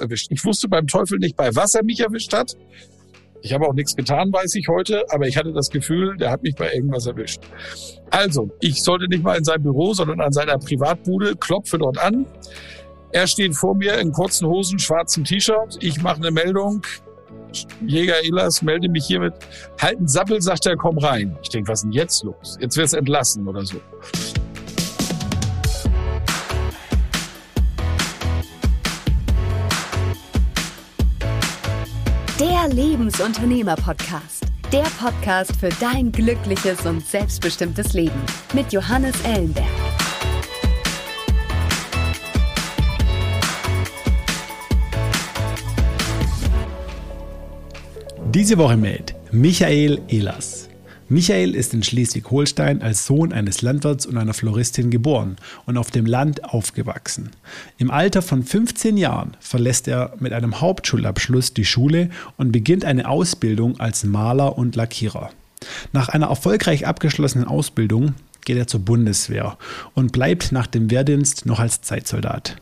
[0.00, 0.28] erwischt.
[0.30, 2.52] Ich wusste beim Teufel nicht, bei was er mich erwischt hat.
[3.42, 6.42] Ich habe auch nichts getan, weiß ich heute, aber ich hatte das Gefühl, der hat
[6.42, 7.42] mich bei irgendwas erwischt.
[8.10, 12.26] Also, ich sollte nicht mal in sein Büro, sondern an seiner Privatbude, klopfe dort an.
[13.12, 15.78] Er steht vor mir in kurzen Hosen, schwarzem T-Shirt.
[15.80, 16.82] Ich mache eine Meldung.
[17.86, 19.34] Jäger Elas, melde mich hiermit.
[19.80, 21.36] Halten Sappel, sagt er, komm rein.
[21.42, 22.58] Ich denke, was ist denn jetzt los?
[22.60, 23.80] Jetzt wirst entlassen oder so.
[32.72, 34.44] Lebensunternehmer-Podcast.
[34.72, 38.20] Der Podcast für dein glückliches und selbstbestimmtes Leben
[38.52, 39.66] mit Johannes Ellenberg.
[48.32, 50.65] Diese Woche mit Michael Elas.
[51.08, 56.04] Michael ist in Schleswig-Holstein als Sohn eines Landwirts und einer Floristin geboren und auf dem
[56.04, 57.30] Land aufgewachsen.
[57.78, 63.08] Im Alter von 15 Jahren verlässt er mit einem Hauptschulabschluss die Schule und beginnt eine
[63.08, 65.30] Ausbildung als Maler und Lackierer.
[65.92, 68.14] Nach einer erfolgreich abgeschlossenen Ausbildung
[68.44, 69.58] geht er zur Bundeswehr
[69.94, 72.56] und bleibt nach dem Wehrdienst noch als Zeitsoldat.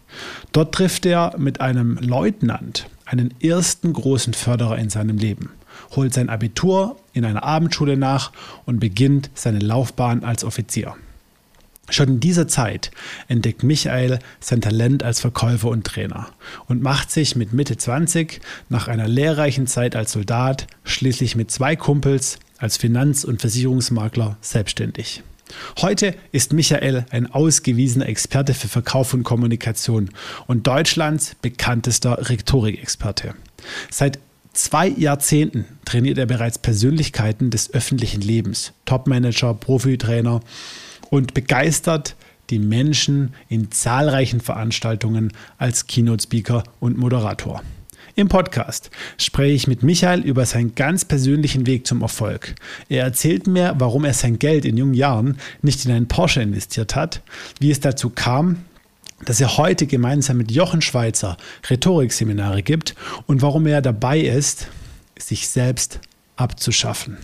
[0.53, 5.51] Dort trifft er mit einem Leutnant einen ersten großen Förderer in seinem Leben
[5.97, 8.33] holt sein Abitur in einer Abendschule nach
[8.67, 10.95] und beginnt seine Laufbahn als Offizier.
[11.91, 12.91] Schon in dieser Zeit
[13.29, 16.29] entdeckt Michael sein Talent als Verkäufer und Trainer
[16.67, 21.77] und macht sich mit Mitte 20 nach einer lehrreichen Zeit als Soldat schließlich mit zwei
[21.77, 25.23] Kumpels als Finanz- und Versicherungsmakler selbstständig.
[25.81, 30.11] Heute ist Michael ein ausgewiesener Experte für Verkauf und Kommunikation
[30.47, 33.35] und Deutschlands bekanntester Rhetorikexperte.
[33.91, 34.19] Seit
[34.55, 40.41] zwei Jahrzehnten trainiert er bereits Persönlichkeiten des öffentlichen Lebens, Topmanager, Profitrainer
[41.11, 42.17] und begeistert
[42.51, 47.63] die Menschen in zahlreichen Veranstaltungen als Keynote-Speaker und Moderator.
[48.17, 52.55] Im Podcast spreche ich mit Michael über seinen ganz persönlichen Weg zum Erfolg.
[52.89, 56.95] Er erzählt mir, warum er sein Geld in jungen Jahren nicht in einen Porsche investiert
[56.95, 57.23] hat,
[57.59, 58.59] wie es dazu kam,
[59.25, 61.37] dass er heute gemeinsam mit Jochen Schweizer
[61.69, 62.95] Rhetorikseminare gibt
[63.27, 64.69] und warum er dabei ist,
[65.19, 66.01] sich selbst
[66.37, 67.19] abzuschaffen.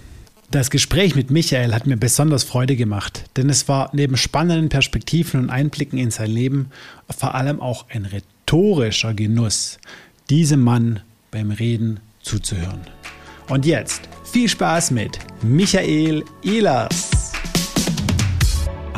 [0.51, 5.39] Das Gespräch mit Michael hat mir besonders Freude gemacht, denn es war neben spannenden Perspektiven
[5.41, 6.71] und Einblicken in sein Leben
[7.17, 9.79] vor allem auch ein rhetorischer Genuss,
[10.29, 12.81] diesem Mann beim Reden zuzuhören.
[13.49, 17.20] Und jetzt viel Spaß mit Michael Ehlers.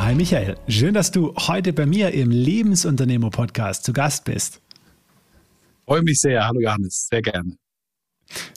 [0.05, 4.59] Hi Michael, schön, dass du heute bei mir im Lebensunternehmer-Podcast zu Gast bist.
[5.85, 6.45] Freue mich sehr.
[6.45, 7.55] Hallo Johannes, sehr gerne.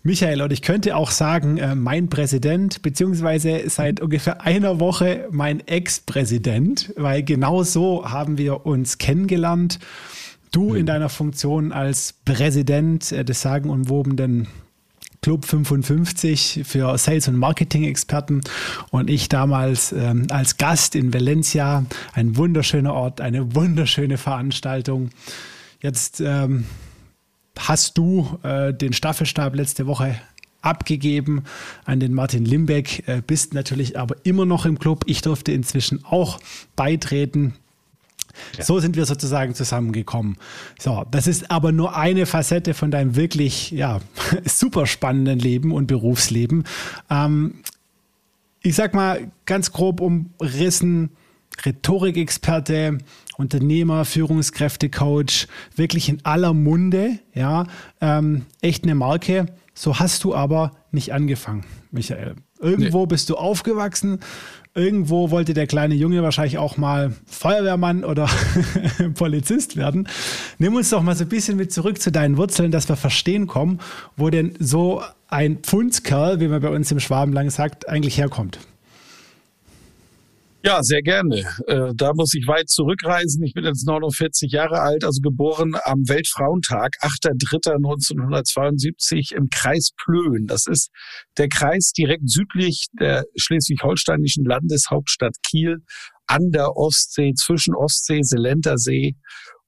[0.03, 5.61] Michael, und ich könnte auch sagen, äh, mein Präsident, beziehungsweise seit ungefähr einer Woche mein
[5.61, 9.79] Ex-Präsident, weil genau so haben wir uns kennengelernt.
[10.51, 10.87] Du in hm.
[10.87, 14.49] deiner Funktion als Präsident äh, des sagenumwobenen
[15.26, 18.42] Club 55 für Sales- und Marketing-Experten
[18.91, 21.84] und ich damals ähm, als Gast in Valencia.
[22.12, 25.10] Ein wunderschöner Ort, eine wunderschöne Veranstaltung.
[25.82, 26.66] Jetzt ähm,
[27.59, 30.14] hast du äh, den Staffelstab letzte Woche
[30.62, 31.43] abgegeben
[31.87, 35.03] an den Martin Limbeck, äh, bist natürlich aber immer noch im Club.
[35.08, 36.38] Ich durfte inzwischen auch
[36.76, 37.54] beitreten.
[38.57, 38.65] Ja.
[38.65, 40.37] So sind wir sozusagen zusammengekommen.
[40.79, 44.01] So, das ist aber nur eine Facette von deinem wirklich ja,
[44.45, 46.65] super spannenden Leben und Berufsleben.
[47.11, 47.55] Ähm,
[48.63, 51.11] ich sag mal ganz grob umrissen,
[51.65, 52.99] Rhetorikexperte,
[53.37, 57.67] Unternehmer, Führungskräftecoach, wirklich in aller Munde, ja,
[58.01, 59.47] ähm, echt eine Marke.
[59.75, 62.35] So hast du aber nicht angefangen, Michael.
[62.59, 63.07] Irgendwo nee.
[63.07, 64.21] bist du aufgewachsen,
[64.76, 68.28] irgendwo wollte der kleine Junge wahrscheinlich auch mal Feuerwehrmann oder
[69.14, 70.09] Polizist werden.
[70.59, 73.47] Nimm uns doch mal so ein bisschen mit zurück zu deinen Wurzeln, dass wir verstehen
[73.47, 73.81] kommen,
[74.16, 78.59] wo denn so ein Pfundskerl, wie man bei uns im Schwabenlang sagt, eigentlich herkommt.
[80.66, 81.44] Ja, sehr gerne.
[81.69, 83.44] Äh, da muss ich weit zurückreisen.
[83.44, 90.46] Ich bin jetzt 49 Jahre alt, also geboren am Weltfrauentag, 8.3.1972 im Kreis Plön.
[90.46, 90.91] Das ist
[91.38, 95.85] der Kreis direkt südlich der schleswig-holsteinischen Landeshauptstadt Kiel
[96.26, 99.14] an der Ostsee, zwischen Ostsee, Selentersee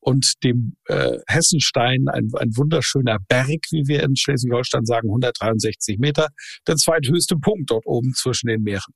[0.00, 6.28] und dem äh, Hessenstein, ein, ein wunderschöner Berg, wie wir in Schleswig-Holstein sagen, 163 Meter,
[6.66, 8.92] der zweithöchste Punkt dort oben zwischen den Meeren.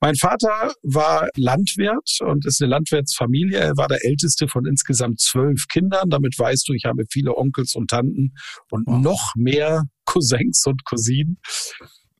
[0.00, 3.58] Mein Vater war Landwirt und ist eine Landwirtsfamilie.
[3.58, 6.10] Er war der älteste von insgesamt zwölf Kindern.
[6.10, 8.32] Damit weißt du, ich habe viele Onkels und Tanten
[8.70, 9.02] und wow.
[9.02, 11.38] noch mehr Cousins und Cousinen.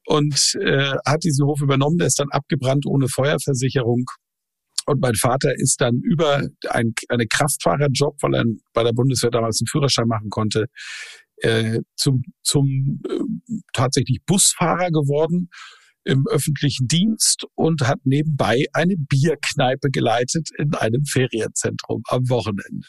[0.06, 1.96] Und äh, hat diesen Hof übernommen.
[1.98, 4.04] Der ist dann abgebrannt ohne Feuerversicherung
[4.86, 9.60] Und mein Vater ist dann über ein, eine Kraftfahrerjob, weil er bei der Bundeswehr damals
[9.60, 10.66] einen Führerschein machen konnte,
[11.38, 15.48] äh, zum, zum äh, tatsächlich Busfahrer geworden
[16.04, 22.86] im öffentlichen Dienst und hat nebenbei eine Bierkneipe geleitet in einem Ferienzentrum am Wochenende.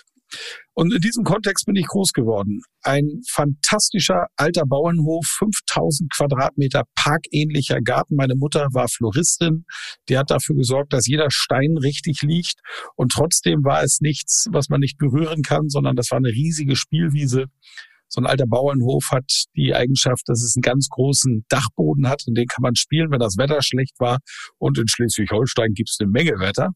[0.74, 2.62] Und in diesem Kontext bin ich groß geworden.
[2.82, 8.16] Ein fantastischer alter Bauernhof, 5000 Quadratmeter parkähnlicher Garten.
[8.16, 9.66] Meine Mutter war Floristin.
[10.10, 12.56] Die hat dafür gesorgt, dass jeder Stein richtig liegt.
[12.96, 16.76] Und trotzdem war es nichts, was man nicht berühren kann, sondern das war eine riesige
[16.76, 17.46] Spielwiese.
[18.08, 22.34] So ein alter Bauernhof hat die Eigenschaft, dass es einen ganz großen Dachboden hat, in
[22.34, 24.20] den kann man spielen, wenn das Wetter schlecht war.
[24.58, 26.72] Und in Schleswig-Holstein gibt es eine Menge Wetter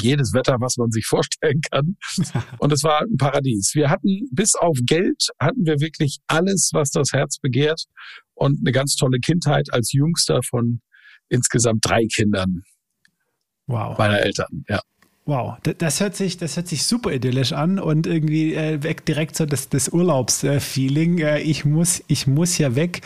[0.00, 1.96] jedes Wetter, was man sich vorstellen kann.
[2.58, 3.72] Und es war ein Paradies.
[3.74, 7.84] Wir hatten bis auf Geld hatten wir wirklich alles, was das Herz begehrt
[8.34, 10.80] und eine ganz tolle Kindheit als jüngster von
[11.28, 12.62] insgesamt drei Kindern
[13.66, 13.96] wow.
[13.98, 14.64] meiner Eltern.
[14.68, 14.80] Ja.
[15.28, 19.36] Wow, das hört sich, das hört sich super idyllisch an und irgendwie äh, weg direkt
[19.36, 21.18] so das, das Urlaubsfeeling.
[21.18, 23.00] Äh, ich muss, ich muss ja weg.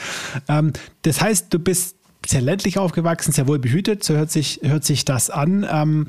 [0.46, 1.96] Ähm, das heißt, du bist
[2.26, 5.66] sehr ländlich aufgewachsen, sehr wohl behütet, so hört sich, hört sich das an.
[5.70, 6.08] Ähm,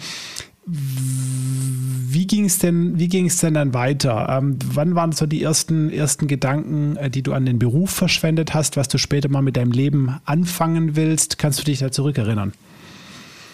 [0.66, 4.28] wie ging es denn, denn dann weiter?
[4.30, 8.54] Ähm, wann waren so die ersten, ersten Gedanken, äh, die du an den Beruf verschwendet
[8.54, 11.40] hast, was du später mal mit deinem Leben anfangen willst?
[11.40, 12.54] Kannst du dich da zurückerinnern?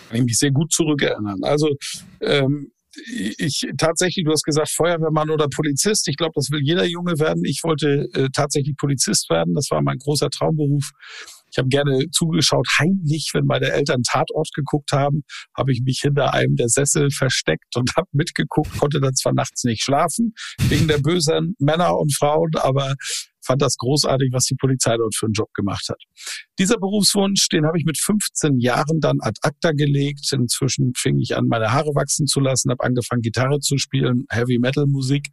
[0.09, 1.43] Kann ich mich sehr gut zurückerinnern.
[1.43, 1.69] Also
[2.21, 2.71] ähm,
[3.37, 6.07] ich tatsächlich, du hast gesagt Feuerwehrmann oder Polizist.
[6.07, 7.43] Ich glaube, das will jeder Junge werden.
[7.45, 9.53] Ich wollte äh, tatsächlich Polizist werden.
[9.53, 10.91] Das war mein großer Traumberuf.
[11.51, 15.23] Ich habe gerne zugeschaut, heimlich, wenn meine Eltern Tatort geguckt haben,
[15.55, 19.63] habe ich mich hinter einem der Sessel versteckt und habe mitgeguckt, konnte dann zwar nachts
[19.63, 20.33] nicht schlafen,
[20.69, 22.95] wegen der bösen Männer und Frauen, aber
[23.47, 26.01] fand das großartig, was die Polizei dort für einen Job gemacht hat.
[26.59, 30.31] Dieser Berufswunsch, den habe ich mit 15 Jahren dann ad acta gelegt.
[30.33, 34.59] Inzwischen fing ich an, meine Haare wachsen zu lassen, habe angefangen, Gitarre zu spielen, Heavy
[34.59, 35.27] Metal Musik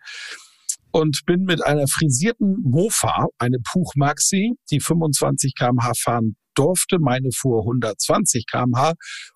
[0.95, 6.99] und bin mit einer frisierten Mofa, eine Puch Maxi, die 25 kmh fahren durfte.
[7.01, 8.93] Meine fuhr 120 kmh.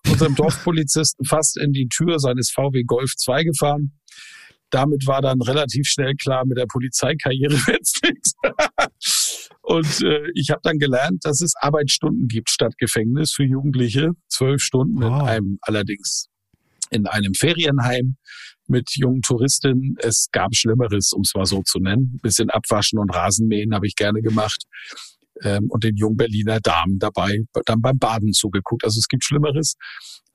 [0.07, 3.99] Unserem Dorfpolizisten fast in die Tür seines VW Golf 2 gefahren.
[4.69, 8.35] Damit war dann relativ schnell klar, mit der Polizeikarriere wird's nichts.
[9.61, 14.11] Und äh, ich habe dann gelernt, dass es Arbeitsstunden gibt statt Gefängnis für Jugendliche.
[14.29, 15.23] Zwölf Stunden wow.
[15.23, 16.29] in einem allerdings
[16.89, 18.15] in einem Ferienheim
[18.69, 19.95] mit jungen Touristinnen.
[19.99, 22.11] Es gab Schlimmeres, um es mal so zu nennen.
[22.13, 24.63] Ein bisschen Abwaschen und Rasenmähen habe ich gerne gemacht.
[25.41, 28.83] Ähm, und den jungen Berliner Damen dabei dann beim Baden zugeguckt.
[28.83, 29.75] Also es gibt Schlimmeres,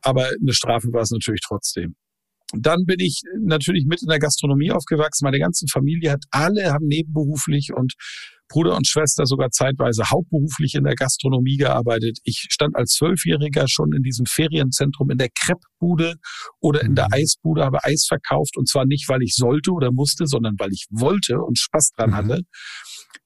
[0.01, 1.95] aber eine Strafe war es natürlich trotzdem.
[2.53, 5.25] Dann bin ich natürlich mit in der Gastronomie aufgewachsen.
[5.25, 7.95] Meine ganze Familie hat alle haben nebenberuflich und
[8.49, 12.19] Bruder und Schwester sogar zeitweise hauptberuflich in der Gastronomie gearbeitet.
[12.25, 16.17] Ich stand als Zwölfjähriger schon in diesem Ferienzentrum in der Kreppbude
[16.61, 17.15] oder in der mhm.
[17.15, 20.87] Eisbude, habe Eis verkauft und zwar nicht, weil ich sollte oder musste, sondern weil ich
[20.91, 22.15] wollte und Spaß dran mhm.
[22.15, 22.41] hatte.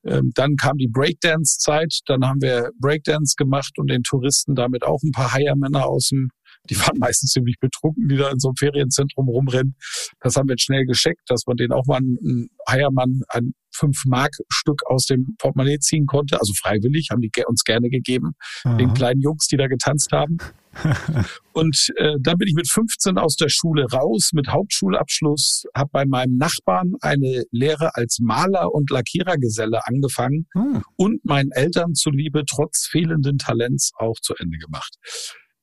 [0.05, 5.01] Ähm, dann kam die Breakdance-Zeit, dann haben wir Breakdance gemacht und den Touristen damit auch
[5.03, 6.31] ein paar Heiermänner aus dem
[6.71, 9.77] die waren meistens ziemlich betrunken, die da in so einem Ferienzentrum rumrennen.
[10.21, 14.83] Das haben wir jetzt schnell gescheckt, dass man den auch mal einen Heiermann ein 5-Mark-Stück
[14.87, 16.41] aus dem Portemonnaie ziehen konnte.
[16.41, 18.33] Also freiwillig, haben die uns gerne gegeben,
[18.65, 18.77] Aha.
[18.77, 20.39] den kleinen Jungs, die da getanzt haben.
[21.53, 26.07] und äh, dann bin ich mit 15 aus der Schule raus, mit Hauptschulabschluss, habe bei
[26.07, 30.83] meinem Nachbarn eine Lehre als Maler und Lackierergeselle angefangen hm.
[30.97, 34.95] und meinen Eltern zuliebe trotz fehlenden Talents auch zu Ende gemacht.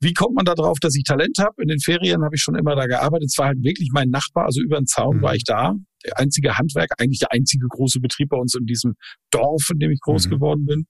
[0.02, 1.62] Wie kommt man da drauf, dass ich Talent habe?
[1.62, 3.30] In den Ferien habe ich schon immer da gearbeitet.
[3.32, 5.22] Es war halt wirklich mein Nachbar, also über den Zaun mhm.
[5.22, 5.74] war ich da.
[6.06, 8.94] Der einzige Handwerk, eigentlich der einzige große Betrieb bei uns in diesem
[9.32, 10.32] Dorf, in dem ich groß mhm.
[10.32, 10.86] geworden bin.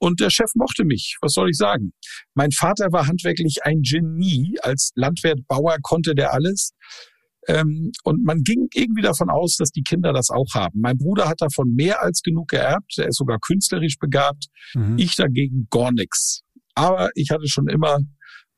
[0.00, 1.16] Und der Chef mochte mich.
[1.20, 1.92] Was soll ich sagen?
[2.34, 4.56] Mein Vater war handwerklich ein Genie.
[4.62, 6.72] Als Landwirt, Bauer konnte der alles.
[7.48, 10.80] Ähm, und man ging irgendwie davon aus, dass die Kinder das auch haben.
[10.80, 12.94] Mein Bruder hat davon mehr als genug geerbt.
[12.98, 14.46] Er ist sogar künstlerisch begabt.
[14.74, 14.98] Mhm.
[14.98, 16.42] Ich dagegen gar nichts.
[16.78, 17.98] Aber ich hatte schon immer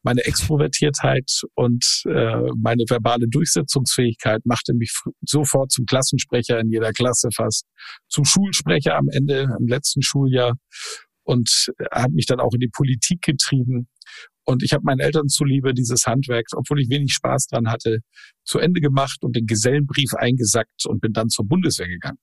[0.03, 4.93] meine Extrovertiertheit und äh, meine verbale Durchsetzungsfähigkeit machte mich
[5.27, 7.65] sofort zum Klassensprecher in jeder Klasse fast,
[8.09, 10.55] zum Schulsprecher am Ende, im letzten Schuljahr
[11.23, 13.89] und hat mich dann auch in die Politik getrieben.
[14.45, 18.00] Und ich habe meinen Eltern zuliebe dieses Handwerk, obwohl ich wenig Spaß dran hatte,
[18.45, 22.19] zu Ende gemacht und den Gesellenbrief eingesackt und bin dann zur Bundeswehr gegangen.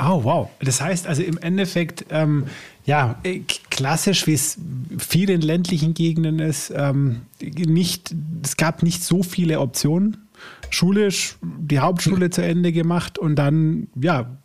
[0.00, 0.50] Oh, wow.
[0.60, 2.46] Das heißt also im Endeffekt, ähm,
[2.84, 4.58] ja, äh, klassisch, wie es
[4.98, 10.28] viel in ländlichen Gegenden ist, ähm, nicht, es gab nicht so viele Optionen.
[10.70, 14.36] Schulisch die Hauptschule zu Ende gemacht und dann, ja,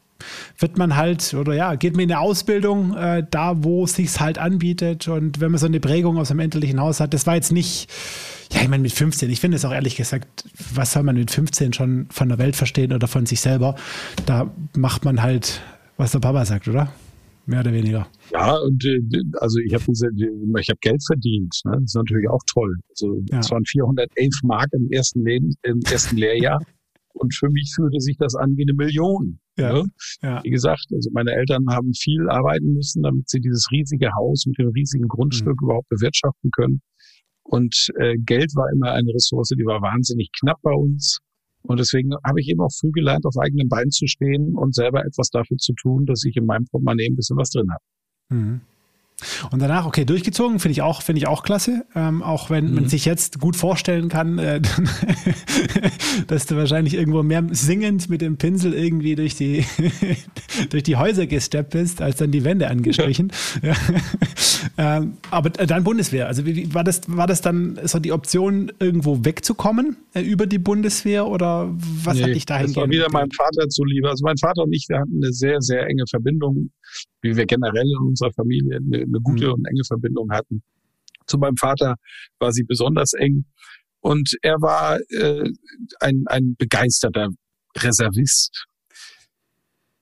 [0.60, 4.20] wird man halt, oder ja, geht man in eine Ausbildung, äh, da wo es sich
[4.20, 7.36] halt anbietet und wenn man so eine Prägung aus dem elterlichen Haus hat, das war
[7.36, 7.90] jetzt nicht
[8.52, 11.30] Ja, ich meine, mit 15, ich finde es auch ehrlich gesagt, was soll man mit
[11.30, 13.76] 15 schon von der Welt verstehen oder von sich selber?
[14.26, 15.62] Da macht man halt,
[15.98, 16.92] was der Papa sagt, oder?
[17.46, 18.08] Mehr oder weniger.
[18.32, 19.02] Ja, und äh,
[19.40, 21.62] also ich habe ich habe Geld verdient.
[21.66, 21.72] Ne?
[21.74, 22.76] Das ist natürlich auch toll.
[22.90, 23.40] Also ja.
[23.40, 26.60] es waren 411 Mark im ersten Leben, im ersten Lehrjahr.
[27.14, 29.40] Und für mich fühlte sich das an wie eine Million.
[29.58, 29.84] Ja, ne?
[30.22, 30.44] ja.
[30.44, 34.58] Wie gesagt, also meine Eltern haben viel arbeiten müssen, damit sie dieses riesige Haus mit
[34.58, 35.68] dem riesigen Grundstück mhm.
[35.68, 36.82] überhaupt bewirtschaften können.
[37.50, 41.20] Und äh, Geld war immer eine Ressource, die war wahnsinnig knapp bei uns.
[41.64, 45.04] Und deswegen habe ich eben auch früh gelernt, auf eigenen Beinen zu stehen und selber
[45.04, 47.84] etwas dafür zu tun, dass ich in meinem Portemonnaie ein bisschen was drin habe.
[48.30, 48.62] Mhm.
[49.52, 51.86] Und danach, okay, durchgezogen, finde ich auch, finde ich auch klasse.
[51.96, 52.76] Ähm, auch wenn mhm.
[52.76, 54.62] man sich jetzt gut vorstellen kann, äh,
[56.28, 59.66] dass du wahrscheinlich irgendwo mehr singend mit dem Pinsel irgendwie durch die,
[60.70, 63.32] durch die Häuser gesteppt bist, als dann die Wände angestrichen.
[63.62, 63.74] Ja.
[64.78, 66.28] ähm, aber dann Bundeswehr.
[66.28, 70.60] Also wie, war das, war das dann so die Option, irgendwo wegzukommen äh, über die
[70.60, 74.10] Bundeswehr oder was nee, hat dich dahin Das war wieder meinem Vater zuliebe.
[74.10, 76.70] Also mein Vater und ich, wir hatten eine sehr, sehr enge Verbindung
[77.22, 79.54] wie wir generell in unserer Familie eine, eine gute mhm.
[79.54, 80.64] und enge Verbindung hatten.
[81.28, 81.96] Zu meinem Vater
[82.40, 83.46] war sie besonders eng.
[84.02, 85.50] Und er war äh,
[86.00, 87.30] ein, ein begeisterter
[87.78, 88.66] Reservist.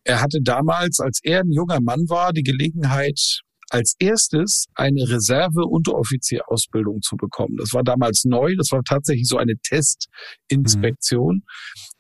[0.04, 7.02] Er hatte damals, als er ein junger Mann war, die Gelegenheit, als erstes eine Reserve-Unteroffizierausbildung
[7.02, 7.58] zu bekommen.
[7.58, 11.38] Das war damals neu, das war tatsächlich so eine Testinspektion.
[11.38, 11.44] Mhm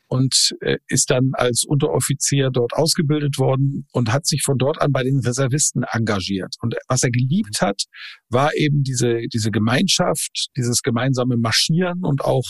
[0.07, 4.91] und äh, ist dann als Unteroffizier dort ausgebildet worden und hat sich von dort an
[4.91, 6.55] bei den Reservisten engagiert.
[6.61, 7.83] Und was er geliebt hat,
[8.29, 12.45] war eben diese, diese Gemeinschaft, dieses gemeinsame Marschieren und auch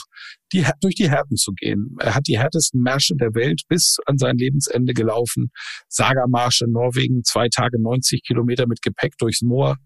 [0.54, 1.96] die, durch die Härten zu gehen.
[2.00, 5.50] Er hat die härtesten Märsche der Welt bis an sein Lebensende gelaufen.
[5.90, 9.78] Sagermarsche in Norwegen, zwei Tage 90 Kilometer mit Gepäck durchs Moor.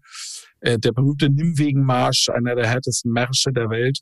[0.62, 3.98] Äh, der berühmte Nimwegenmarsch, einer der härtesten Märsche der Welt.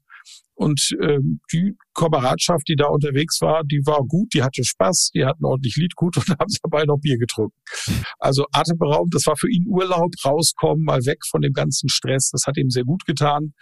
[0.55, 1.19] Und äh,
[1.52, 5.76] die Kameradschaft, die da unterwegs war, die war gut, die hatte Spaß, die hatten ordentlich
[5.76, 7.57] Liedgut und haben dabei noch Bier getrunken.
[8.19, 12.43] Also atemberaubend, das war für ihn Urlaub, rauskommen, mal weg von dem ganzen Stress, das
[12.47, 13.55] hat ihm sehr gut getan.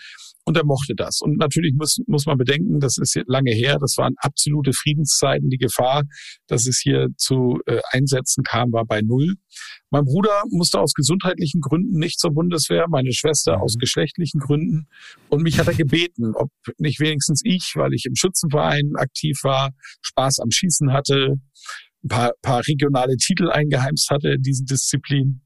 [0.49, 1.21] Und er mochte das.
[1.21, 5.51] Und natürlich muss, muss man bedenken, das ist lange her, das waren absolute Friedenszeiten.
[5.51, 6.05] Die Gefahr,
[6.47, 9.35] dass es hier zu äh, Einsätzen kam, war bei Null.
[9.91, 13.63] Mein Bruder musste aus gesundheitlichen Gründen nicht zur Bundeswehr, meine Schwester mhm.
[13.63, 14.89] aus geschlechtlichen Gründen.
[15.29, 19.73] Und mich hat er gebeten, ob nicht wenigstens ich, weil ich im Schützenverein aktiv war,
[20.01, 21.35] Spaß am Schießen hatte,
[22.05, 25.43] ein paar, paar regionale Titel eingeheimst hatte in diesen Disziplinen,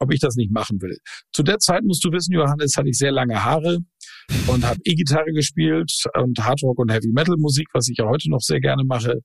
[0.00, 0.98] ob ich das nicht machen will.
[1.32, 3.78] Zu der Zeit musst du wissen, Johannes, hatte ich sehr lange Haare
[4.46, 8.40] und habe E-Gitarre gespielt und Hardrock und Heavy Metal Musik, was ich ja heute noch
[8.40, 9.20] sehr gerne mache.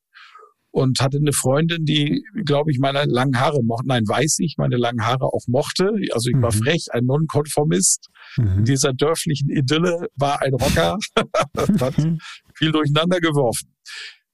[0.72, 3.88] Und hatte eine Freundin, die, glaube ich, meine langen Haare mochte.
[3.88, 5.90] Nein, weiß ich, meine langen Haare auch mochte.
[6.12, 6.64] Also ich war mhm.
[6.64, 8.10] frech, ein Nonkonformist.
[8.36, 8.58] Mhm.
[8.58, 10.98] In dieser dörflichen Idylle war ein Rocker.
[11.80, 11.96] hat
[12.56, 13.74] viel durcheinander geworfen.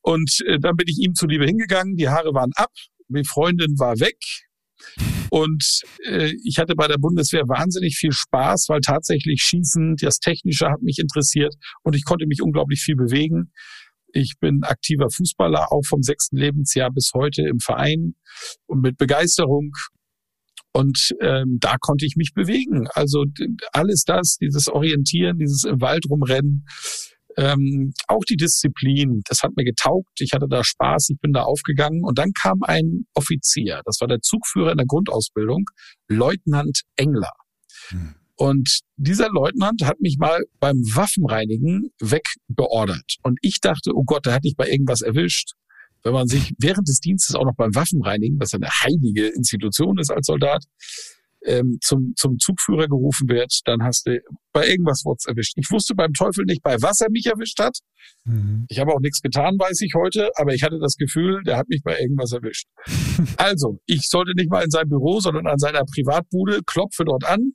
[0.02, 1.96] Und äh, dann bin ich ihm zuliebe hingegangen.
[1.96, 2.72] Die Haare waren ab.
[3.10, 4.18] Die Freundin war weg.
[5.32, 5.64] Und
[6.06, 10.82] äh, ich hatte bei der Bundeswehr wahnsinnig viel Spaß, weil tatsächlich Schießen, das Technische hat
[10.82, 13.54] mich interessiert und ich konnte mich unglaublich viel bewegen.
[14.12, 18.16] Ich bin aktiver Fußballer, auch vom sechsten Lebensjahr bis heute im Verein
[18.66, 19.72] und mit Begeisterung.
[20.74, 22.88] Und ähm, da konnte ich mich bewegen.
[22.94, 23.24] Also
[23.72, 26.66] alles das, dieses Orientieren, dieses im Wald rumrennen,
[27.38, 30.10] ähm, auch die Disziplin, das hat mir getaugt.
[30.20, 32.04] Ich hatte da Spaß, ich bin da aufgegangen.
[32.04, 35.66] Und dann kam ein Offizier, das war der Zugführer in der Grundausbildung,
[36.08, 37.34] Leutnant Engler.
[37.90, 38.16] Hm.
[38.36, 43.18] Und dieser Leutnant hat mich mal beim Waffenreinigen wegbeordert.
[43.22, 45.52] Und ich dachte, oh Gott, da hatte ich bei irgendwas erwischt.
[46.04, 50.10] Wenn man sich während des Dienstes auch noch beim Waffenreinigen, was eine heilige Institution ist
[50.10, 50.64] als Soldat,
[51.46, 54.20] ähm, zum, zum Zugführer gerufen wird, dann hast du
[54.54, 55.54] bei irgendwas Wurz erwischt.
[55.58, 57.78] Ich wusste beim Teufel nicht, bei was er mich erwischt hat.
[58.26, 58.66] Mhm.
[58.70, 61.70] Ich habe auch nichts getan, weiß ich heute, aber ich hatte das Gefühl, der hat
[61.70, 62.68] mich bei irgendwas erwischt.
[63.38, 67.54] also, ich sollte nicht mal in seinem Büro, sondern an seiner Privatbude, klopfe dort an.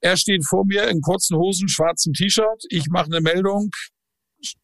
[0.00, 2.64] Er steht vor mir in kurzen Hosen, schwarzem T-Shirt.
[2.68, 3.70] Ich mache eine Meldung.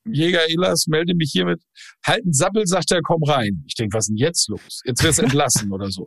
[0.04, 1.62] Jäger Elas, melde mich hiermit.
[2.04, 3.64] Halt einen Sappel, sagt er, komm rein.
[3.66, 4.80] Ich denke, was ist denn jetzt los?
[4.84, 6.06] Jetzt wirst du entlassen oder so.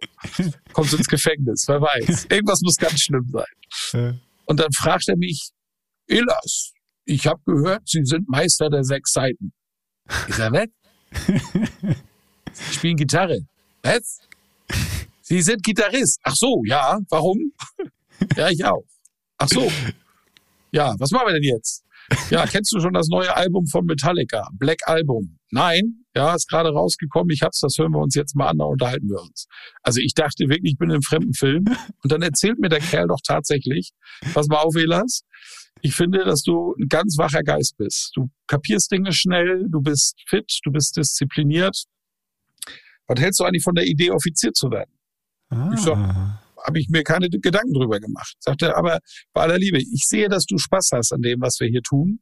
[0.73, 2.25] Kommst ins Gefängnis, wer weiß.
[2.29, 4.19] Irgendwas muss ganz schlimm sein.
[4.45, 5.51] Und dann fragt er mich,
[6.07, 6.73] Elas,
[7.05, 9.53] ich habe gehört, Sie sind Meister der sechs Seiten.
[10.27, 10.67] Ich sage, was?
[12.53, 13.39] Sie spielen Gitarre.
[13.81, 14.19] Was?
[15.21, 16.19] Sie sind Gitarrist.
[16.23, 17.53] Ach so, ja, warum?
[18.35, 18.83] ja, ich auch.
[19.37, 19.71] Ach so.
[20.71, 21.83] Ja, was machen wir denn jetzt?
[22.29, 24.47] Ja, kennst du schon das neue Album von Metallica?
[24.53, 25.39] Black Album.
[25.51, 27.29] Nein, ja, ist gerade rausgekommen.
[27.31, 29.45] Ich hab's, das hören wir uns jetzt mal an, da unterhalten wir uns.
[29.81, 31.65] Also ich dachte wirklich, ich bin in einem fremden Film.
[32.03, 33.91] Und dann erzählt mir der Kerl doch tatsächlich,
[34.33, 35.21] pass mal auf, Elas,
[35.81, 38.11] Ich finde, dass du ein ganz wacher Geist bist.
[38.15, 41.83] Du kapierst Dinge schnell, du bist fit, du bist diszipliniert.
[43.07, 44.91] Was hältst du eigentlich von der Idee, Offizier zu werden?
[45.49, 45.71] Ah.
[45.73, 45.93] Ich so,
[46.65, 48.35] habe ich mir keine Gedanken drüber gemacht.
[48.39, 48.99] Sagte, aber
[49.33, 52.19] bei aller Liebe, ich sehe, dass du Spaß hast an dem, was wir hier tun.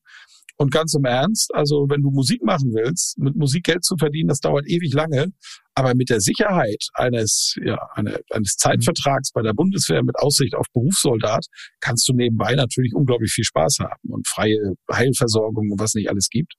[0.57, 4.27] Und ganz im Ernst, also wenn du Musik machen willst, mit Musik Geld zu verdienen,
[4.27, 5.27] das dauert ewig lange.
[5.73, 10.67] Aber mit der Sicherheit eines, ja, eine, eines Zeitvertrags bei der Bundeswehr mit Aussicht auf
[10.73, 11.45] Berufssoldat
[11.79, 16.27] kannst du nebenbei natürlich unglaublich viel Spaß haben und freie Heilversorgung und was nicht alles
[16.29, 16.53] gibt.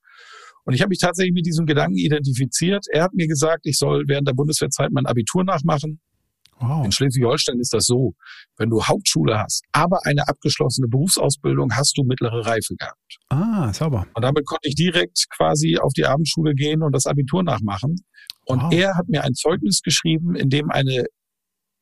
[0.64, 2.86] Und ich habe mich tatsächlich mit diesem Gedanken identifiziert.
[2.90, 6.00] Er hat mir gesagt, ich soll während der Bundeswehrzeit mein Abitur nachmachen.
[6.60, 6.84] Wow.
[6.84, 8.14] In Schleswig-Holstein ist das so,
[8.56, 13.18] wenn du Hauptschule hast, aber eine abgeschlossene Berufsausbildung, hast du mittlere Reife gehabt.
[13.30, 14.06] Ah, sauber.
[14.14, 17.96] Und damit konnte ich direkt quasi auf die Abendschule gehen und das Abitur nachmachen.
[18.44, 18.72] Und wow.
[18.72, 21.06] er hat mir ein Zeugnis geschrieben, in dem eine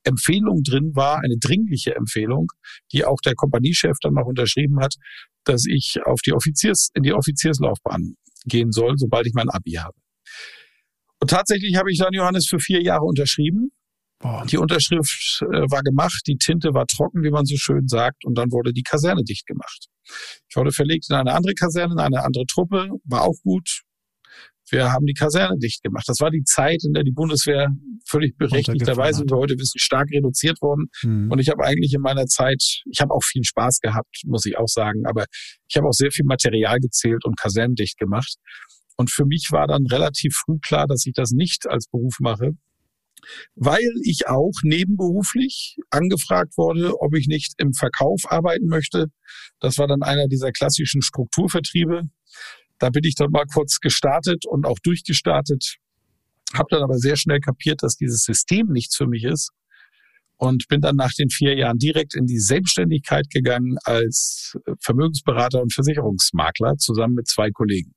[0.05, 2.49] Empfehlung drin war, eine dringliche Empfehlung,
[2.93, 4.95] die auch der Kompaniechef dann noch unterschrieben hat,
[5.45, 8.15] dass ich auf die Offiziers, in die Offizierslaufbahn
[8.47, 9.95] gehen soll, sobald ich mein Abi habe.
[11.21, 13.73] Und tatsächlich habe ich dann Johannes für vier Jahre unterschrieben
[14.21, 14.45] Boah.
[14.47, 18.37] Die Unterschrift äh, war gemacht, die Tinte war trocken, wie man so schön sagt, und
[18.37, 19.87] dann wurde die Kaserne dicht gemacht.
[20.49, 23.83] Ich wurde verlegt in eine andere Kaserne, in eine andere Truppe, war auch gut.
[24.71, 26.05] Wir haben die Kaserne dicht gemacht.
[26.07, 27.71] Das war die Zeit, in der die Bundeswehr
[28.07, 30.91] völlig berechtigterweise, wie wir heute wissen, stark reduziert worden.
[31.03, 31.31] Mhm.
[31.31, 34.59] Und ich habe eigentlich in meiner Zeit, ich habe auch viel Spaß gehabt, muss ich
[34.59, 35.25] auch sagen, aber
[35.69, 38.37] ich habe auch sehr viel Material gezählt und Kasernen dicht gemacht.
[38.97, 42.53] Und für mich war dann relativ früh klar, dass ich das nicht als Beruf mache,
[43.55, 49.07] weil ich auch nebenberuflich angefragt wurde, ob ich nicht im Verkauf arbeiten möchte.
[49.61, 52.03] Das war dann einer dieser klassischen Strukturvertriebe.
[52.79, 55.77] Da bin ich dann mal kurz gestartet und auch durchgestartet,
[56.55, 59.51] habe dann aber sehr schnell kapiert, dass dieses System nichts für mich ist
[60.41, 65.75] und bin dann nach den vier Jahren direkt in die Selbstständigkeit gegangen als Vermögensberater und
[65.75, 67.95] Versicherungsmakler zusammen mit zwei Kollegen.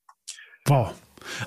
[0.65, 0.93] Wow.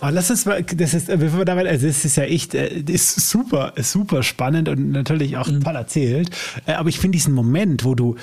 [0.00, 2.82] Aber lass uns mal, das ist, bevor wir damit, also das ist ja echt, äh,
[2.86, 5.62] ist super, super spannend und natürlich auch mhm.
[5.62, 6.30] toll erzählt.
[6.66, 8.16] Äh, aber ich finde diesen Moment, wo du,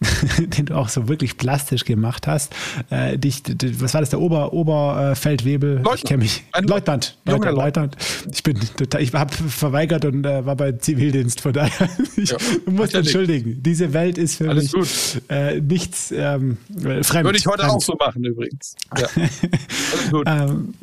[0.38, 2.54] den du auch so wirklich plastisch gemacht hast.
[2.88, 3.42] Äh, dich,
[3.78, 5.76] was war das, der Ober, Oberfeldwebel?
[5.76, 5.96] Leutnant.
[5.96, 6.44] Ich kenne mich.
[6.52, 7.18] Ein Leutnant.
[7.26, 7.96] Leutnant, Leutnant.
[8.32, 11.88] Ich bin total, ich habe verweigert und äh, war bei Zivildienst, von daher.
[12.16, 13.50] ich ja, muss entschuldigen.
[13.50, 13.66] Nicht.
[13.66, 16.56] Diese Welt ist für Alles mich äh, nichts ähm,
[17.02, 17.24] fremd.
[17.24, 17.74] Würde ich heute fremd.
[17.74, 18.76] auch so machen übrigens.
[18.96, 19.06] Ja.
[19.16, 20.24] Alles gut.
[20.26, 20.74] ähm,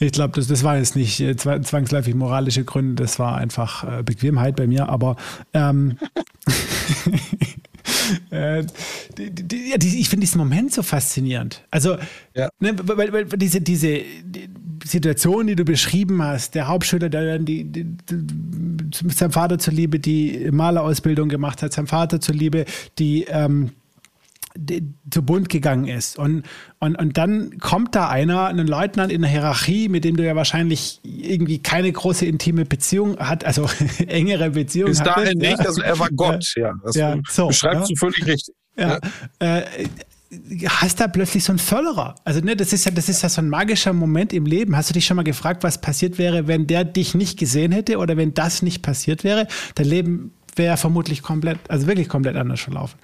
[0.00, 4.02] ich glaube, das, das war jetzt nicht äh, zwangsläufig moralische Gründe, das war einfach äh,
[4.02, 5.16] Bequemheit bei mir, aber
[5.52, 5.96] ähm,
[8.30, 8.64] äh,
[9.18, 11.62] die, die, die, ich finde diesen Moment so faszinierend.
[11.70, 11.96] Also,
[12.34, 12.48] ja.
[12.60, 14.00] ne, weil, weil, diese, diese
[14.84, 19.98] Situation, die du beschrieben hast, der Hauptschüler, der dann die, die, die, seinem Vater zuliebe
[19.98, 22.64] die Malerausbildung gemacht hat, seinem Vater zuliebe
[22.98, 23.70] die ähm,
[25.10, 26.18] zu Bund gegangen ist.
[26.18, 26.44] Und,
[26.78, 30.36] und, und dann kommt da einer, ein Leutnant in der Hierarchie, mit dem du ja
[30.36, 33.68] wahrscheinlich irgendwie keine große intime Beziehung hat, also
[34.06, 35.50] engere Beziehung Bis hattest, dahin ja.
[35.50, 36.74] nicht, also er war Gott, ja.
[36.84, 37.94] Das ja, so, beschreibst ja.
[37.94, 38.54] du völlig richtig.
[38.76, 38.98] Ja.
[39.40, 39.58] ja.
[39.58, 39.88] Äh,
[40.66, 42.14] hast da plötzlich so einen Förderer.
[42.24, 44.76] Also ne, das ist ja, das ist ja so ein magischer Moment im Leben.
[44.76, 47.98] Hast du dich schon mal gefragt, was passiert wäre, wenn der dich nicht gesehen hätte
[47.98, 49.46] oder wenn das nicht passiert wäre?
[49.74, 52.98] Dein Leben wäre vermutlich komplett, also wirklich komplett anders verlaufen.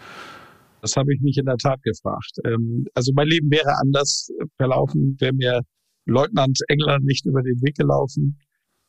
[0.83, 2.33] Das habe ich mich in der Tat gefragt.
[2.45, 5.61] Ähm, also mein Leben wäre anders verlaufen, wäre mir
[6.07, 8.39] Leutnant England nicht über den Weg gelaufen.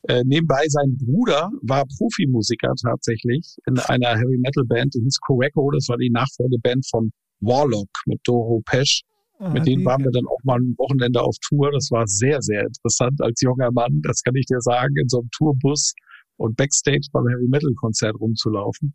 [0.08, 5.70] Äh, nebenbei sein Bruder war Profimusiker tatsächlich in einer Heavy Metal Band, die hieß Correcco,
[5.70, 9.02] das war die Nachfolgeband von Warlock mit Doro Pesch.
[9.38, 11.70] Ah, mit denen waren wir dann auch mal ein Wochenende auf Tour.
[11.72, 15.20] Das war sehr, sehr interessant als junger Mann, das kann ich dir sagen, in so
[15.20, 15.94] einem Tourbus
[16.36, 18.94] und Backstage beim Heavy Metal Konzert rumzulaufen.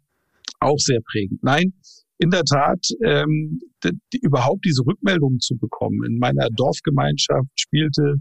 [0.60, 1.42] Auch sehr prägend.
[1.44, 1.74] Nein,
[2.20, 6.04] in der Tat ähm, die, überhaupt diese Rückmeldungen zu bekommen.
[6.06, 8.16] In meiner Dorfgemeinschaft spielte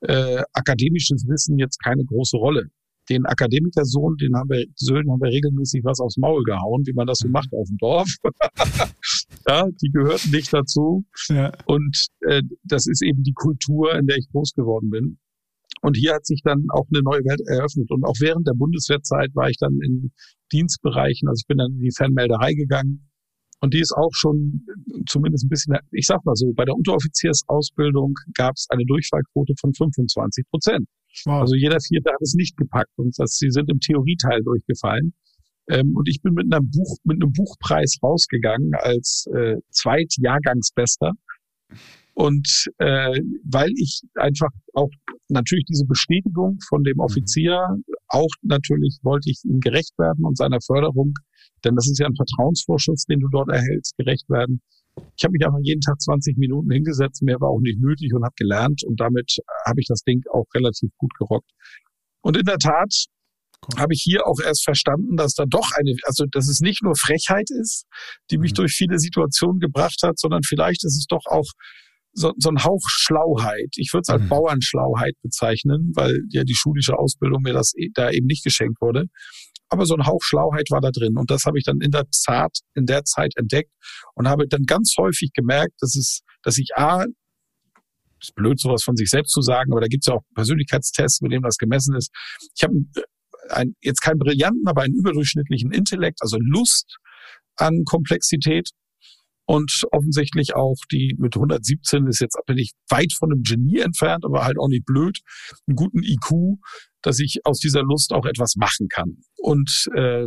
[0.00, 2.68] äh, akademisches Wissen jetzt keine große Rolle.
[3.08, 7.06] Den Akademikersohn, den haben wir, Söhnen haben wir regelmäßig was aufs Maul gehauen, wie man
[7.06, 8.08] das so macht auf dem Dorf.
[9.48, 11.04] ja, die gehörten nicht dazu.
[11.28, 11.52] Ja.
[11.64, 15.18] Und äh, das ist eben die Kultur, in der ich groß geworden bin.
[15.80, 17.90] Und hier hat sich dann auch eine neue Welt eröffnet.
[17.90, 20.12] Und auch während der Bundeswehrzeit war ich dann in
[20.52, 21.28] Dienstbereichen.
[21.28, 23.07] Also ich bin dann in die Fernmelderei gegangen,
[23.60, 24.66] und die ist auch schon
[25.08, 29.72] zumindest ein bisschen, ich sag mal so, bei der Unteroffiziersausbildung gab es eine Durchfallquote von
[29.74, 30.86] 25 Prozent.
[31.24, 31.40] Wow.
[31.40, 35.12] Also jeder Vierte hat es nicht gepackt und das, sie sind im Theorieteil durchgefallen.
[35.70, 41.12] Ähm, und ich bin mit einem Buch, mit einem Buchpreis rausgegangen als äh, Zweitjahrgangsbester.
[42.18, 44.90] Und äh, weil ich einfach auch
[45.28, 47.02] natürlich diese Bestätigung von dem mhm.
[47.04, 47.76] Offizier,
[48.08, 51.14] auch natürlich wollte ich ihm gerecht werden und seiner Förderung
[51.64, 54.60] denn das ist ja ein Vertrauensvorschuss, den du dort erhältst, gerecht werden.
[55.16, 58.24] Ich habe mich einfach jeden Tag 20 Minuten hingesetzt, mehr war auch nicht nötig und
[58.24, 61.50] habe gelernt und damit habe ich das Ding auch relativ gut gerockt.
[62.20, 62.92] Und in der Tat
[63.62, 63.80] cool.
[63.80, 66.96] habe ich hier auch erst verstanden, dass da doch eine, also dass es nicht nur
[66.96, 67.86] Frechheit ist,
[68.30, 68.56] die mich mhm.
[68.56, 71.46] durch viele Situationen gebracht hat, sondern vielleicht ist es doch auch
[72.18, 73.70] so, so ein Hauch Schlauheit.
[73.76, 74.28] Ich würde es als mhm.
[74.28, 79.04] Bauernschlauheit bezeichnen, weil ja die schulische Ausbildung mir das da eben nicht geschenkt wurde.
[79.70, 81.16] Aber so ein Hauch Schlauheit war da drin.
[81.16, 83.70] Und das habe ich dann in der Zeit, in der Zeit entdeckt
[84.14, 87.04] und habe dann ganz häufig gemerkt, dass es, dass ich A,
[88.20, 91.20] ist blöd, sowas von sich selbst zu sagen, aber da gibt es ja auch Persönlichkeitstests,
[91.20, 92.10] mit denen das gemessen ist.
[92.56, 92.74] Ich habe
[93.50, 96.96] ein, jetzt keinen brillanten, aber einen überdurchschnittlichen Intellekt, also Lust
[97.56, 98.70] an Komplexität
[99.48, 104.26] und offensichtlich auch die mit 117 ist jetzt bin ich weit von einem Genie entfernt,
[104.26, 105.20] aber halt auch nicht blöd,
[105.66, 106.58] einen guten IQ,
[107.00, 109.16] dass ich aus dieser Lust auch etwas machen kann.
[109.38, 110.26] Und äh,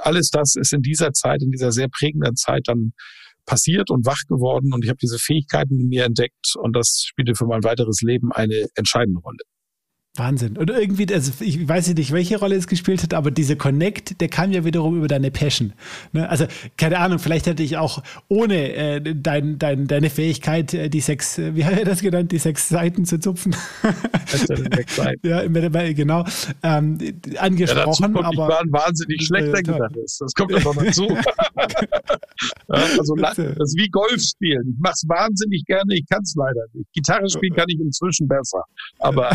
[0.00, 2.94] alles das ist in dieser Zeit, in dieser sehr prägenden Zeit dann
[3.46, 7.36] passiert und wach geworden und ich habe diese Fähigkeiten in mir entdeckt und das spielte
[7.36, 9.38] für mein weiteres Leben eine entscheidende Rolle.
[10.18, 10.56] Wahnsinn.
[10.56, 14.28] Und irgendwie, also ich weiß nicht, welche Rolle es gespielt hat, aber dieser Connect, der
[14.28, 15.72] kam ja wiederum über deine Passion.
[16.12, 16.28] Ne?
[16.28, 21.00] Also, keine Ahnung, vielleicht hätte ich auch ohne äh, dein, dein, deine Fähigkeit, äh, die
[21.00, 23.54] sechs, äh, wie hat er das genannt, die sechs Seiten zu zupfen.
[25.22, 25.46] ja,
[25.92, 26.24] genau,
[26.62, 26.98] ähm,
[27.38, 28.14] angesprochen.
[28.14, 30.20] Ja, aber war ein wahnsinnig schlechter Gitarrist.
[30.20, 31.08] Das kommt doch noch dazu.
[32.68, 34.74] also, das ist wie Golf spielen.
[34.74, 36.92] Ich mache es wahnsinnig gerne, ich kann es leider nicht.
[36.92, 38.62] Gitarre spielen kann ich inzwischen besser.
[38.98, 39.30] Aber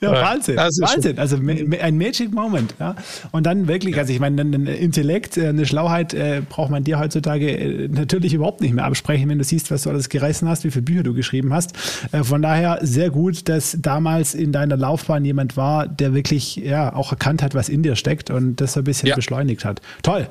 [0.00, 0.56] Ja, Wahnsinn.
[0.56, 1.18] Wahnsinn.
[1.18, 2.74] Also ein Magic Moment.
[2.78, 2.94] Ja.
[3.32, 7.00] Und dann wirklich, also ich meine, ein Intellekt, äh, eine Schlauheit äh, braucht man dir
[7.00, 10.62] heutzutage äh, natürlich überhaupt nicht mehr absprechen, wenn du siehst, was du alles gerissen hast,
[10.62, 11.72] wie viele Bücher du geschrieben hast.
[12.12, 16.94] Äh, von daher sehr gut, dass damals in deiner Laufbahn jemand war, der wirklich ja
[16.94, 19.16] auch erkannt hat, was in dir steckt und das so ein bisschen ja.
[19.16, 19.82] beschleunigt hat.
[20.02, 20.28] Toll.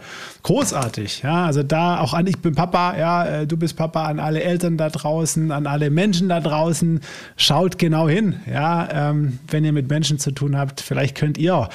[0.47, 1.23] Großartig.
[1.23, 4.41] Ja, also da auch an, ich bin Papa, ja, äh, du bist Papa, an alle
[4.41, 7.01] Eltern da draußen, an alle Menschen da draußen.
[7.35, 8.39] Schaut genau hin.
[8.49, 11.67] Ja, ähm, wenn ihr mit Menschen zu tun habt, vielleicht könnt ihr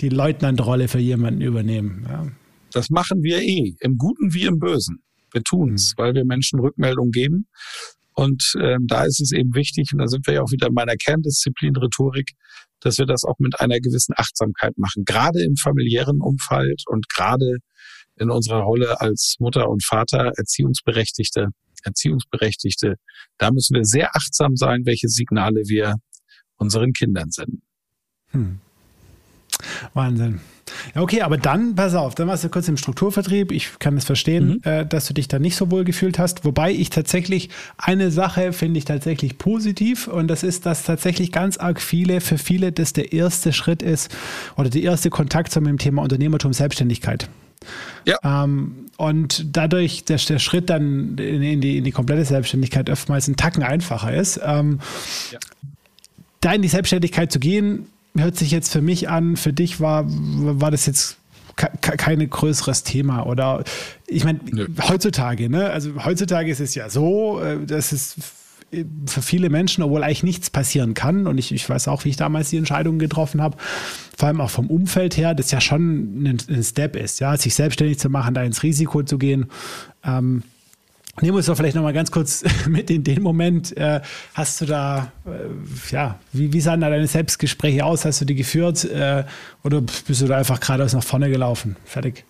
[0.00, 2.06] die Leutnantrolle für jemanden übernehmen.
[2.08, 2.28] Ja.
[2.70, 5.02] Das machen wir eh, im Guten wie im Bösen.
[5.32, 6.00] Wir tun es, mhm.
[6.02, 7.48] weil wir Menschen Rückmeldung geben.
[8.14, 10.74] Und ähm, da ist es eben wichtig, und da sind wir ja auch wieder in
[10.74, 12.30] meiner Kerndisziplin Rhetorik,
[12.78, 17.56] dass wir das auch mit einer gewissen Achtsamkeit machen, gerade im familiären Umfeld und gerade
[18.20, 21.48] in unserer Rolle als Mutter und Vater, Erziehungsberechtigte,
[21.82, 22.94] Erziehungsberechtigte.
[23.38, 25.94] Da müssen wir sehr achtsam sein, welche Signale wir
[26.56, 27.62] unseren Kindern senden.
[28.28, 28.60] Hm.
[29.94, 30.40] Wahnsinn.
[30.94, 33.50] Ja, okay, aber dann, pass auf, dann warst du kurz im Strukturvertrieb.
[33.52, 34.70] Ich kann es verstehen, mhm.
[34.70, 36.44] äh, dass du dich da nicht so wohl gefühlt hast.
[36.44, 41.56] Wobei ich tatsächlich eine Sache finde ich tatsächlich positiv und das ist, dass tatsächlich ganz
[41.56, 44.14] arg viele, für viele das der erste Schritt ist
[44.56, 47.28] oder der erste Kontakt zu dem Thema Unternehmertum, Selbstständigkeit.
[48.04, 48.16] Ja.
[48.24, 53.28] Ähm, und dadurch, dass der Schritt dann in, in, die, in die komplette Selbstständigkeit oftmals
[53.28, 54.80] ein Tacken einfacher ist, ähm,
[55.30, 55.38] ja
[56.40, 60.04] da in die Selbstständigkeit zu gehen, hört sich jetzt für mich an, für dich war,
[60.06, 61.16] war das jetzt
[61.56, 63.64] kein größeres Thema oder
[64.06, 64.40] ich meine
[64.88, 65.68] heutzutage, ne?
[65.68, 68.16] Also heutzutage ist es ja so, äh, dass es
[69.06, 72.16] für viele Menschen, obwohl eigentlich nichts passieren kann und ich, ich weiß auch, wie ich
[72.16, 73.58] damals die Entscheidung getroffen habe,
[74.20, 77.54] vor allem auch vom Umfeld her, das ja schon ein, ein Step ist, ja, sich
[77.54, 79.46] selbstständig zu machen, da ins Risiko zu gehen.
[80.04, 80.42] Ähm,
[81.22, 83.76] Nehmen wir uns doch vielleicht nochmal ganz kurz mit in den Moment.
[83.76, 84.00] Äh,
[84.34, 88.04] hast du da, äh, ja, wie, wie sahen da deine Selbstgespräche aus?
[88.04, 89.24] Hast du die geführt äh,
[89.64, 91.76] oder bist du da einfach geradeaus nach vorne gelaufen?
[91.84, 92.24] Fertig.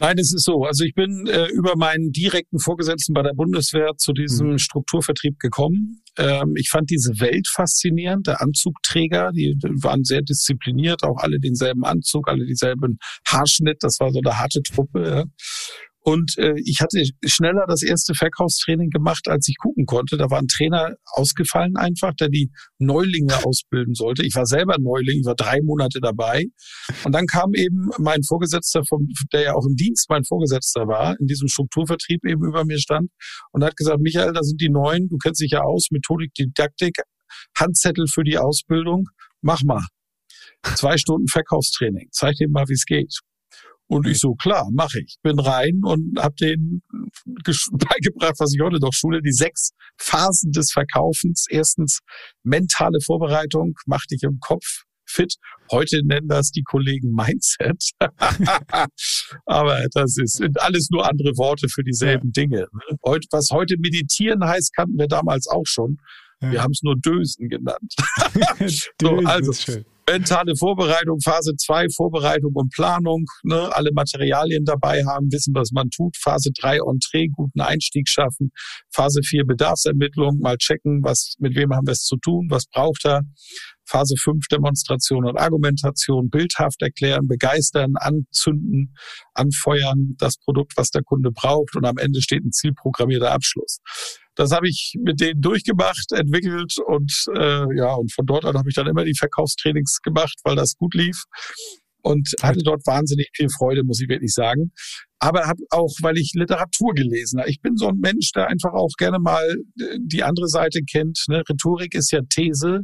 [0.00, 0.64] Nein, es ist so.
[0.64, 4.58] Also ich bin äh, über meinen direkten Vorgesetzten bei der Bundeswehr zu diesem mhm.
[4.58, 6.02] Strukturvertrieb gekommen.
[6.16, 8.26] Ähm, ich fand diese Welt faszinierend.
[8.26, 13.78] Der Anzugträger, die, die waren sehr diszipliniert, auch alle denselben Anzug, alle dieselben Haarschnitt.
[13.80, 15.02] Das war so eine harte Truppe.
[15.04, 15.24] Ja.
[16.08, 20.16] Und äh, ich hatte schneller das erste Verkaufstraining gemacht, als ich gucken konnte.
[20.16, 24.24] Da war ein Trainer ausgefallen einfach, der die Neulinge ausbilden sollte.
[24.24, 26.46] Ich war selber Neuling, ich war drei Monate dabei.
[27.04, 31.14] Und dann kam eben mein Vorgesetzter, vom, der ja auch im Dienst mein Vorgesetzter war,
[31.20, 33.10] in diesem Strukturvertrieb eben über mir stand
[33.52, 36.96] und hat gesagt, Michael, da sind die Neuen, du kennst dich ja aus, Methodik, Didaktik,
[37.54, 39.10] Handzettel für die Ausbildung,
[39.42, 39.84] mach mal.
[40.62, 43.18] Zwei Stunden Verkaufstraining, zeig dir mal, wie es geht.
[43.88, 45.16] Und ich so, klar, mache ich.
[45.22, 46.82] Bin rein und habe denen
[47.24, 51.46] beigebracht, was ich heute noch schule, die sechs Phasen des Verkaufens.
[51.48, 52.00] Erstens
[52.42, 55.34] mentale Vorbereitung, mach dich im Kopf fit.
[55.70, 57.90] Heute nennen das die Kollegen Mindset.
[59.46, 62.42] Aber das ist, sind alles nur andere Worte für dieselben ja.
[62.42, 62.60] Dinge.
[62.72, 62.98] Ne?
[63.04, 65.98] Heute, was heute meditieren heißt, kannten wir damals auch schon.
[66.40, 66.52] Ja.
[66.52, 67.94] Wir haben es nur Dösen genannt.
[69.00, 75.54] so, also, mentale Vorbereitung, Phase 2 Vorbereitung und Planung, ne, alle Materialien dabei haben, wissen,
[75.54, 76.16] was man tut.
[76.16, 78.50] Phase 3 Entree, guten Einstieg schaffen.
[78.90, 83.04] Phase 4 Bedarfsermittlung, mal checken, was, mit wem haben wir es zu tun, was braucht
[83.04, 83.22] er.
[83.86, 88.94] Phase 5 Demonstration und Argumentation, bildhaft erklären, begeistern, anzünden,
[89.34, 93.78] anfeuern, das Produkt, was der Kunde braucht und am Ende steht ein zielprogrammierter Abschluss.
[94.38, 98.68] Das habe ich mit denen durchgemacht, entwickelt und äh, ja, und von dort an habe
[98.68, 101.24] ich dann immer die Verkaufstrainings gemacht, weil das gut lief
[102.02, 104.70] und hatte dort wahnsinnig viel Freude, muss ich wirklich sagen.
[105.18, 107.50] Aber habe auch, weil ich Literatur gelesen habe.
[107.50, 109.44] Ich bin so ein Mensch, der einfach auch gerne mal
[109.80, 111.18] äh, die andere Seite kennt.
[111.28, 111.42] Ne?
[111.48, 112.82] Rhetorik ist ja These,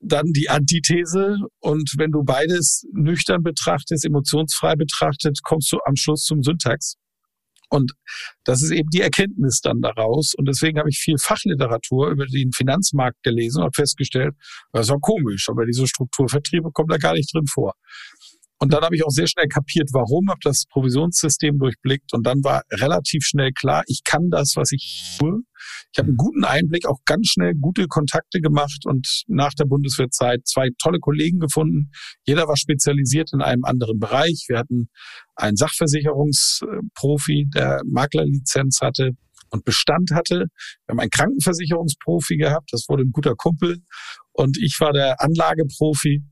[0.00, 1.36] dann die Antithese.
[1.60, 6.96] Und wenn du beides nüchtern betrachtest, emotionsfrei betrachtet, kommst du am Schluss zum Syntax.
[7.70, 7.92] Und
[8.44, 10.34] das ist eben die Erkenntnis dann daraus.
[10.34, 14.34] Und deswegen habe ich viel Fachliteratur über den Finanzmarkt gelesen und habe festgestellt,
[14.72, 17.74] das ist auch komisch, aber diese Strukturvertriebe kommen da gar nicht drin vor.
[18.62, 22.44] Und dann habe ich auch sehr schnell kapiert, warum, habe das Provisionssystem durchblickt und dann
[22.44, 25.40] war relativ schnell klar, ich kann das, was ich tue.
[25.92, 30.46] Ich habe einen guten Einblick, auch ganz schnell gute Kontakte gemacht und nach der Bundeswehrzeit
[30.46, 31.90] zwei tolle Kollegen gefunden.
[32.26, 34.44] Jeder war spezialisiert in einem anderen Bereich.
[34.48, 34.90] Wir hatten
[35.36, 39.12] einen Sachversicherungsprofi, der Maklerlizenz hatte
[39.48, 40.48] und Bestand hatte.
[40.86, 43.78] Wir haben einen Krankenversicherungsprofi gehabt, das wurde ein guter Kumpel.
[44.32, 46.24] Und ich war der Anlageprofi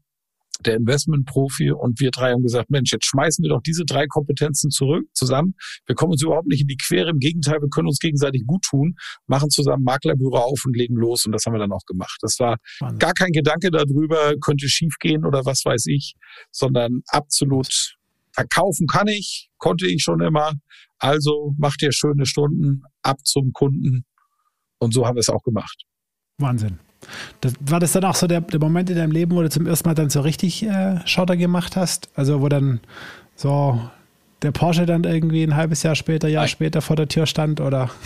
[0.66, 4.71] der Investmentprofi und wir drei haben gesagt, Mensch, jetzt schmeißen wir doch diese drei Kompetenzen
[4.71, 5.55] zurück zusammen.
[5.87, 7.11] Wir kommen uns überhaupt nicht in die Quere.
[7.11, 8.94] Im Gegenteil, wir können uns gegenseitig gut tun,
[9.27, 11.27] machen zusammen Maklerbüro auf und legen los.
[11.27, 12.18] Und das haben wir dann auch gemacht.
[12.23, 12.99] Das war Mann.
[12.99, 16.14] gar kein Gedanke darüber, könnte schiefgehen oder was weiß ich,
[16.51, 17.97] sondern absolut
[18.33, 20.53] verkaufen kann ich, konnte ich schon immer.
[20.99, 24.05] Also macht ihr schöne Stunden ab zum Kunden.
[24.79, 25.85] Und so haben wir es auch gemacht.
[26.38, 26.79] Wahnsinn.
[27.41, 29.67] Das, war das dann auch so der, der, Moment in deinem Leben, wo du zum
[29.67, 32.09] ersten Mal dann so richtig äh, Schotter gemacht hast?
[32.15, 32.81] Also wo dann
[33.37, 33.81] so
[34.43, 36.49] der Porsche dann irgendwie ein halbes Jahr später, Jahr Nein.
[36.49, 37.91] später vor der Tür stand oder?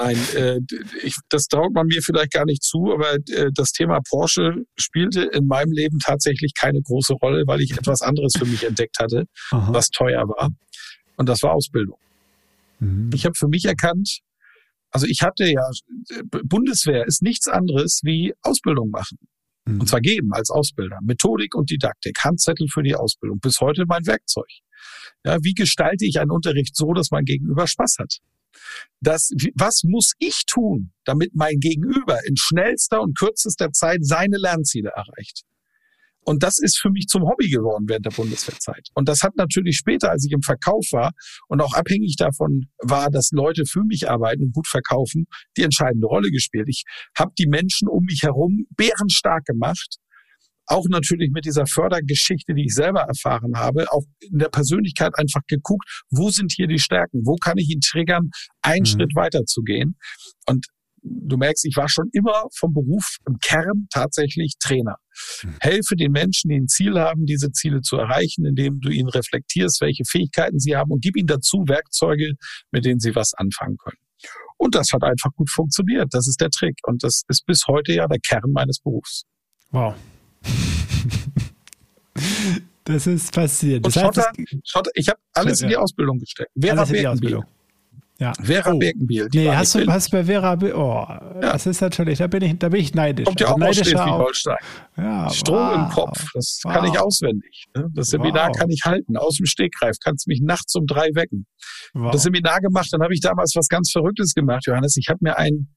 [0.00, 0.58] Nein, äh,
[1.02, 5.22] ich, das traut man mir vielleicht gar nicht zu, aber äh, das Thema Porsche spielte
[5.32, 9.24] in meinem Leben tatsächlich keine große Rolle, weil ich etwas anderes für mich entdeckt hatte,
[9.50, 9.72] Aha.
[9.72, 10.50] was teuer war.
[11.16, 11.98] Und das war Ausbildung.
[12.80, 13.10] Mhm.
[13.12, 14.20] Ich habe für mich erkannt,
[14.90, 15.68] also ich hatte ja,
[16.44, 19.18] Bundeswehr ist nichts anderes wie Ausbildung machen.
[19.66, 19.80] Mhm.
[19.80, 20.98] Und zwar geben als Ausbilder.
[21.02, 23.38] Methodik und Didaktik, Handzettel für die Ausbildung.
[23.40, 24.48] Bis heute mein Werkzeug.
[25.24, 28.18] Ja, wie gestalte ich einen Unterricht so, dass mein Gegenüber Spaß hat?
[29.00, 34.90] Das, was muss ich tun, damit mein Gegenüber in schnellster und kürzester Zeit seine Lernziele
[34.90, 35.42] erreicht?
[36.28, 38.88] Und das ist für mich zum Hobby geworden während der Bundeswehrzeit.
[38.92, 41.12] Und das hat natürlich später, als ich im Verkauf war
[41.48, 45.24] und auch abhängig davon war, dass Leute für mich arbeiten und gut verkaufen,
[45.56, 46.66] die entscheidende Rolle gespielt.
[46.68, 46.84] Ich
[47.16, 49.96] habe die Menschen um mich herum bärenstark gemacht.
[50.66, 55.40] Auch natürlich mit dieser Fördergeschichte, die ich selber erfahren habe, auch in der Persönlichkeit einfach
[55.48, 57.22] geguckt, wo sind hier die Stärken?
[57.24, 58.28] Wo kann ich ihn triggern,
[58.60, 58.84] einen mhm.
[58.84, 59.96] Schritt weiter zu gehen?
[60.46, 60.66] Und
[61.02, 64.96] du merkst, ich war schon immer vom Beruf im Kern tatsächlich Trainer.
[65.42, 65.56] Mhm.
[65.60, 69.80] Helfe den Menschen, die ein Ziel haben, diese Ziele zu erreichen, indem du ihnen reflektierst,
[69.80, 72.34] welche Fähigkeiten sie haben und gib ihnen dazu Werkzeuge,
[72.70, 73.98] mit denen sie was anfangen können.
[74.56, 76.08] Und das hat einfach gut funktioniert.
[76.12, 76.78] Das ist der Trick.
[76.82, 79.24] Und das ist bis heute ja der Kern meines Berufs.
[79.70, 79.94] Wow.
[82.84, 83.86] Das ist passiert.
[83.86, 84.32] Das heißt, Schotter,
[84.64, 86.50] Schotter, ich habe alles in die Ausbildung gesteckt.
[86.58, 87.44] Vera alles in die Ausbildung.
[88.20, 88.32] Ja.
[88.42, 88.78] Vera oh.
[88.78, 89.28] Birkenbiel.
[89.32, 91.40] Nee, hast du, hast bei Vera, oh, ja.
[91.40, 93.26] das ist natürlich, da bin ich, da bin ich neidisch.
[93.26, 94.56] Kommt ja also auch aus Schleswig-Holstein.
[94.96, 95.74] Ja, Strom wow.
[95.76, 96.72] im Kopf, das wow.
[96.72, 97.66] kann ich auswendig.
[97.76, 97.86] Ne?
[97.94, 98.56] Das Seminar wow.
[98.56, 101.46] kann ich halten, aus dem Stegreif, kannst mich nachts um drei wecken.
[101.94, 102.10] Wow.
[102.10, 104.96] Das Seminar gemacht, dann habe ich damals was ganz Verrücktes gemacht, Johannes.
[104.96, 105.72] Ich habe mir einen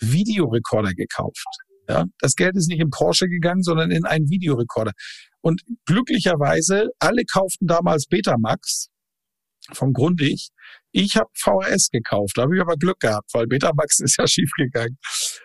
[0.00, 1.46] Videorekorder gekauft.
[1.88, 4.92] Ja, das Geld ist nicht in Porsche gegangen, sondern in einen Videorekorder.
[5.42, 8.88] Und glücklicherweise, alle kauften damals Betamax
[9.72, 10.48] vom Grundig.
[10.92, 14.98] Ich habe VHS gekauft, da habe ich aber Glück gehabt, weil Betamax ist ja schiefgegangen.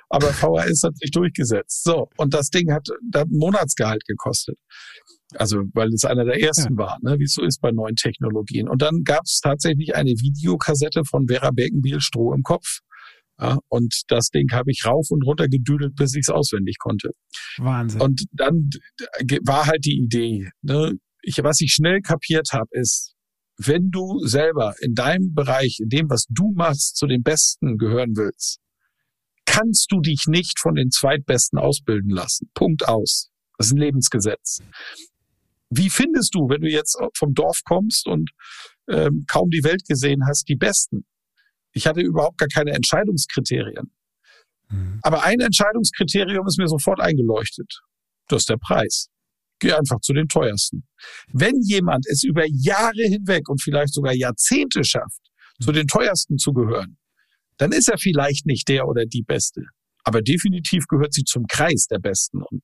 [0.10, 1.84] Aber VHS hat sich durchgesetzt.
[1.84, 4.58] So, und das Ding hat, hat ein Monatsgehalt gekostet.
[5.36, 6.78] Also, weil es einer der ersten ja.
[6.78, 8.68] war, ne, wie es so ist bei neuen Technologien.
[8.68, 12.80] Und dann gab es tatsächlich eine Videokassette von Vera Birkenbiel Stroh im Kopf.
[13.40, 17.12] Ja, und das Ding habe ich rauf und runter gedüdelt, bis ich es auswendig konnte.
[17.58, 18.02] Wahnsinn.
[18.02, 18.70] Und dann
[19.46, 23.14] war halt die Idee, ne, ich, was ich schnell kapiert habe, ist,
[23.60, 28.16] wenn du selber in deinem Bereich, in dem, was du machst, zu den Besten gehören
[28.16, 28.60] willst,
[29.46, 32.50] kannst du dich nicht von den Zweitbesten ausbilden lassen.
[32.54, 33.30] Punkt aus.
[33.58, 34.62] Das ist ein Lebensgesetz.
[35.70, 38.32] Wie findest du, wenn du jetzt vom Dorf kommst und
[38.88, 41.06] ähm, kaum die Welt gesehen hast, die Besten?
[41.74, 43.92] Ich hatte überhaupt gar keine Entscheidungskriterien.
[44.70, 45.00] Mhm.
[45.02, 47.82] Aber ein Entscheidungskriterium ist mir sofort eingeleuchtet.
[48.30, 49.10] Das ist der Preis.
[49.60, 50.88] Geh einfach zu den teuersten.
[51.34, 55.20] Wenn jemand es über Jahre hinweg und vielleicht sogar Jahrzehnte schafft,
[55.62, 56.98] zu den teuersten zu gehören,
[57.58, 59.62] dann ist er vielleicht nicht der oder die Beste.
[60.04, 62.42] Aber definitiv gehört sie zum Kreis der Besten.
[62.42, 62.64] Und,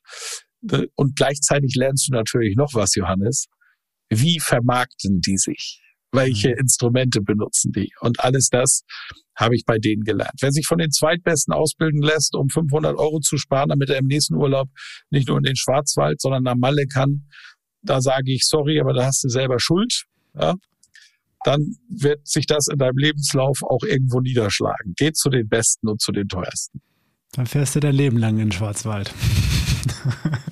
[0.72, 3.48] äh, und gleichzeitig lernst du natürlich noch was, Johannes.
[4.10, 5.82] Wie vermarkten die sich?
[6.16, 6.60] Welche mhm.
[6.60, 7.92] Instrumente benutzen die?
[8.00, 8.84] Und alles das
[9.36, 10.40] habe ich bei denen gelernt.
[10.42, 14.08] Wer sich von den Zweitbesten ausbilden lässt, um 500 Euro zu sparen, damit er im
[14.08, 14.70] nächsten Urlaub
[15.10, 17.28] nicht nur in den Schwarzwald, sondern nach Malle kann,
[17.82, 20.06] da sage ich, sorry, aber da hast du selber Schuld.
[20.34, 20.56] Ja?
[21.44, 24.94] Dann wird sich das in deinem Lebenslauf auch irgendwo niederschlagen.
[24.96, 26.82] Geh zu den Besten und zu den teuersten.
[27.34, 29.14] Dann fährst du dein Leben lang in den Schwarzwald.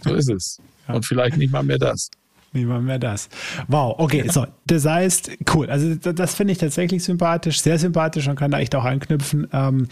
[0.03, 0.57] So ist es.
[0.85, 0.95] Ja.
[0.95, 2.09] Und vielleicht nicht mal mehr das.
[2.53, 3.29] Niemand mehr das.
[3.67, 4.45] Wow, okay, so.
[4.67, 5.69] Das heißt, cool.
[5.69, 9.47] Also das finde ich tatsächlich sympathisch, sehr sympathisch und kann da echt auch anknüpfen.
[9.51, 9.87] Ähm,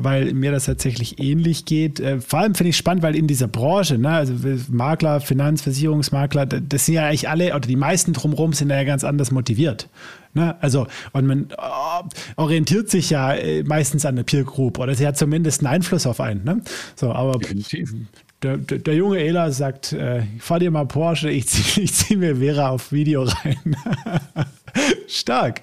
[0.00, 1.98] weil mir das tatsächlich ähnlich geht.
[1.98, 4.32] Äh, vor allem finde ich spannend, weil in dieser Branche, ne, also
[4.70, 9.32] Makler, Finanzversicherungsmakler, das sind ja eigentlich alle oder die meisten drumherum sind ja ganz anders
[9.32, 9.88] motiviert.
[10.34, 10.56] Ne?
[10.62, 12.04] Also, und man oh,
[12.36, 16.06] orientiert sich ja äh, meistens an der Peer Group oder sie hat zumindest einen Einfluss
[16.06, 16.44] auf einen.
[16.44, 16.62] Ne?
[16.94, 17.92] So, aber Definitiv
[18.42, 22.36] der, der, der, junge Ela sagt, äh, fahr dir mal Porsche, ich ziehe zieh mir
[22.36, 23.76] Vera auf Video rein.
[25.08, 25.62] Stark.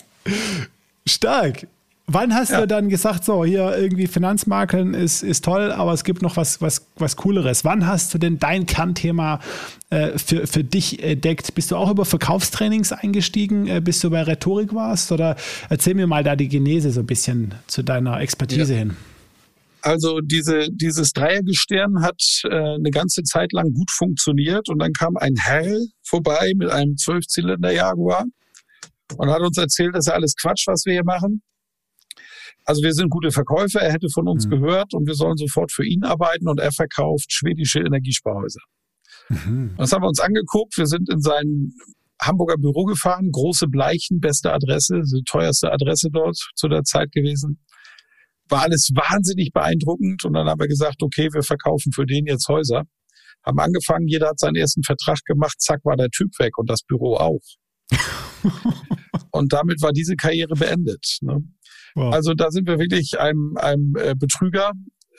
[1.08, 1.68] Stark.
[2.08, 2.62] Wann hast ja.
[2.62, 6.62] du dann gesagt, so hier irgendwie Finanzmakeln ist, ist toll, aber es gibt noch was,
[6.62, 7.66] was, was Cooleres?
[7.66, 9.40] Wann hast du denn dein Kernthema
[9.90, 11.56] äh, für, für dich entdeckt?
[11.56, 15.12] Bist du auch über Verkaufstrainings eingestiegen, äh, bis du bei Rhetorik warst?
[15.12, 15.36] Oder
[15.70, 18.80] erzähl mir mal da die Genese so ein bisschen zu deiner Expertise ja.
[18.80, 18.96] hin.
[19.86, 25.16] Also diese, dieses Dreiergestirn hat äh, eine ganze Zeit lang gut funktioniert und dann kam
[25.16, 28.26] ein Herr vorbei mit einem Zwölfzylinder Jaguar
[29.16, 31.44] und hat uns erzählt, das ist alles Quatsch, was wir hier machen.
[32.64, 34.50] Also wir sind gute Verkäufer, er hätte von uns mhm.
[34.60, 38.62] gehört und wir sollen sofort für ihn arbeiten und er verkauft schwedische Energiesparhäuser.
[39.30, 39.76] Mhm.
[39.78, 40.76] Das haben wir uns angeguckt.
[40.80, 41.74] Wir sind in sein
[42.20, 47.60] Hamburger Büro gefahren, große Bleichen, beste Adresse, die teuerste Adresse dort zu der Zeit gewesen
[48.50, 50.24] war alles wahnsinnig beeindruckend.
[50.26, 52.84] Und dann haben wir gesagt, okay, wir verkaufen für den jetzt Häuser.
[53.46, 56.82] Haben angefangen, jeder hat seinen ersten Vertrag gemacht, zack, war der Typ weg und das
[56.82, 57.42] Büro auch.
[59.32, 61.18] und damit war diese Karriere beendet.
[61.22, 61.44] Ne?
[61.94, 62.14] Wow.
[62.14, 64.72] Also da sind wir wirklich einem, einem äh, Betrüger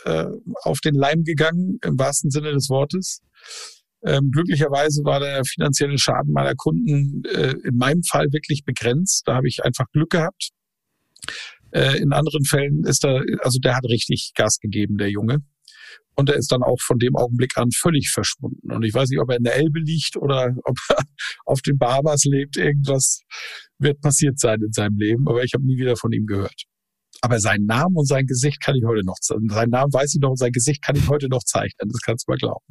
[0.05, 0.27] äh,
[0.63, 3.23] auf den Leim gegangen, im wahrsten Sinne des Wortes.
[4.05, 9.23] Ähm, glücklicherweise war der finanzielle Schaden meiner Kunden äh, in meinem Fall wirklich begrenzt.
[9.27, 10.51] Da habe ich einfach Glück gehabt.
[11.73, 15.39] Äh, in anderen Fällen ist er, also der hat richtig Gas gegeben, der Junge.
[16.15, 18.73] Und er ist dann auch von dem Augenblick an völlig verschwunden.
[18.73, 20.97] Und ich weiß nicht, ob er in der Elbe liegt oder ob er
[21.45, 22.57] auf den Bahamas lebt.
[22.57, 23.21] Irgendwas
[23.79, 26.65] wird passiert sein in seinem Leben, aber ich habe nie wieder von ihm gehört.
[27.21, 30.31] Aber seinen Namen und sein Gesicht kann ich heute noch, seinen Namen weiß ich noch
[30.31, 31.91] und sein Gesicht kann ich heute noch zeichnen.
[31.91, 32.65] Das kannst du mal glauben.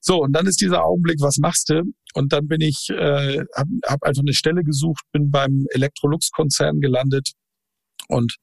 [0.00, 1.82] So, und dann ist dieser Augenblick, was machst du?
[2.14, 7.32] Und dann bin ich, äh, habe hab einfach eine Stelle gesucht, bin beim Electrolux-Konzern gelandet
[8.08, 8.36] und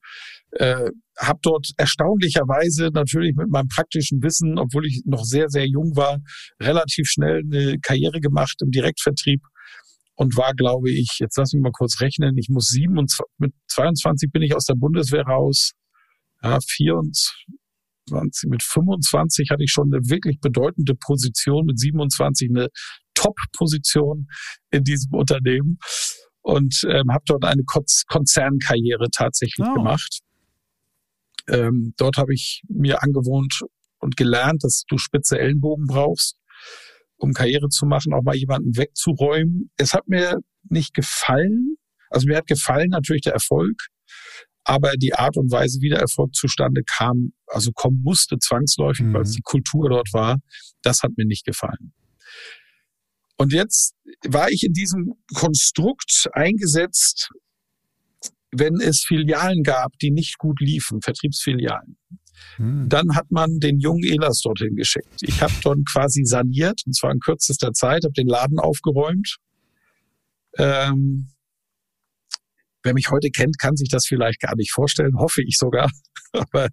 [0.52, 5.96] äh, habe dort erstaunlicherweise natürlich mit meinem praktischen Wissen, obwohl ich noch sehr, sehr jung
[5.96, 6.18] war,
[6.60, 9.40] relativ schnell eine Karriere gemacht im Direktvertrieb
[10.16, 14.30] und war, glaube ich, jetzt lass mich mal kurz rechnen, ich muss 27, mit 22
[14.30, 15.72] bin ich aus der Bundeswehr raus,
[16.42, 17.32] ja, 24,
[18.48, 22.68] mit 25 hatte ich schon eine wirklich bedeutende Position, mit 27 eine
[23.14, 24.26] Top-Position
[24.70, 25.78] in diesem Unternehmen
[26.44, 29.74] und ähm, habe dort eine Konzernkarriere tatsächlich oh.
[29.74, 30.20] gemacht.
[31.48, 33.62] Ähm, dort habe ich mir angewohnt
[33.98, 36.36] und gelernt, dass du spitze Ellenbogen brauchst,
[37.16, 39.70] um Karriere zu machen, auch mal jemanden wegzuräumen.
[39.78, 40.36] Es hat mir
[40.68, 41.76] nicht gefallen.
[42.10, 43.76] Also mir hat gefallen natürlich der Erfolg,
[44.64, 49.14] aber die Art und Weise, wie der Erfolg zustande kam, also kommen musste zwangsläufig, mhm.
[49.14, 50.38] weil es die Kultur dort war,
[50.82, 51.94] das hat mir nicht gefallen.
[53.36, 53.94] Und jetzt
[54.26, 57.30] war ich in diesem Konstrukt eingesetzt,
[58.52, 61.96] wenn es Filialen gab, die nicht gut liefen, Vertriebsfilialen.
[62.56, 62.88] Hm.
[62.88, 65.22] Dann hat man den jungen Elas dorthin geschickt.
[65.22, 69.38] Ich habe dann quasi saniert, und zwar in kürzester Zeit, habe den Laden aufgeräumt.
[70.56, 71.28] Ähm,
[72.84, 75.90] Wer mich heute kennt, kann sich das vielleicht gar nicht vorstellen, hoffe ich sogar.
[76.32, 76.68] Aber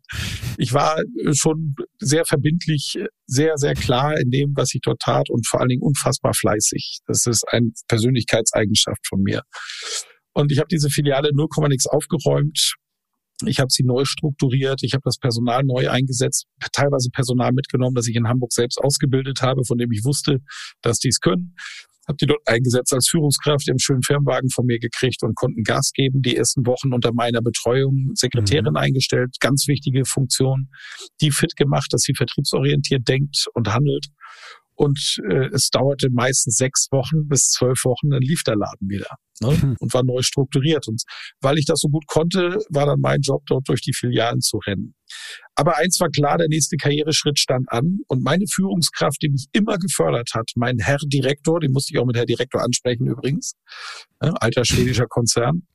[0.57, 1.01] ich war
[1.33, 2.97] schon sehr verbindlich,
[3.27, 6.99] sehr, sehr klar in dem, was ich dort tat und vor allen Dingen unfassbar fleißig.
[7.07, 9.41] Das ist eine Persönlichkeitseigenschaft von mir.
[10.33, 12.73] Und ich habe diese Filiale 0, nix aufgeräumt.
[13.45, 18.07] Ich habe sie neu strukturiert, ich habe das Personal neu eingesetzt, teilweise Personal mitgenommen, das
[18.07, 20.39] ich in Hamburg selbst ausgebildet habe, von dem ich wusste,
[20.83, 21.55] dass die es können
[22.07, 25.35] habe die dort eingesetzt als Führungskraft, die haben einen schönen Firmenwagen von mir gekriegt und
[25.35, 26.21] konnten Gas geben.
[26.21, 28.77] Die ersten Wochen unter meiner Betreuung Sekretärin mhm.
[28.77, 30.69] eingestellt, ganz wichtige Funktion,
[31.21, 34.07] die fit gemacht, dass sie vertriebsorientiert denkt und handelt.
[34.73, 39.15] Und äh, es dauerte meistens sechs Wochen bis zwölf Wochen, dann lief der Laden wieder
[39.41, 39.51] ne?
[39.51, 39.75] Mhm.
[39.79, 40.87] und war neu strukturiert.
[40.87, 41.03] Und
[41.41, 44.57] weil ich das so gut konnte, war dann mein Job, dort durch die Filialen zu
[44.57, 44.95] rennen.
[45.55, 47.99] Aber eins war klar, der nächste Karriereschritt stand an.
[48.07, 52.05] Und meine Führungskraft, die mich immer gefördert hat, mein Herr Direktor, den musste ich auch
[52.05, 53.53] mit Herr Direktor ansprechen übrigens,
[54.21, 54.33] ne?
[54.41, 55.67] alter schwedischer Konzern,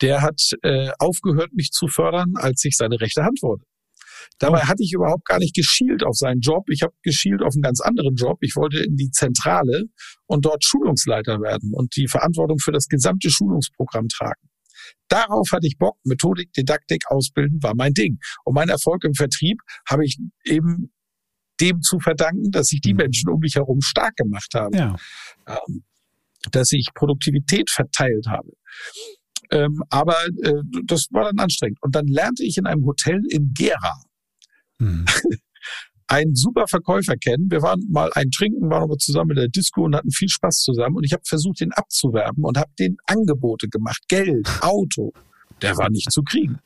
[0.00, 3.64] der hat äh, aufgehört, mich zu fördern, als ich seine rechte Hand wurde.
[4.38, 4.68] Dabei oh.
[4.68, 6.64] hatte ich überhaupt gar nicht geschielt auf seinen Job.
[6.68, 8.38] Ich habe geschielt auf einen ganz anderen Job.
[8.40, 9.84] Ich wollte in die Zentrale
[10.26, 14.51] und dort Schulungsleiter werden und die Verantwortung für das gesamte Schulungsprogramm tragen.
[15.08, 15.98] Darauf hatte ich Bock.
[16.04, 18.18] Methodik, Didaktik, Ausbilden war mein Ding.
[18.44, 20.92] Und mein Erfolg im Vertrieb habe ich eben
[21.60, 22.98] dem zu verdanken, dass ich die mhm.
[22.98, 24.76] Menschen um mich herum stark gemacht habe.
[24.76, 24.96] Ja.
[25.46, 25.84] Ähm,
[26.50, 28.50] dass ich Produktivität verteilt habe.
[29.50, 31.78] Ähm, aber äh, das war dann anstrengend.
[31.82, 34.02] Und dann lernte ich in einem Hotel in Gera
[34.82, 35.04] hm.
[36.12, 37.50] einen super Verkäufer kennen.
[37.50, 40.58] Wir waren mal ein Trinken, waren aber zusammen in der Disco und hatten viel Spaß
[40.58, 40.96] zusammen.
[40.96, 44.02] Und ich habe versucht, den abzuwerben und habe den Angebote gemacht.
[44.08, 45.12] Geld, Auto.
[45.62, 46.58] Der war nicht zu kriegen.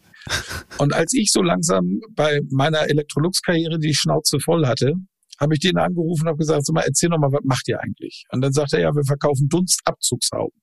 [0.79, 4.95] Und als ich so langsam bei meiner Electrolux-Karriere die Schnauze voll hatte,
[5.39, 7.81] habe ich den angerufen und habe gesagt, sag mal, erzähl noch mal, was macht ihr
[7.81, 8.25] eigentlich?
[8.33, 10.61] Und dann sagt er, ja, wir verkaufen Dunstabzugshauben.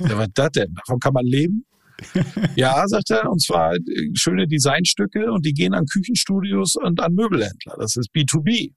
[0.00, 0.74] ja, was das denn?
[0.74, 1.64] Davon kann man leben?
[2.56, 3.80] ja, sagt er, und zwar äh,
[4.14, 7.76] schöne Designstücke und die gehen an Küchenstudios und an Möbelhändler.
[7.78, 8.72] Das ist B2B.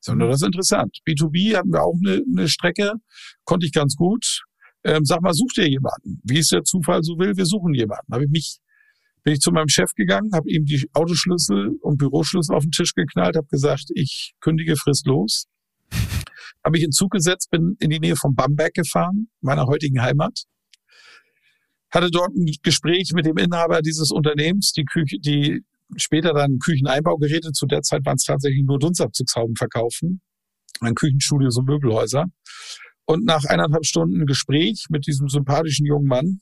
[0.00, 0.98] So, das ist interessant.
[1.08, 2.94] B2B hatten wir auch eine, eine Strecke,
[3.44, 4.42] konnte ich ganz gut.
[4.84, 6.20] Ähm, sag mal, sucht ihr jemanden?
[6.24, 8.12] Wie es der Zufall so will, wir suchen jemanden.
[8.12, 8.58] Habe ich mich,
[9.22, 12.94] bin ich zu meinem Chef gegangen, habe ihm die Autoschlüssel und Büroschlüssel auf den Tisch
[12.94, 15.46] geknallt, habe gesagt, ich kündige fristlos.
[16.64, 20.46] habe ich in Zug gesetzt, bin in die Nähe von Bamberg gefahren, meiner heutigen Heimat
[21.92, 25.62] hatte dort ein Gespräch mit dem Inhaber dieses Unternehmens, die Küche, die
[25.96, 30.22] später dann Kücheneinbaugeräte, zu der Zeit waren es tatsächlich nur Dunstabzugshauben verkaufen,
[30.80, 32.26] ein Küchenstudio, so Möbelhäuser.
[33.04, 36.40] Und nach eineinhalb Stunden Gespräch mit diesem sympathischen jungen Mann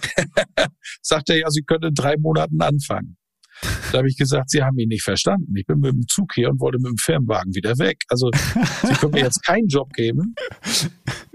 [1.02, 3.16] sagt er ja, Sie können in drei Monaten anfangen.
[3.92, 5.54] Da habe ich gesagt, Sie haben mich nicht verstanden.
[5.56, 7.98] Ich bin mit dem Zug hier und wollte mit dem Firmenwagen wieder weg.
[8.08, 8.30] Also
[8.82, 10.34] Sie können mir jetzt keinen Job geben.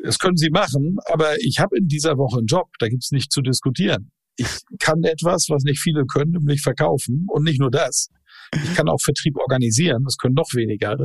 [0.04, 2.68] Das können Sie machen, aber ich habe in dieser Woche einen Job.
[2.80, 4.12] Da gibt es nicht zu diskutieren.
[4.38, 4.48] Ich
[4.80, 7.26] kann etwas, was nicht viele können, nämlich verkaufen.
[7.28, 8.10] Und nicht nur das.
[8.54, 10.04] Ich kann auch Vertrieb organisieren.
[10.06, 10.96] Das können noch weniger,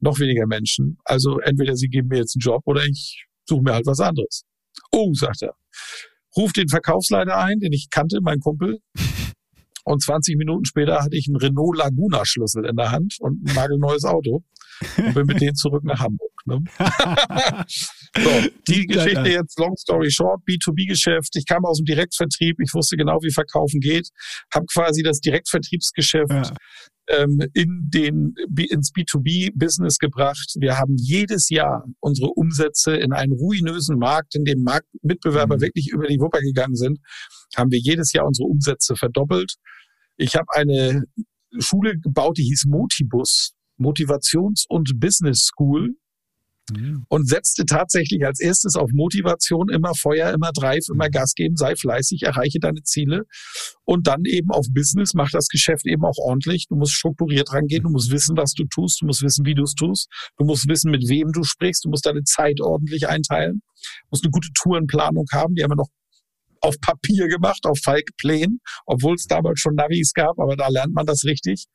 [0.00, 0.98] noch weniger Menschen.
[1.04, 4.44] Also entweder Sie geben mir jetzt einen Job oder ich suche mir halt was anderes.
[4.92, 5.54] Oh, sagt er.
[6.36, 8.78] Ruf den Verkaufsleiter ein, den ich kannte, mein Kumpel.
[9.86, 13.54] Und 20 Minuten später hatte ich einen Renault Laguna Schlüssel in der Hand und ein
[13.54, 14.42] nagelneues Auto
[14.98, 16.32] und bin mit denen zurück nach Hamburg.
[16.44, 16.58] Ne?
[17.68, 18.30] so,
[18.66, 21.36] die Geschichte jetzt, long story short, B2B-Geschäft.
[21.36, 24.08] Ich kam aus dem Direktvertrieb, ich wusste genau, wie Verkaufen geht,
[24.52, 26.52] habe quasi das Direktvertriebsgeschäft ja.
[27.08, 28.34] ähm, in den,
[28.68, 30.56] ins B2B-Business gebracht.
[30.58, 35.60] Wir haben jedes Jahr unsere Umsätze in einen ruinösen Markt, in dem Marktmitbewerber mhm.
[35.60, 36.98] wirklich über die Wupper gegangen sind,
[37.56, 39.54] haben wir jedes Jahr unsere Umsätze verdoppelt.
[40.16, 41.04] Ich habe eine
[41.58, 45.94] Schule gebaut, die hieß Motibus, Motivations- und Business School.
[46.72, 47.04] Mhm.
[47.08, 51.76] Und setzte tatsächlich als erstes auf Motivation, immer Feuer, immer Drive, immer Gas geben, sei
[51.76, 53.22] fleißig, erreiche deine Ziele.
[53.84, 56.66] Und dann eben auf Business, mach das Geschäft eben auch ordentlich.
[56.68, 59.62] Du musst strukturiert rangehen, du musst wissen, was du tust, du musst wissen, wie du
[59.62, 60.08] es tust,
[60.38, 64.24] du musst wissen, mit wem du sprichst, du musst deine Zeit ordentlich einteilen, du musst
[64.24, 65.90] eine gute Tourenplanung haben, die haben wir noch
[66.66, 71.06] auf Papier gemacht, auf Falkplänen, obwohl es damals schon Navis gab, aber da lernt man
[71.06, 71.66] das richtig.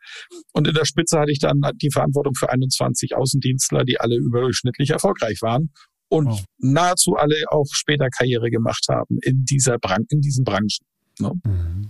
[0.54, 4.92] Und in der Spitze hatte ich dann die Verantwortung für 21 Außendienstler, die alle überdurchschnittlich
[4.92, 5.72] erfolgreich waren
[6.10, 6.44] und wow.
[6.58, 10.86] nahezu alle auch später Karriere gemacht haben in dieser Bran in diesen Branchen.
[11.20, 11.32] Ne?
[11.46, 11.90] Mhm.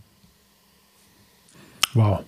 [1.93, 2.23] Wow.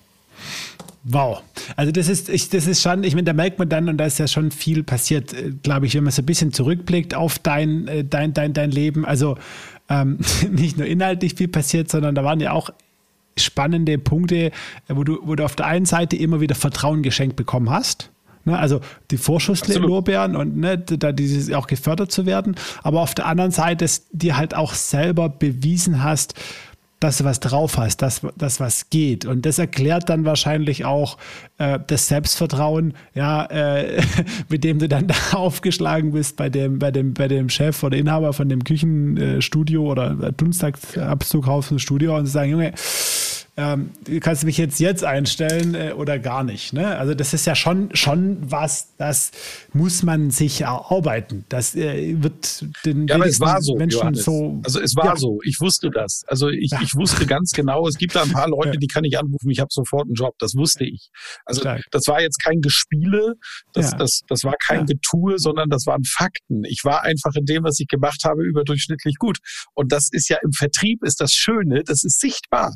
[1.04, 1.42] Wow.
[1.76, 4.06] Also das ist, ich, das ist schon, ich meine, da merkt man dann, und da
[4.06, 7.38] ist ja schon viel passiert, äh, glaube ich, wenn man so ein bisschen zurückblickt auf
[7.38, 9.04] dein, äh, dein, dein, dein Leben.
[9.04, 9.36] Also
[9.90, 10.18] ähm,
[10.50, 12.70] nicht nur inhaltlich viel passiert, sondern da waren ja auch
[13.36, 14.50] spannende Punkte,
[14.88, 18.10] wo du, wo du auf der einen Seite immer wieder Vertrauen geschenkt bekommen hast.
[18.46, 18.80] Ne, also
[19.10, 23.86] die Vorschusslorbeeren und ne, da dieses auch gefördert zu werden, aber auf der anderen Seite
[24.12, 26.34] dir halt auch selber bewiesen hast,
[27.04, 29.26] dass du was drauf hast, dass das was geht.
[29.26, 31.18] Und das erklärt dann wahrscheinlich auch
[31.58, 34.00] äh, das Selbstvertrauen, ja, äh,
[34.48, 37.96] mit dem du dann da aufgeschlagen bist bei dem, bei dem, bei dem Chef oder
[37.96, 42.72] Inhaber von dem Küchenstudio oder Dunstabzughaus Studio und sagen, Junge,
[43.56, 43.90] ähm,
[44.20, 46.72] kannst du mich jetzt jetzt einstellen äh, oder gar nicht.
[46.72, 46.96] Ne?
[46.98, 49.30] Also das ist ja schon, schon was, das
[49.72, 51.44] muss man sich erarbeiten.
[51.48, 54.24] Das äh, wird den ja, aber es war so, Menschen Johannes.
[54.24, 54.60] so.
[54.64, 55.16] Also es war ja.
[55.16, 55.38] so.
[55.44, 56.22] Ich wusste das.
[56.26, 56.80] Also ich, Ja.
[56.82, 58.76] ich wusste ganz genau, es gibt da ein paar Leute, Ja.
[58.76, 60.34] die kann ich anrufen, ich habe sofort einen Job.
[60.38, 61.10] Das wusste ich.
[61.44, 61.82] Also Stark.
[61.92, 63.34] das war jetzt kein Gespiele,
[63.72, 64.84] das, das, das war kein.
[64.86, 66.64] Getue, sondern das waren Fakten.
[66.64, 69.38] Ich war einfach in dem, was ich gemacht habe, überdurchschnittlich gut.
[69.74, 72.74] Und das ist ja im Vertrieb ist das Schöne, das ist sichtbar.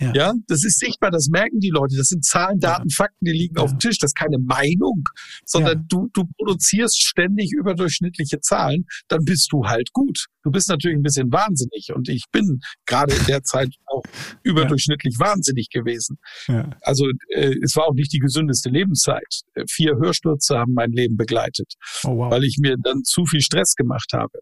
[0.00, 0.12] Ja.
[0.14, 0.32] Ja.
[0.48, 1.96] das ist sichtbar, das merken die Leute.
[1.96, 3.62] Das sind Zahlen, Daten, Fakten, die liegen Ja.
[3.62, 3.98] auf dem Tisch.
[3.98, 5.04] Das ist keine Meinung,
[5.44, 5.84] sondern Ja.
[5.88, 10.26] du, du produzierst ständig überdurchschnittliche Zahlen, dann bist du halt gut.
[10.42, 14.02] Du bist natürlich ein bisschen wahnsinnig und ich bin gerade in der Zeit auch
[14.42, 16.18] überdurchschnittlich wahnsinnig gewesen.
[16.48, 16.70] Ja.
[16.80, 19.42] Also äh, es war auch nicht die gesündeste Lebenszeit.
[19.54, 21.74] Äh, Vier Hörstürze haben mein Leben begleitet,
[22.04, 22.30] Oh, wow.
[22.32, 24.38] weil ich mir dann zu viel Stress gemacht habe.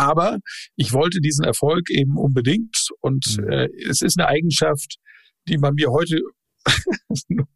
[0.00, 0.38] Aber
[0.76, 3.48] ich wollte diesen Erfolg eben unbedingt und Mhm.
[3.50, 4.96] äh, es ist eine Eigenschaft,
[5.48, 6.20] die man mir heute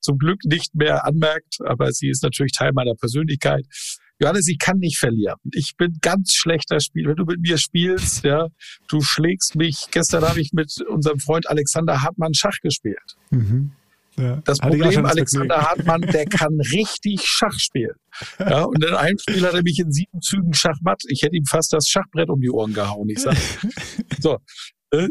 [0.00, 3.64] zum Glück nicht mehr anmerkt, aber sie ist natürlich Teil meiner Persönlichkeit.
[4.20, 5.38] Johannes, ich kann nicht verlieren.
[5.52, 7.10] Ich bin ganz schlechter Spieler.
[7.10, 8.46] Wenn du mit mir spielst, ja,
[8.88, 9.86] du schlägst mich.
[9.90, 13.16] Gestern habe ich mit unserem Freund Alexander Hartmann Schach gespielt.
[13.30, 13.72] Mhm.
[14.16, 14.40] Ja.
[14.44, 15.86] Das Hatte Problem, Alexander Vergnügen.
[15.88, 17.96] Hartmann, der kann richtig Schach spielen.
[18.38, 21.02] Ja, und in einem Spiel hat er mich in sieben Zügen Schachmatt.
[21.08, 23.08] Ich hätte ihm fast das Schachbrett um die Ohren gehauen.
[23.08, 23.36] Ich sag,
[24.20, 24.38] so.
[24.90, 25.08] äh,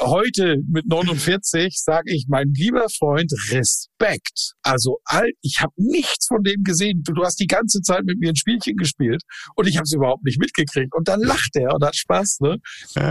[0.00, 4.52] Heute mit 49 sage ich, mein lieber Freund, Respekt.
[4.62, 7.02] Also all, ich habe nichts von dem gesehen.
[7.04, 9.22] Du, du hast die ganze Zeit mit mir ein Spielchen gespielt
[9.56, 10.94] und ich habe es überhaupt nicht mitgekriegt.
[10.94, 12.38] Und dann lacht er und hat Spaß.
[12.40, 12.58] Ne?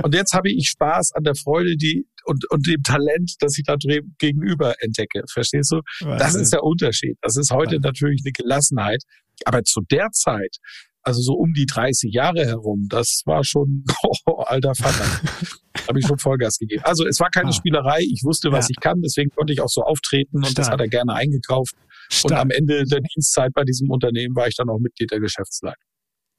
[0.03, 3.63] Und jetzt habe ich Spaß an der Freude, die und, und dem Talent, das ich
[3.65, 5.23] da drüben gegenüber entdecke.
[5.31, 5.81] Verstehst du?
[6.01, 6.41] Das Wahnsinn.
[6.41, 7.17] ist der Unterschied.
[7.21, 9.01] Das ist heute natürlich eine Gelassenheit.
[9.45, 10.57] Aber zu der Zeit,
[11.03, 13.83] also so um die 30 Jahre herum, das war schon,
[14.27, 15.03] oh, alter Vater.
[15.87, 16.83] habe ich schon Vollgas gegeben.
[16.85, 17.53] Also es war keine Ah.
[17.53, 18.01] Spielerei.
[18.01, 18.73] Ich wusste, was Ja.
[18.77, 19.01] ich kann.
[19.01, 20.73] Deswegen konnte ich auch so auftreten und das Stark.
[20.73, 21.73] hat er gerne eingekauft.
[21.75, 22.39] Und Stark.
[22.41, 25.81] am Ende der Dienstzeit bei diesem Unternehmen war ich dann auch Mitglied der Geschäftsleitung.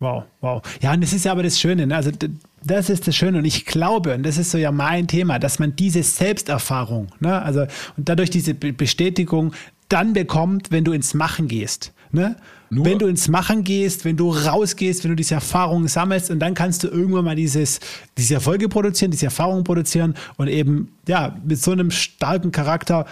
[0.03, 0.61] Wow, wow.
[0.80, 1.86] Ja, und das ist ja aber das Schöne.
[1.86, 1.94] Ne?
[1.94, 2.11] Also
[2.64, 3.38] das ist das Schöne.
[3.38, 7.40] Und ich glaube, und das ist so ja mein Thema, dass man diese Selbsterfahrung, ne?
[7.40, 7.61] also
[7.96, 9.53] und dadurch diese Be Bestätigung
[9.88, 11.92] dann bekommt, wenn du ins Machen gehst.
[12.11, 12.34] Ne?
[12.68, 16.40] Nur- Wenn du ins Machen gehst, wenn du rausgehst, wenn du diese Erfahrungen sammelst und
[16.40, 17.78] dann kannst du irgendwann mal dieses,
[18.18, 23.07] diese Erfolge produzieren, diese Erfahrungen produzieren und eben ja mit so einem starken Charakter,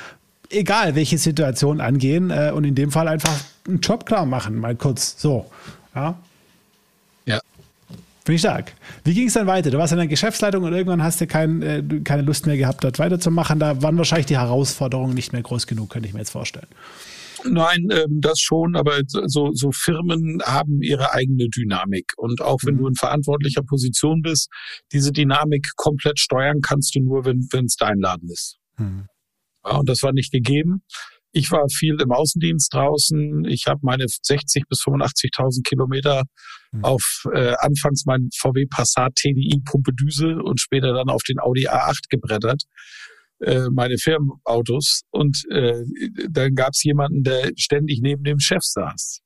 [0.48, 3.38] egal welche Situation angehen äh, und in dem Fall einfach
[3.68, 5.46] einen Job klar machen, mal kurz so.
[5.94, 6.18] Ja.
[8.30, 8.74] Finde ich stark.
[9.02, 9.72] Wie ging es dann weiter?
[9.72, 12.84] Du warst in der Geschäftsleitung und irgendwann hast du kein, äh, keine Lust mehr gehabt,
[12.84, 13.58] dort weiterzumachen.
[13.58, 16.68] Da waren wahrscheinlich die Herausforderungen nicht mehr groß genug, könnte ich mir jetzt vorstellen.
[17.44, 22.12] Nein, ähm, das schon, aber so, so Firmen haben ihre eigene Dynamik.
[22.18, 22.78] Und auch wenn Mhm.
[22.78, 24.48] du in verantwortlicher Position bist,
[24.92, 28.58] diese Dynamik komplett steuern kannst du nur, wenn es dein Laden ist.
[28.76, 29.06] Hm.
[29.64, 30.84] Ja, und das war nicht gegeben.
[31.32, 33.44] Ich war viel im Außendienst draußen.
[33.44, 36.24] Ich habe meine 60 bis 85.000 Kilometer
[36.72, 36.84] Mhm.
[36.84, 41.66] auf äh, anfangs meinen VW Passat TDI Pumpe Düse und später dann auf den Audi
[41.68, 42.62] A8 gebrettert.
[43.40, 45.00] Äh, meine Firmenautos.
[45.10, 45.82] Und äh,
[46.30, 49.20] dann gab es jemanden, der ständig neben dem Chef saß.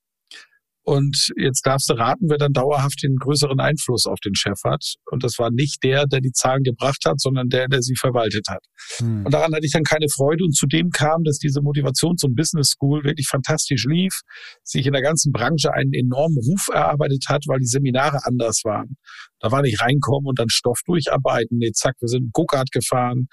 [0.84, 4.84] Und jetzt darfst du raten, wer dann dauerhaft den größeren Einfluss auf den Chef hat.
[5.10, 8.46] Und das war nicht der, der die Zahlen gebracht hat, sondern der, der sie verwaltet
[8.48, 8.62] hat.
[8.98, 9.24] Hm.
[9.24, 10.44] Und daran hatte ich dann keine Freude.
[10.44, 14.20] Und zudem kam, dass diese Motivations- und Business School wirklich fantastisch lief,
[14.62, 18.96] sich in der ganzen Branche einen enormen Ruf erarbeitet hat, weil die Seminare anders waren.
[19.44, 21.58] Da war nicht reinkommen und dann Stoff durcharbeiten.
[21.58, 23.26] Nee, zack, wir sind Go-Kart gefahren.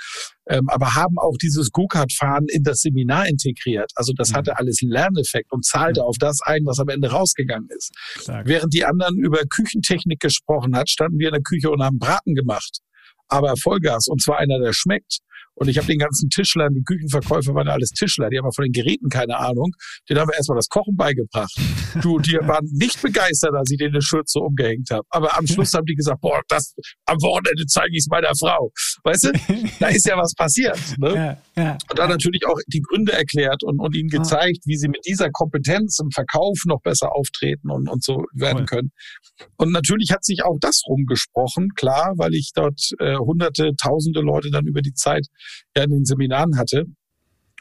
[0.49, 3.89] Ähm, aber haben auch dieses Go-Kart-Fahren in das Seminar integriert.
[3.95, 4.35] Also das Mhm.
[4.35, 7.91] hatte alles einen Lerneffekt und zahlte auf das ein, was am Ende rausgegangen ist.
[8.19, 8.45] Stark.
[8.45, 12.35] Während die anderen über Küchentechnik gesprochen hat, standen wir in der Küche und haben Braten
[12.35, 12.79] gemacht.
[13.29, 14.09] Aber Vollgas.
[14.09, 15.19] Und zwar einer, der schmeckt.
[15.61, 18.51] Und ich habe den ganzen Tischlern, die Küchenverkäufer waren ja alles Tischler, die haben ja
[18.51, 19.69] von den Geräten keine Ahnung.
[20.09, 21.53] Den haben wir erstmal das Kochen beigebracht.
[22.01, 25.03] Du, die waren nicht begeistert, als ich denen eine Schürze umgehängt habe.
[25.09, 26.73] Aber am Schluss haben die gesagt, boah, das
[27.05, 28.71] am Wochenende zeige ich es meiner Frau.
[29.03, 29.31] Weißt du,
[29.77, 30.79] da ist ja was passiert.
[30.97, 31.37] Ne?
[31.57, 31.77] Ja, ja.
[31.89, 34.19] Und dann natürlich auch die Gründe erklärt und, und ihnen Ah.
[34.19, 38.59] gezeigt, wie sie mit dieser Kompetenz im Verkauf noch besser auftreten und, und so werden
[38.59, 38.65] Cool.
[38.67, 38.91] können.
[39.57, 44.49] Und natürlich hat sich auch das rumgesprochen, klar, weil ich dort äh, hunderte, tausende Leute
[44.49, 45.27] dann über die Zeit
[45.75, 46.85] ja in den Seminaren hatte.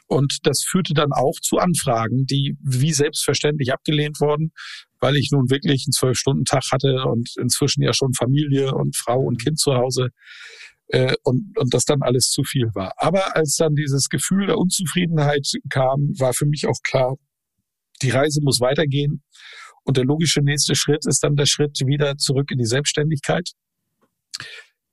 [0.07, 4.51] Und das führte dann auch zu Anfragen, die wie selbstverständlich abgelehnt wurden,
[4.99, 9.41] weil ich nun wirklich einen Zwölf-Stunden-Tag hatte und inzwischen ja schon Familie und Frau und
[9.41, 10.09] Kind zu Hause
[10.87, 12.91] äh, und, und das dann alles zu viel war.
[12.97, 17.15] Aber als dann dieses Gefühl der Unzufriedenheit kam, war für mich auch klar,
[18.01, 19.23] die Reise muss weitergehen.
[19.83, 23.49] Und der logische nächste Schritt ist dann der Schritt wieder zurück in die Selbstständigkeit.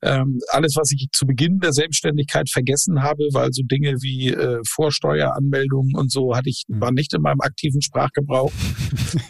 [0.01, 4.61] Ähm, alles, was ich zu Beginn der Selbstständigkeit vergessen habe, weil so Dinge wie äh,
[4.65, 8.53] Vorsteueranmeldungen und so hatte ich, war nicht in meinem aktiven Sprachgebrauch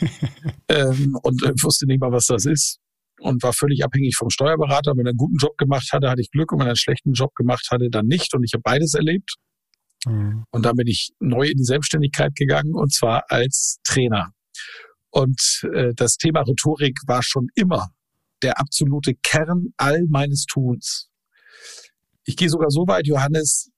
[0.69, 2.81] ähm, und äh, wusste nicht mal, was das ist
[3.21, 4.93] und war völlig abhängig vom Steuerberater.
[4.97, 7.13] Wenn er einen guten Job gemacht hatte, hatte ich Glück und wenn er einen schlechten
[7.13, 8.35] Job gemacht hatte, dann nicht.
[8.35, 9.37] Und ich habe beides erlebt.
[10.07, 10.45] Mhm.
[10.51, 14.33] Und dann bin ich neu in die Selbstständigkeit gegangen und zwar als Trainer.
[15.11, 17.89] Und äh, das Thema Rhetorik war schon immer
[18.43, 21.11] der absolute Kern all meines Tuns.
[22.25, 23.71] Ich gehe sogar so weit, Johannes,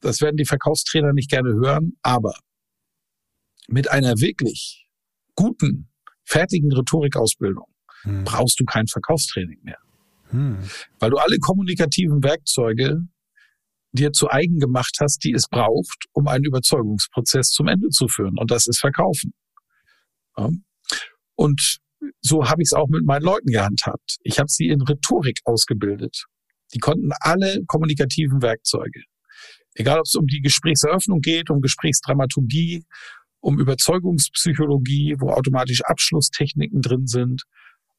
[0.00, 2.34] das werden die Verkaufstrainer nicht gerne hören, aber
[3.68, 4.86] mit einer wirklich
[5.34, 5.88] guten,
[6.24, 7.66] fertigen Rhetorikausbildung
[8.02, 8.24] hm.
[8.24, 9.78] brauchst du kein Verkaufstraining mehr.
[10.28, 10.58] Hm.
[10.98, 13.06] Weil du alle kommunikativen Werkzeuge
[13.92, 18.38] dir zu eigen gemacht hast, die es braucht, um einen Überzeugungsprozess zum Ende zu führen.
[18.38, 19.32] Und das ist Verkaufen.
[20.36, 20.50] Ja.
[21.36, 21.78] Und
[22.20, 24.16] so habe ich es auch mit meinen Leuten gehandhabt.
[24.22, 26.24] Ich habe sie in Rhetorik ausgebildet.
[26.74, 29.02] Die konnten alle kommunikativen Werkzeuge.
[29.74, 32.84] Egal, ob es um die Gesprächseröffnung geht, um Gesprächsdramaturgie,
[33.40, 37.42] um Überzeugungspsychologie, wo automatisch Abschlusstechniken drin sind,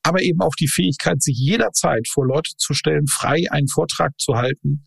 [0.04, 4.36] aber eben auch die Fähigkeit, sich jederzeit vor Leute zu stellen, frei einen Vortrag zu
[4.36, 4.86] halten.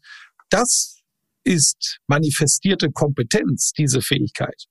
[0.50, 1.02] Das
[1.44, 4.64] ist manifestierte Kompetenz, diese Fähigkeit.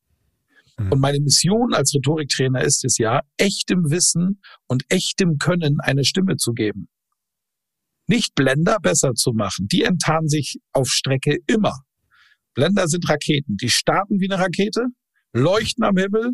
[0.78, 0.92] Mhm.
[0.92, 6.38] Und meine Mission als Rhetoriktrainer ist es ja, echtem Wissen und echtem Können eine Stimme
[6.38, 6.88] zu geben.
[8.08, 9.68] Nicht Blender besser zu machen.
[9.68, 11.82] Die enttarnen sich auf Strecke immer.
[12.54, 13.58] Blender sind Raketen.
[13.58, 14.86] Die starten wie eine Rakete,
[15.34, 16.32] leuchten am Himmel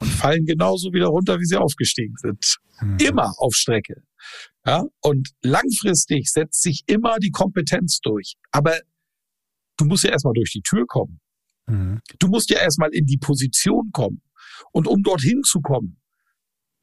[0.00, 2.56] und fallen genauso wieder runter, wie sie aufgestiegen sind.
[2.80, 2.96] Mhm.
[3.00, 4.02] Immer auf Strecke.
[4.64, 8.34] Ja, und langfristig setzt sich immer die Kompetenz durch.
[8.50, 8.78] Aber
[9.76, 11.20] du musst ja erstmal durch die Tür kommen.
[11.68, 12.00] Mhm.
[12.18, 14.22] Du musst ja erstmal in die Position kommen.
[14.72, 16.00] Und um dorthin zu kommen,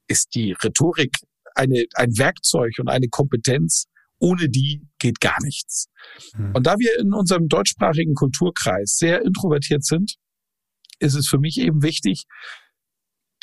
[0.08, 1.16] ist die Rhetorik
[1.56, 3.86] eine, ein Werkzeug und eine Kompetenz,
[4.20, 5.88] ohne die geht gar nichts.
[6.36, 6.56] Mhm.
[6.56, 10.16] Und da wir in unserem deutschsprachigen Kulturkreis sehr introvertiert sind,
[11.00, 12.24] ist es für mich eben wichtig,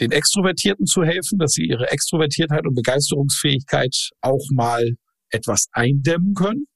[0.01, 4.97] den Extrovertierten zu helfen, dass sie ihre Extrovertiertheit und Begeisterungsfähigkeit auch mal
[5.30, 6.66] etwas eindämmen können.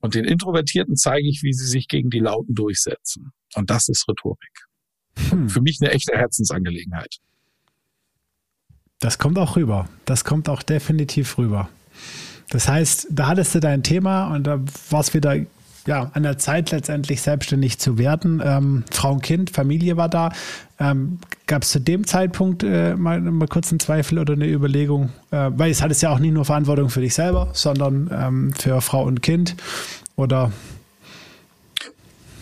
[0.00, 3.32] Und den Introvertierten zeige ich, wie sie sich gegen die Lauten durchsetzen.
[3.54, 4.66] Und das ist Rhetorik.
[5.28, 5.48] Hm.
[5.48, 7.16] Für mich eine echte Herzensangelegenheit.
[8.98, 9.88] Das kommt auch rüber.
[10.04, 11.68] Das kommt auch definitiv rüber.
[12.50, 15.36] Das heißt, da hattest du dein Thema und da war es wieder
[15.86, 18.42] ja, an der Zeit letztendlich selbstständig zu werden.
[18.44, 20.32] Ähm, Frau und Kind, Familie war da.
[20.78, 25.10] Ähm, Gab es zu dem Zeitpunkt äh, mal, mal kurz einen Zweifel oder eine Überlegung?
[25.30, 28.80] Äh, weil es hattest ja auch nicht nur Verantwortung für dich selber, sondern ähm, für
[28.80, 29.56] Frau und Kind.
[30.16, 30.52] Oder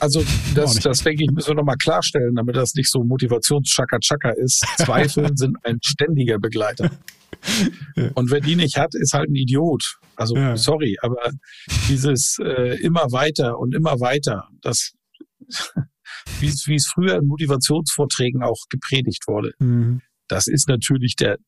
[0.00, 0.22] also
[0.54, 4.64] das, das denke ich, müssen wir nochmal klarstellen, damit das nicht so Motivations-Chaka-Chaka ist.
[4.78, 6.90] Zweifel sind ein ständiger Begleiter.
[8.14, 9.98] Und wer die nicht hat, ist halt ein Idiot.
[10.16, 10.56] Also ja.
[10.56, 11.30] sorry, aber
[11.88, 14.92] dieses äh, immer weiter und immer weiter, das
[16.40, 20.02] wie es wie es früher in Motivationsvorträgen auch gepredigt wurde, mhm.
[20.26, 21.38] das ist natürlich der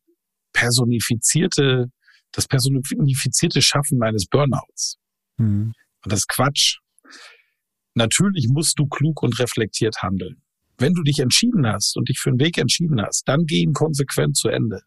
[0.52, 1.86] personifizierte,
[2.32, 4.96] das personifizierte Schaffen eines Burnouts.
[5.36, 5.72] Mhm.
[6.04, 6.78] Und das ist Quatsch.
[7.94, 10.42] Natürlich musst du klug und reflektiert handeln.
[10.78, 13.72] Wenn du dich entschieden hast und dich für einen Weg entschieden hast, dann geh ihn
[13.72, 14.80] konsequent zu Ende.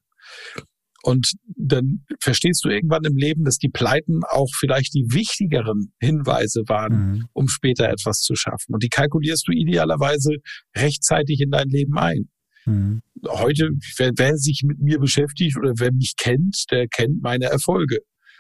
[1.06, 6.64] Und dann verstehst du irgendwann im Leben, dass die Pleiten auch vielleicht die wichtigeren Hinweise
[6.68, 7.26] waren, mhm.
[7.34, 8.74] um später etwas zu schaffen.
[8.74, 10.38] Und die kalkulierst du idealerweise
[10.76, 12.30] rechtzeitig in dein Leben ein.
[12.66, 13.02] Mhm.
[13.28, 18.00] Heute, wer, wer, sich mit mir beschäftigt oder wer mich kennt, der kennt meine Erfolge.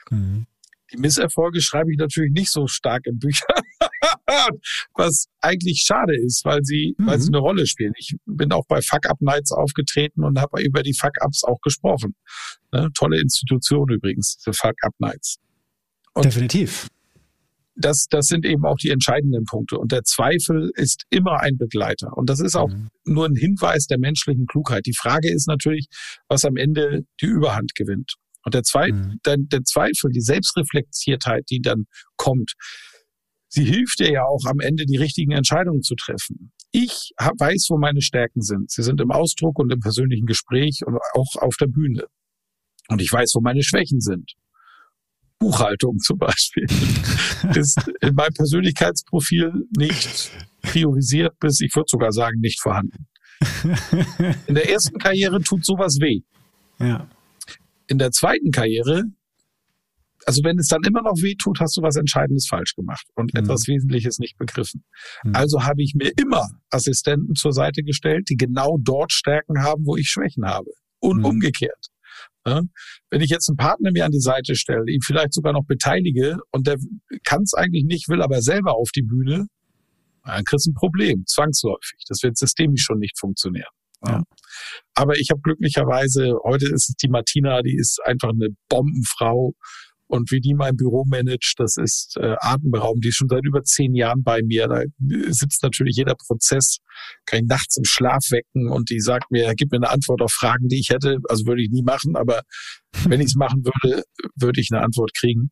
[0.09, 0.45] Mhm.
[0.93, 3.45] Die Misserfolge schreibe ich natürlich nicht so stark in Bücher,
[4.96, 7.08] was eigentlich schade ist, weil sie, mhm.
[7.08, 7.36] weil sie mhm.
[7.36, 7.94] eine Rolle spielen.
[7.98, 11.60] Ich bin auch bei Fuck Up Nights aufgetreten und habe über die Fuck Ups auch
[11.62, 12.16] gesprochen.
[12.72, 12.90] Ne?
[12.94, 15.38] Tolle Institution übrigens, diese Fuck Up Nights.
[16.14, 16.88] Und Definitiv.
[17.76, 19.80] Das, das sind eben auch die entscheidenden Punkte.
[19.80, 22.16] Und der Zweifel ist immer ein Begleiter.
[22.16, 22.90] Und das ist auch mhm.
[23.06, 24.86] nur ein Hinweis der menschlichen Klugheit.
[24.86, 25.88] Die Frage ist natürlich,
[26.28, 28.14] was am Ende die Überhand gewinnt.
[28.46, 29.20] Und der, Zweifel, mhm.
[29.26, 31.86] der, der Zweifel, die Selbstreflektiertheit, die dann
[32.18, 32.54] kommt,
[33.54, 36.51] sie hilft dir ja auch am Ende, die richtigen Entscheidungen zu treffen.
[36.72, 38.72] Ich hab, weiß, wo meine Stärken sind.
[38.72, 42.06] Sie sind im Ausdruck und im persönlichen Gespräch und auch auf der Bühne.
[42.89, 44.34] Und ich weiß, wo meine Schwächen sind.
[45.39, 46.66] Buchhaltung zum Beispiel
[47.56, 50.32] ist in meinem Persönlichkeitsprofil nicht
[50.62, 53.08] priorisiert bis, ich würde sogar sagen, nicht vorhanden.
[54.47, 56.22] In der ersten Karriere tut sowas weh.
[56.80, 57.10] Ja
[57.88, 59.04] in der zweiten Karriere,
[60.26, 63.34] also wenn es dann immer noch weh tut, hast du was Entscheidendes falsch gemacht und
[63.34, 63.42] mhm.
[63.42, 64.84] etwas Wesentliches nicht begriffen.
[65.24, 65.36] Mhm.
[65.36, 69.96] Also habe ich mir immer Assistenten zur Seite gestellt, die genau dort Stärken haben, wo
[69.96, 70.72] ich Schwächen habe.
[71.00, 71.26] Und mhm.
[71.26, 71.88] umgekehrt.
[72.46, 72.62] Ja?
[73.10, 76.38] Wenn ich jetzt einen Partner mir an die Seite stelle, ihn vielleicht sogar noch beteilige
[76.52, 76.78] und der
[77.24, 79.48] kann es eigentlich nicht, will aber selber auf die Bühne,
[80.24, 82.00] dann kriegst du ein Problem, zwangsläufig.
[82.08, 83.72] Das wird systemisch schon nicht funktionieren.
[84.06, 84.24] Ja.
[84.96, 89.54] Aber ich habe glücklicherweise, heute ist es die Martina, die ist einfach eine Bombenfrau.
[90.14, 93.03] Und wie die mein Büro managt, das ist äh, atemberaubend.
[93.03, 94.68] Die ist schon seit über zehn Jahren bei mir.
[94.68, 94.84] Da
[95.32, 96.78] sitzt natürlich jeder Prozess,
[97.26, 100.32] kann ich nachts im Schlaf wecken und die sagt mir, gib mir eine Antwort auf
[100.32, 101.18] Fragen, die ich hätte.
[101.30, 102.43] Also würde ich nie machen, aber
[103.07, 104.03] wenn ich es machen würde,
[104.39, 105.49] würde ich eine Antwort kriegen.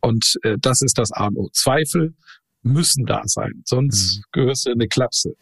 [0.00, 1.48] Und äh, das ist das A und O.
[1.52, 2.14] Zweifel
[2.62, 4.22] müssen da sein, sonst mhm.
[4.30, 5.32] gehörst du in eine Klapse.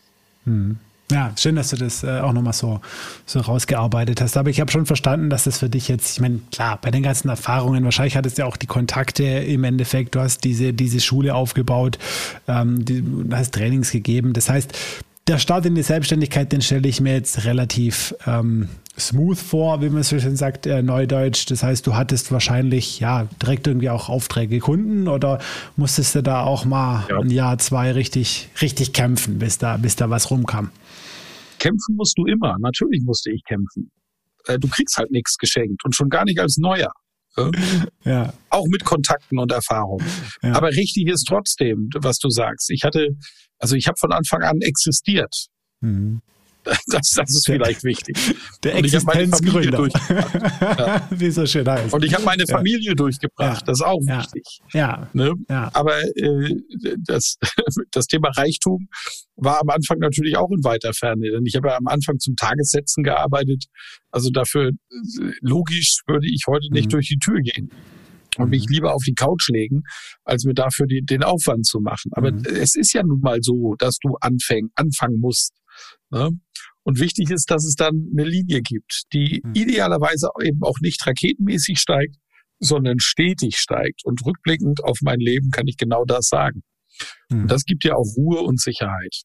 [0.46, 0.78] Mhm.
[1.12, 2.80] Ja, schön, dass du das äh, auch nochmal so,
[3.26, 4.36] so rausgearbeitet hast.
[4.36, 7.02] Aber ich habe schon verstanden, dass das für dich jetzt, ich meine, klar, bei den
[7.02, 11.00] ganzen Erfahrungen, wahrscheinlich hattest du ja auch die Kontakte im Endeffekt, du hast diese, diese
[11.00, 11.98] Schule aufgebaut,
[12.48, 14.32] ähm, die, du hast Trainings gegeben.
[14.32, 14.72] Das heißt,
[15.28, 19.88] der Start in die Selbstständigkeit, den stelle ich mir jetzt relativ ähm, smooth vor, wie
[19.88, 21.46] man so schön sagt, äh, neudeutsch.
[21.48, 25.38] Das heißt, du hattest wahrscheinlich ja direkt irgendwie auch Aufträge Kunden oder
[25.76, 27.18] musstest du da auch mal ja.
[27.18, 30.70] ein Jahr, zwei richtig, richtig kämpfen, bis da, bis da was rumkam?
[31.62, 32.56] Kämpfen musst du immer.
[32.58, 33.92] Natürlich musste ich kämpfen.
[34.46, 36.90] Äh, du kriegst halt nichts geschenkt und schon gar nicht als Neuer.
[38.04, 38.34] Ja.
[38.50, 40.04] Auch mit Kontakten und Erfahrungen.
[40.42, 40.54] Ja.
[40.54, 42.68] Aber richtig ist trotzdem, was du sagst.
[42.70, 43.10] Ich hatte,
[43.58, 45.34] also ich habe von Anfang an existiert.
[45.80, 46.20] Mhm.
[46.86, 48.16] Das, das ist vielleicht wichtig.
[48.62, 49.88] Der Existenzgründer.
[50.60, 51.08] ja.
[51.10, 51.94] Wie so schön heißt.
[51.94, 52.94] Und ich habe meine Familie ja.
[52.94, 53.60] durchgebracht.
[53.60, 53.66] Ja.
[53.66, 54.60] Das ist auch wichtig.
[54.72, 55.08] Ja.
[55.12, 55.32] Ne?
[55.48, 55.70] ja.
[55.72, 56.54] Aber äh,
[57.06, 57.36] das,
[57.90, 58.88] das Thema Reichtum
[59.36, 61.30] war am Anfang natürlich auch in weiter Ferne.
[61.30, 63.64] Denn ich habe ja am Anfang zum Tagessetzen gearbeitet.
[64.10, 64.72] Also dafür,
[65.40, 66.90] logisch würde ich heute nicht mhm.
[66.90, 67.70] durch die Tür gehen
[68.38, 68.74] und mich mhm.
[68.74, 69.82] lieber auf die Couch legen,
[70.24, 72.10] als mir dafür die, den Aufwand zu machen.
[72.14, 72.44] Aber mhm.
[72.44, 75.52] es ist ja nun mal so, dass du anfäng, anfangen musst.
[76.10, 76.30] Ne?
[76.84, 79.52] Und wichtig ist, dass es dann eine Linie gibt, die mhm.
[79.54, 82.16] idealerweise eben auch nicht raketenmäßig steigt,
[82.58, 84.04] sondern stetig steigt.
[84.04, 86.62] Und rückblickend auf mein Leben kann ich genau das sagen.
[87.30, 89.22] Und das gibt ja auch Ruhe und Sicherheit.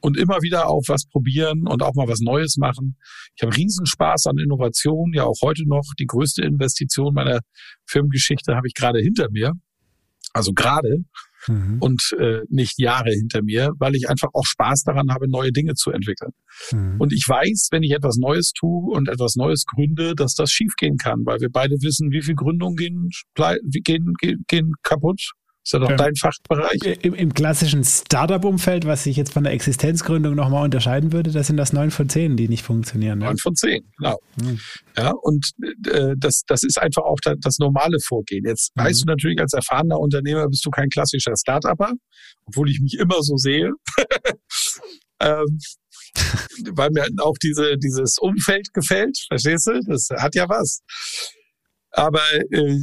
[0.00, 2.96] Und immer wieder auch was probieren und auch mal was Neues machen.
[3.36, 5.84] Ich habe Riesenspaß an Innovation, ja auch heute noch.
[5.98, 7.40] Die größte Investition meiner
[7.86, 9.52] Firmengeschichte habe ich gerade hinter mir.
[10.32, 11.04] Also gerade
[11.46, 11.78] mhm.
[11.80, 15.74] und äh, nicht Jahre hinter mir, weil ich einfach auch Spaß daran habe, neue Dinge
[15.74, 16.32] zu entwickeln.
[16.72, 17.00] Mhm.
[17.00, 20.96] Und ich weiß, wenn ich etwas Neues tue und etwas Neues gründe, dass das schiefgehen
[20.96, 23.08] kann, weil wir beide wissen, wie viele Gründungen gehen,
[23.84, 25.32] gehen, gehen, gehen kaputt
[25.68, 25.96] ist ja doch ja.
[25.96, 26.98] dein Fachbereich.
[27.02, 31.58] Im, Im, klassischen Startup-Umfeld, was sich jetzt von der Existenzgründung nochmal unterscheiden würde, das sind
[31.58, 33.18] das neun von zehn, die nicht funktionieren.
[33.18, 33.26] Ne?
[33.26, 34.18] Neun von zehn, genau.
[34.40, 34.58] Mhm.
[34.96, 35.50] Ja, und
[35.90, 38.46] äh, das, das ist einfach auch das, das normale Vorgehen.
[38.46, 38.80] Jetzt mhm.
[38.80, 41.92] weißt du natürlich, als erfahrener Unternehmer bist du kein klassischer Startupper,
[42.46, 43.70] obwohl ich mich immer so sehe.
[45.20, 45.58] ähm,
[46.72, 49.80] weil mir auch diese, dieses Umfeld gefällt, verstehst du?
[49.86, 50.80] Das hat ja was.
[51.92, 52.76] Aber äh,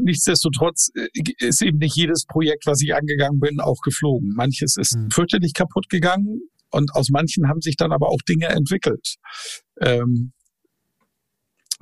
[0.00, 4.32] nichtsdestotrotz äh, ist eben nicht jedes Projekt, was ich angegangen bin, auch geflogen.
[4.34, 5.10] Manches ist mhm.
[5.10, 6.40] fürchterlich kaputt gegangen
[6.70, 9.16] und aus manchen haben sich dann aber auch Dinge entwickelt.
[9.80, 10.32] Ähm,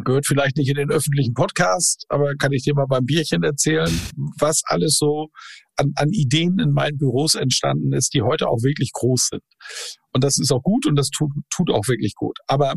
[0.05, 3.91] gehört vielleicht nicht in den öffentlichen Podcast, aber kann ich dir mal beim Bierchen erzählen,
[4.39, 5.29] was alles so
[5.77, 9.43] an, an Ideen in meinen Büros entstanden ist, die heute auch wirklich groß sind.
[10.13, 12.39] Und das ist auch gut und das tut, tut auch wirklich gut.
[12.47, 12.75] Aber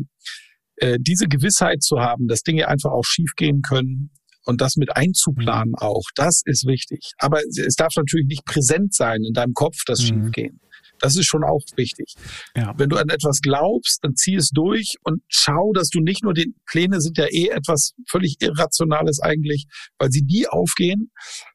[0.84, 4.10] äh, diese Gewissheit zu haben, dass Dinge einfach auch schiefgehen können
[4.44, 7.12] und das mit einzuplanen auch, das ist wichtig.
[7.18, 10.24] Aber es darf natürlich nicht präsent sein in deinem Kopf, das mhm.
[10.24, 10.60] Schiefgehen.
[11.04, 12.14] Das ist schon auch wichtig.
[12.56, 12.72] Ja.
[12.78, 16.32] Wenn du an etwas glaubst, dann zieh es durch und schau, dass du nicht nur
[16.32, 19.66] den Pläne sind ja eh etwas völlig Irrationales eigentlich,
[19.98, 21.10] weil sie nie aufgehen.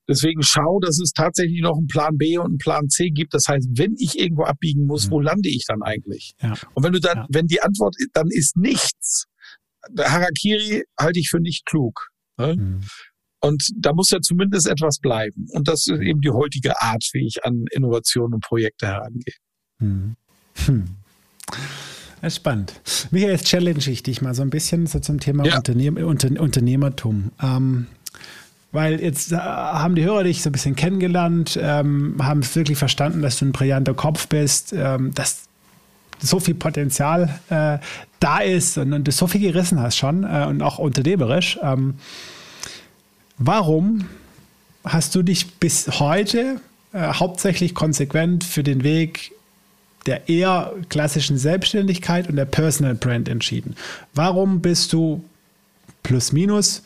[0.07, 3.33] Deswegen schau, dass es tatsächlich noch einen Plan B und einen Plan C gibt.
[3.33, 5.11] Das heißt, wenn ich irgendwo abbiegen muss, mhm.
[5.13, 6.33] wo lande ich dann eigentlich?
[6.39, 6.53] Ja.
[6.75, 7.27] Und wenn du dann, ja.
[7.29, 9.25] wenn die Antwort dann ist nichts,
[9.97, 12.09] Harakiri halte ich für nicht klug.
[12.37, 12.55] Ne?
[12.55, 12.81] Mhm.
[13.41, 15.47] Und da muss ja zumindest etwas bleiben.
[15.51, 19.35] Und das ist eben die heutige Art, wie ich an Innovationen und Projekte herangehe.
[19.79, 20.15] Hm.
[20.65, 20.85] Hm.
[22.21, 22.81] Das ist spannend.
[23.11, 25.57] Michael, jetzt challenge ich dich mal so ein bisschen so zum Thema ja.
[25.57, 27.31] Unternehm Unter Unternehmertum.
[27.41, 27.87] Ähm,
[28.71, 33.21] weil jetzt äh, haben die Hörer dich so ein bisschen kennengelernt, ähm, haben wirklich verstanden,
[33.21, 35.45] dass du ein brillanter Kopf bist, ähm, dass
[36.19, 37.79] so viel Potenzial äh,
[38.19, 41.57] da ist und, und, du so viel gerissen hast schon äh, und auch unternehmerisch.
[43.39, 44.05] Warum
[44.83, 46.59] hast du dich bis heute
[46.91, 49.31] äh, hauptsächlich konsequent für den Weg
[50.05, 53.77] der eher klassischen Selbstständigkeit und der Personal Brand entschieden?
[54.13, 55.23] Warum bist du
[56.03, 56.83] plus minus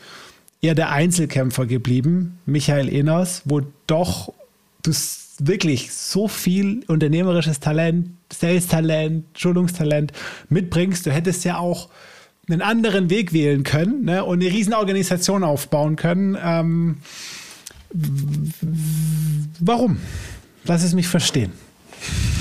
[0.62, 4.32] eher der Einzelkämpfer geblieben, Michael Ehners, wo doch
[4.84, 4.92] du
[5.40, 10.14] wirklich so viel unternehmerisches Talent, Sales-Talent, Schulungstalent
[10.50, 11.04] mitbringst?
[11.08, 11.90] Du hättest ja auch
[12.50, 16.38] einen anderen Weg wählen können ne, und eine Riesenorganisation aufbauen können.
[16.42, 16.98] Ähm,
[19.60, 19.98] warum?
[20.66, 21.52] Lass es mich verstehen.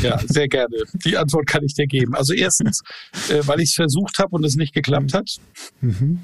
[0.02, 0.76] Ja, sehr gerne.
[1.04, 2.14] Die Antwort kann ich dir geben.
[2.14, 2.82] Also erstens,
[3.28, 5.36] äh, weil ich es versucht habe und es nicht geklappt hat.
[5.80, 6.20] Mhm.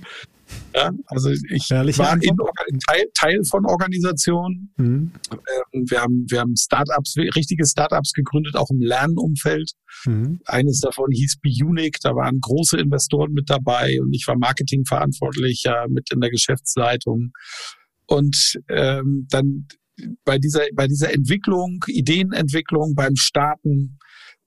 [0.74, 2.36] Ja, also ich Ehrliche war in,
[2.86, 4.72] Teil, Teil, von Organisationen.
[4.76, 5.12] Mhm.
[5.30, 9.72] Ähm, wir haben, wir haben Startups, richtige Startups gegründet, auch im Lernumfeld.
[10.04, 10.40] Mhm.
[10.46, 16.12] Eines davon hieß BeUnic, da waren große Investoren mit dabei und ich war Marketingverantwortlicher mit
[16.12, 17.32] in der Geschäftsleitung.
[18.06, 19.66] Und ähm, dann
[20.24, 23.98] bei dieser, bei dieser Entwicklung, Ideenentwicklung, beim Starten,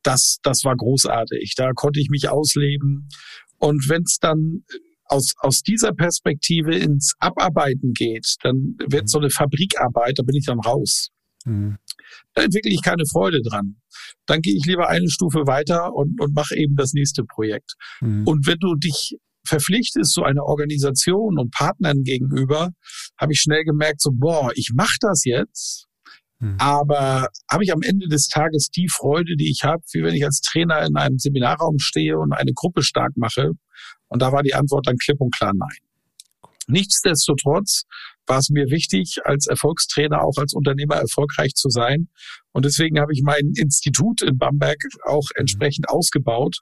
[0.04, 1.54] das, das war großartig.
[1.56, 3.10] Da konnte ich mich ausleben.
[3.58, 4.64] Und wenn es dann
[5.12, 10.46] aus, aus dieser Perspektive ins Abarbeiten geht, dann wird so eine Fabrikarbeit, da bin ich
[10.46, 11.10] dann raus.
[11.46, 11.78] Mhm.
[12.34, 13.82] Da entwickle ich keine Freude dran.
[14.26, 17.74] Dann gehe ich lieber eine Stufe weiter und, und mache eben das nächste Projekt.
[18.00, 18.26] Mhm.
[18.28, 22.70] Und wenn du dich verpflichtest so einer Organisation und Partnern gegenüber,
[23.20, 25.88] habe ich schnell gemerkt, so, boah, ich mache das jetzt,
[26.42, 26.56] mhm.
[26.58, 30.26] aber habe ich am Ende des Tages die Freude, die ich habe, wie wenn ich
[30.26, 33.52] als Trainer in einem Seminarraum stehe und eine Gruppe stark mache?
[34.08, 35.78] Und da war die Antwort dann klipp und klar nein.
[36.68, 37.84] Nichtsdestotrotz
[38.28, 42.10] war es mir wichtig, als Erfolgstrainer auch als Unternehmer erfolgreich zu sein.
[42.52, 45.42] Und deswegen habe ich mein Institut in Bamberg auch mhm.
[45.42, 46.58] entsprechend ausgebaut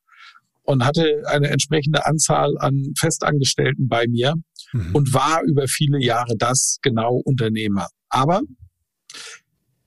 [0.64, 4.36] und hatte eine entsprechende Anzahl an Festangestellten bei mir
[4.72, 4.96] mhm.
[4.96, 7.88] und war über viele Jahre das genau Unternehmer.
[8.10, 8.42] Aber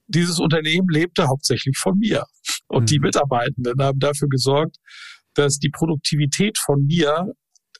[0.07, 2.24] dieses Unternehmen lebte hauptsächlich von mir.
[2.68, 2.86] Und mhm.
[2.86, 4.76] die Mitarbeitenden haben dafür gesorgt,
[5.34, 7.32] dass die Produktivität von mir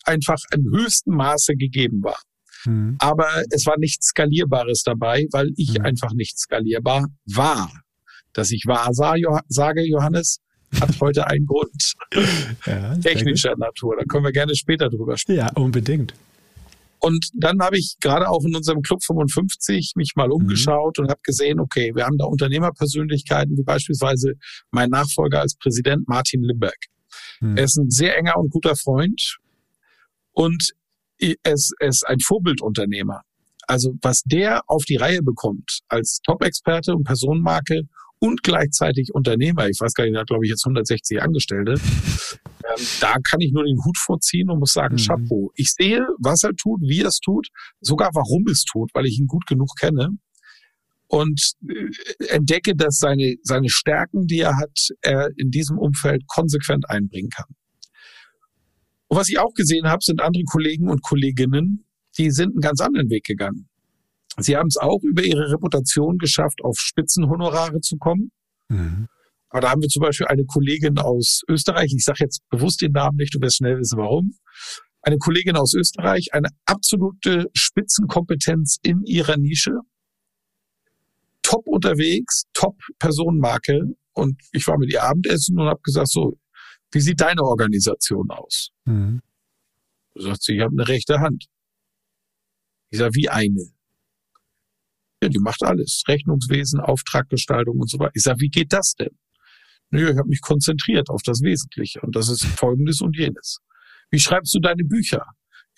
[0.05, 2.19] einfach im höchsten Maße gegeben war.
[2.65, 2.97] Mhm.
[2.99, 5.85] Aber es war nichts Skalierbares dabei, weil ich mhm.
[5.85, 7.71] einfach nicht skalierbar war.
[8.33, 10.39] Dass ich wahr sage, Johannes,
[10.81, 11.93] hat heute einen Grund.
[12.67, 13.97] Ja, Technischer Natur.
[13.99, 15.39] Da können wir gerne später drüber sprechen.
[15.39, 16.15] Ja, unbedingt.
[17.05, 20.35] Und dann habe ich gerade auch in unserem Club 55 mich mal mhm.
[20.35, 21.05] umgeschaut mhm.
[21.05, 24.35] und habe gesehen, okay, wir haben da Unternehmerpersönlichkeiten, wie beispielsweise
[24.71, 26.79] mein Nachfolger als Präsident Martin Limberg.
[27.41, 27.57] Mhm.
[27.57, 29.39] Er ist ein sehr enger und guter Freund
[30.31, 30.71] und
[31.19, 33.23] er ist, er ist ein Vorbildunternehmer.
[33.67, 37.83] Also was der auf die Reihe bekommt als Top-Experte und Personenmarke
[38.21, 41.75] und gleichzeitig Unternehmer, ich weiß gar nicht, da glaube ich jetzt 160 Angestellte,
[42.77, 44.99] ähm, da kann ich nur den Hut vorziehen und muss sagen, mhm.
[44.99, 45.51] Chapeau.
[45.55, 47.49] Ich sehe, was er tut, wie er es tut,
[47.81, 50.11] sogar warum es tut, weil ich ihn gut genug kenne
[51.07, 56.89] und äh, entdecke, dass seine, seine Stärken, die er hat, er in diesem Umfeld konsequent
[56.89, 57.55] einbringen kann.
[59.09, 61.85] Und was ich auch gesehen habe, sind andere Kollegen und Kolleginnen,
[62.17, 63.69] die sind einen ganz anderen Weg gegangen.
[64.39, 68.31] Sie haben es auch über ihre Reputation geschafft, auf Spitzenhonorare zu kommen.
[68.69, 69.09] Mhm.
[69.53, 72.93] Aber da haben wir zum Beispiel eine Kollegin aus Österreich, ich sage jetzt bewusst den
[72.93, 74.35] Namen nicht, du wirst schnell wissen warum.
[75.03, 79.73] Eine Kollegin aus Österreich, eine absolute Spitzenkompetenz in ihrer Nische,
[81.43, 83.95] top unterwegs, top Personenmarke.
[84.15, 86.39] Und ich war mit ihr Abendessen und habe gesagt, so,
[86.91, 88.71] wie sieht deine Organisation aus?
[88.87, 89.21] Mhm.
[90.15, 91.45] sagt sie, ich habe eine rechte Hand.
[92.89, 93.71] Ich sage, wie eine?
[95.23, 96.05] Ja, die macht alles.
[96.09, 98.13] Rechnungswesen, Auftraggestaltung und so weiter.
[98.15, 99.15] Ich sage, wie geht das denn?
[99.93, 103.59] Naja, ich habe mich konzentriert auf das Wesentliche und das ist folgendes und jenes.
[104.11, 105.25] Wie schreibst du deine Bücher?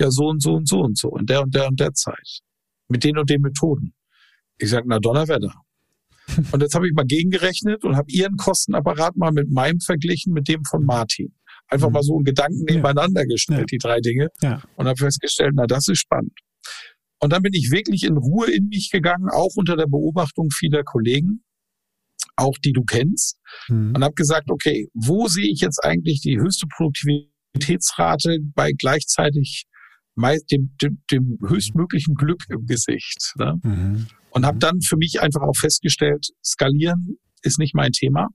[0.00, 2.40] Ja, so und so und so und so, in der und der und der Zeit.
[2.88, 3.92] Mit den und den Methoden.
[4.58, 5.52] Ich sage, na Donnerwetter.
[6.52, 10.48] Und jetzt habe ich mal gegengerechnet und habe ihren Kostenapparat mal mit meinem verglichen, mit
[10.48, 11.34] dem von Martin.
[11.68, 11.92] Einfach mhm.
[11.92, 13.66] mal so einen Gedanken nebeneinander gestellt, ja.
[13.66, 14.28] die drei Dinge.
[14.40, 14.62] Ja.
[14.76, 16.32] Und habe festgestellt, na, das ist spannend.
[17.20, 20.82] Und dann bin ich wirklich in Ruhe in mich gegangen, auch unter der Beobachtung vieler
[20.82, 21.44] Kollegen,
[22.36, 23.38] auch die du kennst,
[23.68, 23.94] mhm.
[23.94, 29.66] und habe gesagt, okay, wo sehe ich jetzt eigentlich die höchste Produktivitätsrate bei gleichzeitig
[30.16, 33.32] dem, dem, dem höchstmöglichen Glück im Gesicht.
[33.36, 33.58] Ne?
[33.62, 34.06] Mhm.
[34.30, 38.28] Und habe dann für mich einfach auch festgestellt, skalieren ist nicht mein Thema.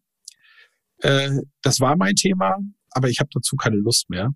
[0.99, 2.55] Äh, das war mein Thema,
[2.91, 4.29] aber ich habe dazu keine Lust mehr.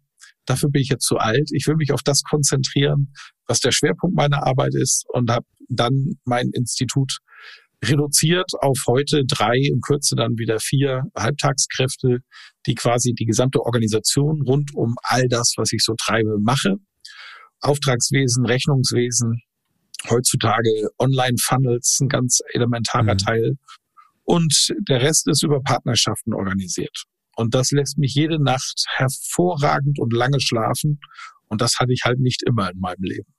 [0.46, 1.50] Dafür bin ich jetzt zu alt.
[1.54, 3.14] Ich will mich auf das konzentrieren,
[3.48, 7.20] was der Schwerpunkt meiner Arbeit ist und habe dann mein Institut
[7.84, 12.20] reduziert auf heute drei, in Kürze dann wieder vier Halbtagskräfte,
[12.66, 16.78] die quasi die gesamte Organisation rund um all das, was ich so treibe, mache.
[17.60, 19.42] Auftragswesen, Rechnungswesen,
[20.10, 23.18] heutzutage Online-Funnels, ein ganz elementarer mhm.
[23.18, 23.58] Teil.
[24.24, 27.04] Und der Rest ist über Partnerschaften organisiert.
[27.36, 31.00] Und das lässt mich jede Nacht hervorragend und lange schlafen.
[31.48, 33.33] Und das hatte ich halt nicht immer in meinem Leben.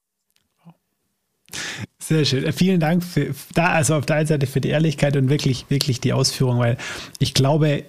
[1.98, 2.52] Sehr schön.
[2.52, 6.00] Vielen Dank für da, also auf der einen Seite für die Ehrlichkeit und wirklich, wirklich
[6.00, 6.76] die Ausführung, weil
[7.18, 7.84] ich glaube,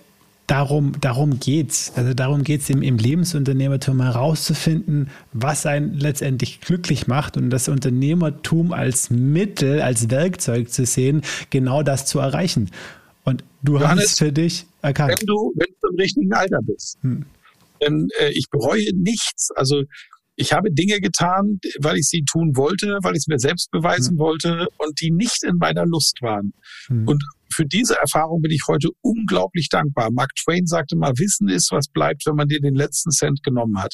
[0.48, 1.92] darum, darum geht's.
[1.96, 8.74] Also darum geht's im, im Lebensunternehmertum herauszufinden, was einen letztendlich glücklich macht und das Unternehmertum
[8.74, 12.72] als Mittel, als Werkzeug zu sehen, genau das zu erreichen.
[13.24, 15.20] Und du Johannes, hast es für dich erkannt.
[15.20, 17.00] Wenn du, wenn du im richtigen Alter bist.
[17.02, 17.26] Hm.
[17.82, 19.50] Denn äh, ich bereue nichts.
[19.56, 19.84] Also
[20.36, 24.14] ich habe Dinge getan, weil ich sie tun wollte, weil ich es mir selbst beweisen
[24.14, 24.20] hm.
[24.20, 26.54] wollte und die nicht in meiner Lust waren.
[26.88, 27.08] Hm.
[27.08, 27.24] Und
[27.54, 30.10] für diese Erfahrung bin ich heute unglaublich dankbar.
[30.12, 33.82] Mark Twain sagte mal, Wissen ist, was bleibt, wenn man dir den letzten Cent genommen
[33.82, 33.94] hat.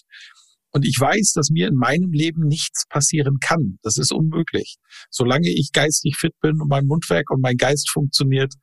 [0.74, 3.78] Und ich weiß, dass mir in meinem Leben nichts passieren kann.
[3.84, 4.78] Das ist unmöglich.
[5.10, 8.54] Solange ich geistig fit bin und mein Mundwerk und mein Geist funktioniert,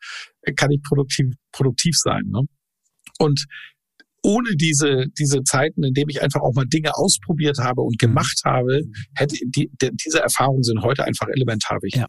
[0.57, 2.23] kann ich produktiv, produktiv sein.
[2.27, 2.41] Ne?
[3.19, 3.45] Und
[4.23, 8.07] ohne diese, diese Zeiten, in denen ich einfach auch mal Dinge ausprobiert habe und mhm.
[8.07, 8.83] gemacht habe,
[9.15, 12.01] hätte die, die, diese Erfahrungen sind heute einfach elementar wichtig.
[12.01, 12.07] Ja.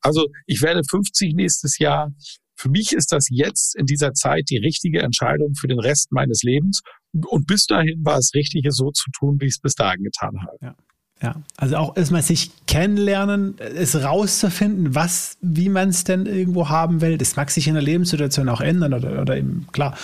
[0.00, 2.12] Also ich werde 50 nächstes Jahr.
[2.56, 6.42] Für mich ist das jetzt in dieser Zeit die richtige Entscheidung für den Rest meines
[6.42, 6.82] Lebens.
[7.26, 10.02] Und bis dahin war es richtig, es so zu tun, wie ich es bis dahin
[10.02, 10.56] getan habe.
[10.60, 10.76] Ja.
[11.22, 17.00] Ja, also auch erstmal sich kennenlernen, es rauszufinden, was, wie man es denn irgendwo haben
[17.00, 17.16] will.
[17.16, 19.96] Das mag sich in der Lebenssituation auch ändern oder, oder im, klar,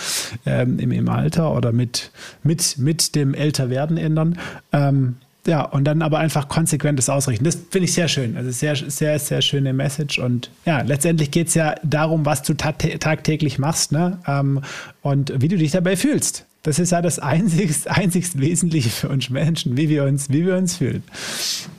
[0.45, 2.11] ähm, im, im Alter oder mit,
[2.43, 4.39] mit, mit dem Älterwerden ändern.
[4.71, 5.15] Ähm,
[5.45, 7.43] ja, und dann aber einfach konsequentes Ausrichten.
[7.43, 8.37] Das finde ich sehr schön.
[8.37, 10.19] Also sehr, sehr, sehr schöne Message.
[10.19, 14.19] Und ja, letztendlich geht es ja darum, was du tagtäglich machst ne?
[14.27, 14.61] Ähm,
[15.01, 16.45] und wie du dich dabei fühlst.
[16.63, 20.57] Das ist ja das einzigst, einzigst Wesentliche für uns Menschen, wie wir uns, wie wir
[20.57, 21.03] uns fühlen.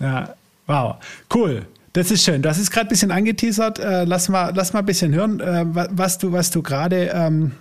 [0.01, 0.35] Ja,
[0.67, 0.97] wow,
[1.35, 1.67] cool.
[1.93, 2.41] Das ist schön.
[2.41, 3.81] Du hast es gerade ein bisschen angeteasert.
[3.81, 7.53] Äh, lass, mal, lass mal ein bisschen hören, äh, was du, was du gerade ähm,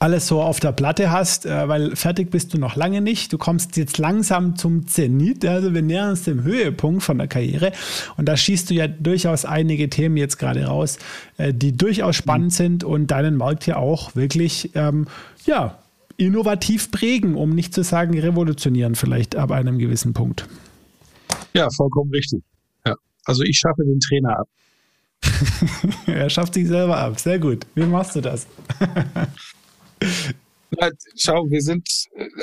[0.00, 3.32] alles so auf der Platte hast, äh, weil fertig bist du noch lange nicht.
[3.32, 7.70] Du kommst jetzt langsam zum Zenit, also wir nähern uns dem Höhepunkt von der Karriere
[8.16, 10.98] und da schießt du ja durchaus einige Themen jetzt gerade raus,
[11.38, 12.56] die durchaus spannend mhm.
[12.56, 15.06] sind und deinen Markt ja auch wirklich ähm,
[15.46, 15.78] ja,
[16.26, 20.48] innovativ prägen, um nicht zu sagen revolutionieren, vielleicht ab einem gewissen Punkt.
[21.54, 22.42] Ja, vollkommen richtig.
[22.86, 22.94] Ja.
[23.24, 24.48] Also ich schaffe den Trainer ab.
[26.06, 27.20] er schafft sich selber ab.
[27.20, 27.66] Sehr gut.
[27.74, 28.46] Wie machst du das?
[31.16, 31.88] schau, wir sind,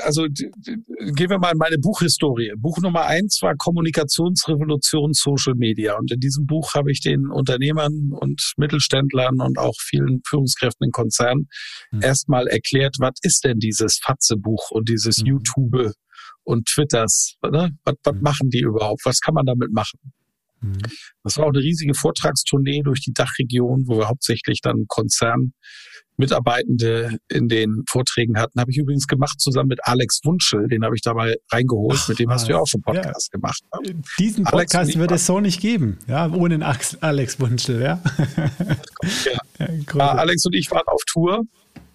[0.03, 2.53] also gehen wir mal in meine Buchhistorie.
[2.57, 5.97] Buch Nummer eins war Kommunikationsrevolution Social Media.
[5.97, 10.91] Und in diesem Buch habe ich den Unternehmern und Mittelständlern und auch vielen Führungskräften in
[10.91, 11.47] Konzernen
[11.91, 12.01] mhm.
[12.01, 15.27] erstmal erklärt, was ist denn dieses Fatze-Buch und dieses mhm.
[15.27, 15.93] YouTube
[16.43, 17.35] und Twitters?
[17.43, 17.71] Ne?
[17.83, 18.21] Was, was mhm.
[18.21, 19.01] machen die überhaupt?
[19.05, 19.99] Was kann man damit machen?
[20.61, 20.77] Mhm.
[21.23, 25.53] Das war auch eine riesige Vortragstournee durch die Dachregion, wo wir hauptsächlich dann Konzern
[26.19, 28.59] Mitarbeitende in den Vorträgen hatten.
[28.59, 32.19] Habe ich übrigens gemacht zusammen mit Alex Wunschel, den habe ich dabei reingeholt, Ach, mit
[32.19, 33.39] dem hast du ja auch schon Podcast ja.
[33.39, 33.63] gemacht.
[33.81, 34.01] Ne?
[34.19, 36.63] Diesen Podcast wird es so nicht geben, ja, ohne
[36.99, 38.03] Alex Wunschel, ja.
[39.25, 39.67] ja.
[39.95, 41.43] ja Alex und ich waren auf Tour.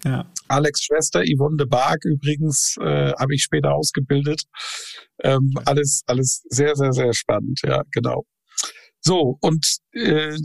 [0.03, 0.25] Ja.
[0.47, 4.43] Alex Schwester, Yvonne de Barg übrigens, äh, habe ich später ausgebildet.
[5.23, 8.23] Ähm, alles, alles sehr, sehr, sehr spannend, ja, genau.
[9.07, 10.35] So, und äh,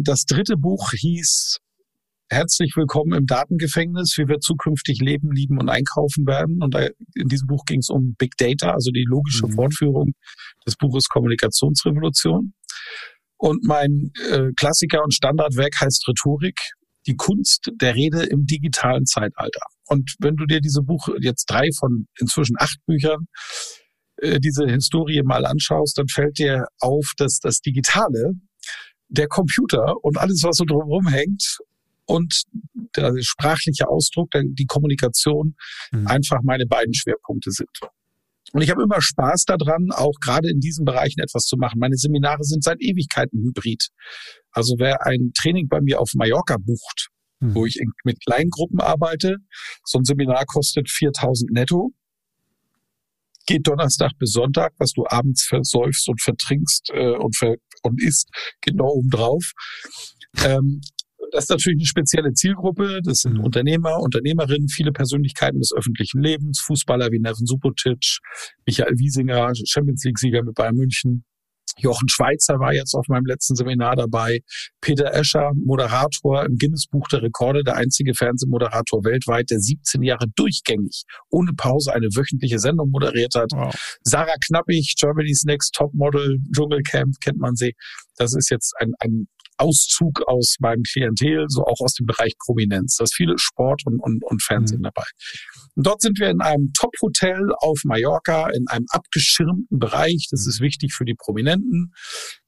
[0.00, 1.58] das dritte Buch hieß
[2.30, 6.62] Herzlich willkommen im Datengefängnis, wie wir zukünftig leben, lieben und einkaufen werden.
[6.62, 6.74] Und
[7.14, 9.52] in diesem Buch ging es um Big Data, also die logische mhm.
[9.52, 10.12] Fortführung
[10.66, 12.54] des Buches Kommunikationsrevolution.
[13.36, 16.58] Und mein äh, Klassiker und Standardwerk heißt Rhetorik,
[17.06, 19.66] die Kunst der Rede im digitalen Zeitalter.
[19.88, 23.26] Und wenn du dir diese Buch jetzt drei von inzwischen acht Büchern
[24.22, 28.32] äh, diese Historie mal anschaust, dann fällt dir auf, dass das Digitale
[29.08, 31.58] der Computer und alles, was so drumherum hängt,
[32.06, 32.42] und
[32.96, 35.54] der sprachliche Ausdruck, die Kommunikation
[35.92, 36.06] mhm.
[36.06, 37.68] einfach meine beiden Schwerpunkte sind.
[38.52, 41.78] Und ich habe immer Spaß daran, auch gerade in diesen Bereichen etwas zu machen.
[41.78, 43.88] Meine Seminare sind seit Ewigkeiten hybrid.
[44.50, 47.08] Also wer ein Training bei mir auf Mallorca bucht,
[47.40, 47.54] mhm.
[47.54, 49.36] wo ich mit kleinen Gruppen arbeite,
[49.84, 51.92] so ein Seminar kostet 4000 netto,
[53.46, 58.28] geht Donnerstag bis Sonntag, was du abends versäufst und vertrinkst äh, und, ver und isst,
[58.60, 59.52] genau oben drauf.
[60.44, 60.80] Ähm,
[61.32, 63.00] das ist natürlich eine spezielle Zielgruppe.
[63.02, 63.44] Das sind mhm.
[63.44, 68.18] Unternehmer, Unternehmerinnen, viele Persönlichkeiten des öffentlichen Lebens, Fußballer wie Neven Subotic,
[68.66, 71.24] Michael Wiesinger, Champions League-Sieger mit Bayern München.
[71.78, 74.40] Jochen Schweizer war jetzt auf meinem letzten Seminar dabei.
[74.80, 81.04] Peter Escher, Moderator im Guinness-Buch der Rekorde, der einzige Fernsehmoderator weltweit, der 17 Jahre durchgängig,
[81.30, 83.50] ohne Pause eine wöchentliche Sendung moderiert hat.
[83.52, 83.74] Wow.
[84.02, 87.74] Sarah Knappig, Germany's Next Topmodel, Dschungelcamp, kennt man sie.
[88.16, 92.96] Das ist jetzt ein, ein Auszug aus meinem Klientel, so auch aus dem Bereich Prominenz.
[92.96, 94.84] Da ist viele Sport und, und, und Fernsehen mhm.
[94.84, 95.04] dabei.
[95.74, 100.28] Und dort sind wir in einem Top-Hotel auf Mallorca, in einem abgeschirmten Bereich.
[100.30, 101.92] Das ist wichtig für die Prominenten,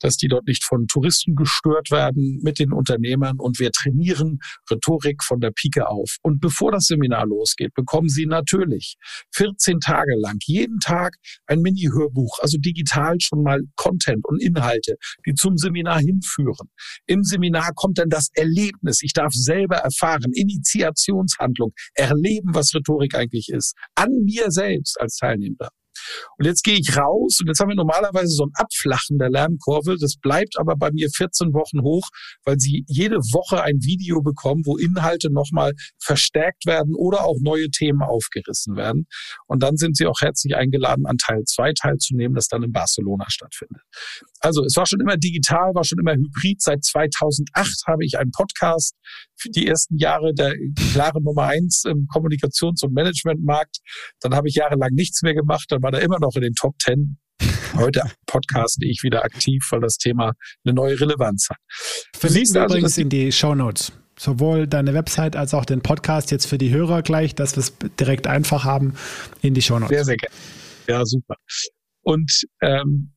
[0.01, 3.37] dass die dort nicht von Touristen gestört werden mit den Unternehmern.
[3.39, 6.17] Und wir trainieren Rhetorik von der Pike auf.
[6.23, 8.97] Und bevor das Seminar losgeht, bekommen Sie natürlich
[9.35, 11.17] 14 Tage lang jeden Tag
[11.47, 14.97] ein Mini-Hörbuch, also digital schon mal Content und Inhalte,
[15.27, 16.69] die zum Seminar hinführen.
[17.07, 19.03] Im Seminar kommt dann das Erlebnis.
[19.03, 23.75] Ich darf selber erfahren, Initiationshandlung, erleben, was Rhetorik eigentlich ist.
[23.95, 25.69] An mir selbst als Teilnehmer.
[26.39, 29.97] Und jetzt gehe ich raus und jetzt haben wir normalerweise so ein Abflachen der Lernkurve.
[29.99, 32.09] Das bleibt aber bei mir 14 Wochen hoch,
[32.45, 37.71] weil Sie jede Woche ein Video bekommen, wo Inhalte nochmal verstärkt werden oder auch neue
[37.71, 39.07] Themen aufgerissen werden.
[39.47, 43.27] Und dann sind Sie auch herzlich eingeladen, an Teil 2 teilzunehmen, das dann in Barcelona
[43.29, 43.83] stattfindet.
[44.41, 46.61] Also es war schon immer digital, war schon immer hybrid.
[46.61, 48.95] Seit 2008 habe ich einen Podcast
[49.37, 50.55] für die ersten Jahre der
[50.93, 53.79] klare Nummer eins im Kommunikations- und Managementmarkt.
[54.21, 55.67] Dann habe ich jahrelang nichts mehr gemacht.
[55.69, 57.19] Dann war da immer noch in den Top Ten.
[57.75, 60.33] Heute podcaste ich wieder aktiv, weil das Thema
[60.65, 61.59] eine neue Relevanz hat.
[62.17, 63.93] Verlinken wir also, übrigens in die Show Notes.
[64.17, 67.77] Sowohl deine Website als auch den Podcast jetzt für die Hörer gleich, dass wir es
[67.99, 68.95] direkt einfach haben
[69.43, 69.89] in die Show Notes.
[69.89, 70.35] Sehr, sehr gerne.
[70.87, 71.35] Ja, super.
[72.03, 72.31] Und
[72.61, 73.14] ähm,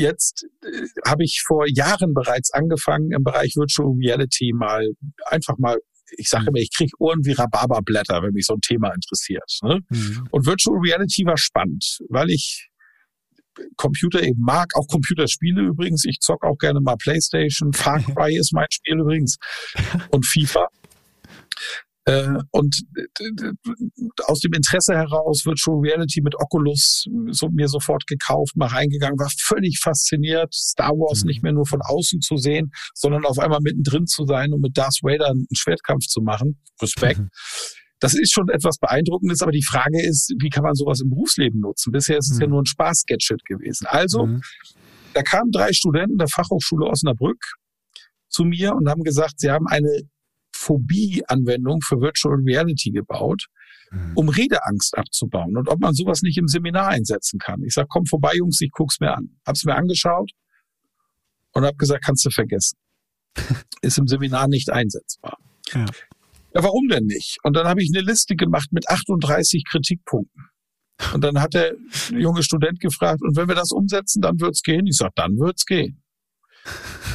[0.00, 4.86] jetzt äh, habe ich vor Jahren bereits angefangen, im Bereich Virtual Reality mal
[5.26, 5.78] einfach mal
[6.16, 9.48] ich sage immer, ich kriege Ohren wie Rhabarberblätter, wenn mich so ein Thema interessiert.
[9.62, 9.78] Ne?
[9.90, 10.26] Mhm.
[10.32, 12.68] Und Virtual Reality war spannend, weil ich
[13.76, 16.04] Computer eben mag, auch Computerspiele übrigens.
[16.04, 17.72] Ich zock auch gerne mal Playstation.
[17.72, 19.36] Far Cry ist mein Spiel übrigens.
[20.10, 20.68] Und FIFA.
[22.06, 22.74] Äh, und
[24.24, 29.28] aus dem Interesse heraus Virtual Reality mit Oculus so, mir sofort gekauft, mal reingegangen, war
[29.38, 31.28] völlig fasziniert, Star Wars mhm.
[31.28, 34.76] nicht mehr nur von außen zu sehen, sondern auf einmal mittendrin zu sein und mit
[34.78, 36.62] Darth Vader einen Schwertkampf zu machen.
[36.80, 37.20] Respekt.
[37.20, 37.30] Mhm.
[38.00, 41.60] Das ist schon etwas Beeindruckendes, aber die Frage ist, wie kann man sowas im Berufsleben
[41.60, 41.92] nutzen?
[41.92, 42.42] Bisher ist es mhm.
[42.42, 43.86] ja nur ein Spaß-Gadget gewesen.
[43.88, 44.40] Also, mhm.
[45.12, 47.44] da kamen drei Studenten der Fachhochschule Osnabrück
[48.30, 50.08] zu mir und haben gesagt, sie haben eine
[50.60, 53.46] Phobie-Anwendung für Virtual Reality gebaut,
[53.90, 54.12] mhm.
[54.14, 57.62] um Redeangst abzubauen und ob man sowas nicht im Seminar einsetzen kann.
[57.62, 59.30] Ich sage, komm vorbei, Jungs, ich guck's mir an.
[59.46, 60.30] Hab's mir angeschaut
[61.52, 62.78] und habe gesagt, kannst du vergessen.
[63.82, 65.38] Ist im Seminar nicht einsetzbar.
[65.72, 65.86] Ja.
[66.54, 67.38] ja, warum denn nicht?
[67.42, 70.44] Und dann habe ich eine Liste gemacht mit 38 Kritikpunkten.
[71.14, 71.74] Und dann hat der
[72.10, 74.86] junge Student gefragt, und wenn wir das umsetzen, dann wird's gehen?
[74.86, 76.02] Ich sage, dann wird's gehen.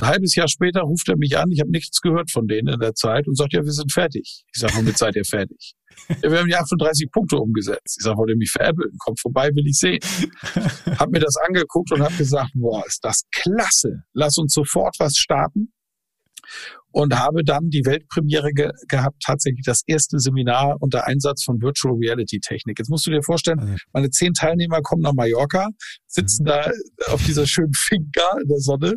[0.02, 2.80] Ein halbes Jahr später ruft er mich an, ich habe nichts gehört von denen in
[2.80, 4.44] der Zeit und sagt, ja, wir sind fertig.
[4.54, 5.74] Ich sage, womit seid ihr fertig?
[6.22, 7.96] Ja, wir haben die 38 Punkte umgesetzt.
[7.98, 8.92] Ich sage, wollt ihr mich veräppeln?
[9.00, 10.02] Kommt vorbei, will ich sehen.
[11.00, 14.04] hab mir das angeguckt und habe gesagt, boah, ist das klasse.
[14.12, 15.72] Lass uns sofort was starten
[16.96, 21.94] und habe dann die Weltpremiere ge gehabt, tatsächlich das erste Seminar unter Einsatz von Virtual
[21.94, 22.80] Reality Technik.
[22.80, 25.68] Jetzt musst du dir vorstellen, meine zehn Teilnehmer kommen nach Mallorca,
[26.08, 26.48] sitzen mhm.
[26.48, 26.72] da
[27.08, 28.94] auf dieser schönen Finca in der Sonne,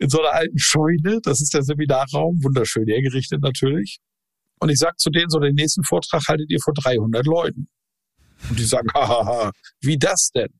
[0.00, 1.20] in so einer alten Scheune.
[1.22, 4.00] Das ist der Seminarraum, wunderschön hergerichtet natürlich.
[4.60, 7.68] Und ich sag zu denen so, den nächsten Vortrag haltet ihr vor 300 Leuten.
[8.50, 10.50] Und die sagen, hahaha, wie das denn?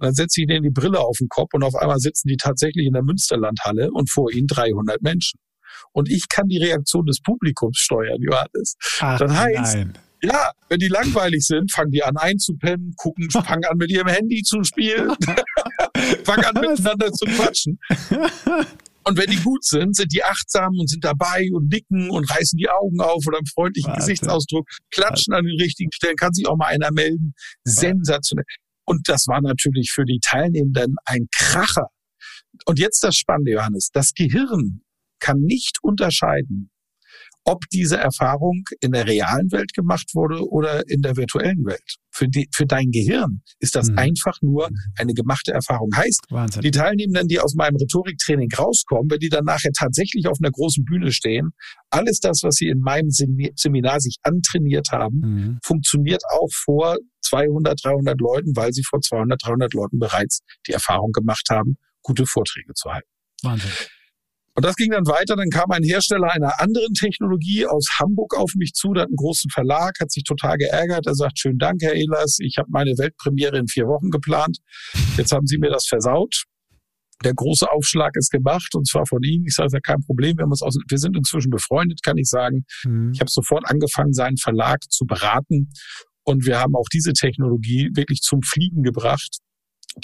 [0.00, 2.36] Und dann setze ich denen die Brille auf den Kopf und auf einmal sitzen die
[2.36, 5.38] tatsächlich in der Münsterlandhalle und vor ihnen 300 Menschen
[5.92, 8.76] und ich kann die Reaktion des Publikums steuern, Johannes.
[9.00, 9.98] Ach, das heißt, nein.
[10.20, 14.42] Ja, wenn die langweilig sind, fangen die an einzupennen, gucken, fangen an mit ihrem Handy
[14.42, 15.14] zu spielen,
[16.24, 17.78] fangen an miteinander zu quatschen.
[19.04, 22.58] Und wenn die gut sind, sind die achtsam und sind dabei und nicken und reißen
[22.58, 24.00] die Augen auf oder einen freundlichen Warte.
[24.00, 25.38] Gesichtsausdruck, klatschen Warte.
[25.38, 27.32] an den richtigen Stellen, kann sich auch mal einer melden.
[27.64, 28.44] Sensationell.
[28.84, 31.88] Und das war natürlich für die Teilnehmenden ein Kracher.
[32.66, 33.88] Und jetzt das Spannende, Johannes.
[33.94, 34.82] Das Gehirn
[35.18, 36.70] kann nicht unterscheiden,
[37.48, 41.96] ob diese Erfahrung in der realen Welt gemacht wurde oder in der virtuellen Welt.
[42.10, 43.98] Für, die, für dein Gehirn ist das mhm.
[43.98, 45.88] einfach nur eine gemachte Erfahrung.
[45.94, 46.62] Heißt, Wahnsinn.
[46.62, 50.84] die Teilnehmenden, die aus meinem Rhetoriktraining rauskommen, wenn die dann nachher tatsächlich auf einer großen
[50.84, 51.50] Bühne stehen,
[51.90, 55.58] alles das, was sie in meinem Seminar sich antrainiert haben, mhm.
[55.64, 61.12] funktioniert auch vor 200, 300 Leuten, weil sie vor 200, 300 Leuten bereits die Erfahrung
[61.12, 63.08] gemacht haben, gute Vorträge zu halten.
[63.42, 63.70] Wahnsinn.
[64.58, 65.36] Und das ging dann weiter.
[65.36, 69.14] Dann kam ein Hersteller einer anderen Technologie aus Hamburg auf mich zu, der hat einen
[69.14, 71.06] großen Verlag, hat sich total geärgert.
[71.06, 74.58] Er sagt, schönen Dank, Herr Ehlers, ich habe meine Weltpremiere in vier Wochen geplant.
[75.16, 76.42] Jetzt haben Sie mir das versaut.
[77.22, 79.44] Der große Aufschlag ist gemacht und zwar von Ihnen.
[79.46, 80.36] Ich sage, ja kein Problem.
[80.38, 82.64] Wir, aus, wir sind inzwischen befreundet, kann ich sagen.
[82.82, 83.12] Mhm.
[83.14, 85.70] Ich habe sofort angefangen, seinen Verlag zu beraten
[86.24, 89.38] und wir haben auch diese Technologie wirklich zum Fliegen gebracht.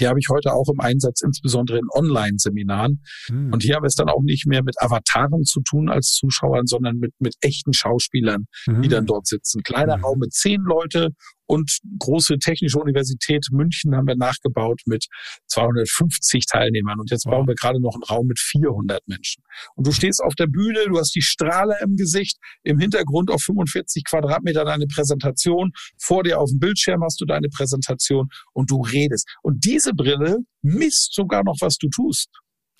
[0.00, 3.02] Die habe ich heute auch im Einsatz, insbesondere in Online-Seminaren.
[3.28, 3.52] Mhm.
[3.52, 6.66] Und hier haben wir es dann auch nicht mehr mit Avataren zu tun als Zuschauern,
[6.66, 8.82] sondern mit, mit echten Schauspielern, mhm.
[8.82, 9.62] die dann dort sitzen.
[9.62, 10.04] Kleiner mhm.
[10.04, 11.10] Raum mit zehn Leute
[11.46, 15.06] und große Technische Universität München haben wir nachgebaut mit
[15.48, 16.98] 250 Teilnehmern.
[17.00, 19.42] Und jetzt bauen wir gerade noch einen Raum mit 400 Menschen.
[19.74, 23.42] Und du stehst auf der Bühne, du hast die Strahler im Gesicht, im Hintergrund auf
[23.42, 28.80] 45 Quadratmeter deine Präsentation, vor dir auf dem Bildschirm hast du deine Präsentation und du
[28.80, 29.28] redest.
[29.42, 32.28] Und diese Brille misst sogar noch, was du tust.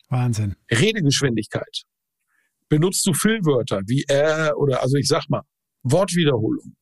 [0.09, 0.55] Wahnsinn.
[0.71, 1.83] Redegeschwindigkeit.
[2.69, 5.43] Benutzt du Füllwörter wie äh oder also ich sag mal
[5.83, 6.77] Wortwiederholung.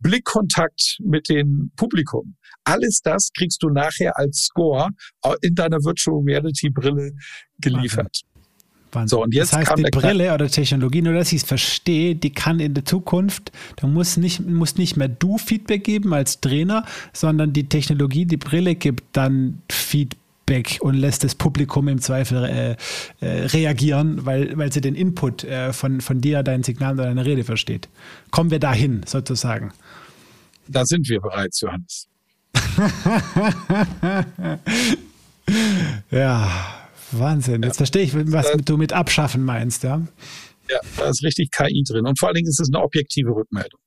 [0.00, 2.36] Blickkontakt mit dem Publikum.
[2.64, 4.88] Alles das kriegst du nachher als Score
[5.40, 7.12] in deiner Virtual Reality Brille
[7.60, 8.22] geliefert.
[8.92, 9.16] Wahnsinn.
[9.16, 12.30] So, und jetzt das heißt, die Brille oder Technologie, nur dass ich es verstehe, die
[12.30, 16.84] kann in der Zukunft, da muss nicht, muss nicht mehr du Feedback geben als Trainer,
[17.12, 22.76] sondern die Technologie, die Brille gibt dann Feedback und lässt das Publikum im Zweifel äh,
[23.20, 27.26] äh, reagieren, weil, weil sie den Input äh, von, von dir, dein Signal oder deine
[27.26, 27.88] Rede versteht.
[28.30, 29.72] Kommen wir dahin, sozusagen.
[30.68, 32.08] Da sind wir bereits, Johannes.
[36.10, 36.50] ja,
[37.12, 37.62] Wahnsinn.
[37.62, 37.78] Jetzt ja.
[37.78, 40.06] verstehe ich, was du mit abschaffen meinst, ja?
[40.70, 42.06] Ja, da ist richtig KI drin.
[42.06, 43.80] Und vor allen Dingen ist es eine objektive Rückmeldung.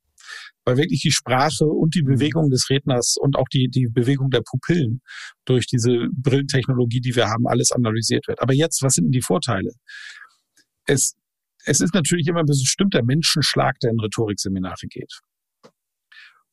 [0.66, 2.16] Weil wirklich die Sprache und die mhm.
[2.16, 5.02] Bewegung des Redners und auch die, die Bewegung der Pupillen
[5.45, 8.41] durch diese Brillentechnologie, die wir haben, alles analysiert wird.
[8.41, 9.72] Aber jetzt, was sind denn die Vorteile?
[10.86, 11.16] Es,
[11.66, 15.20] es ist natürlich immer ein bestimmter Menschenschlag, der in Rhetorikseminare geht.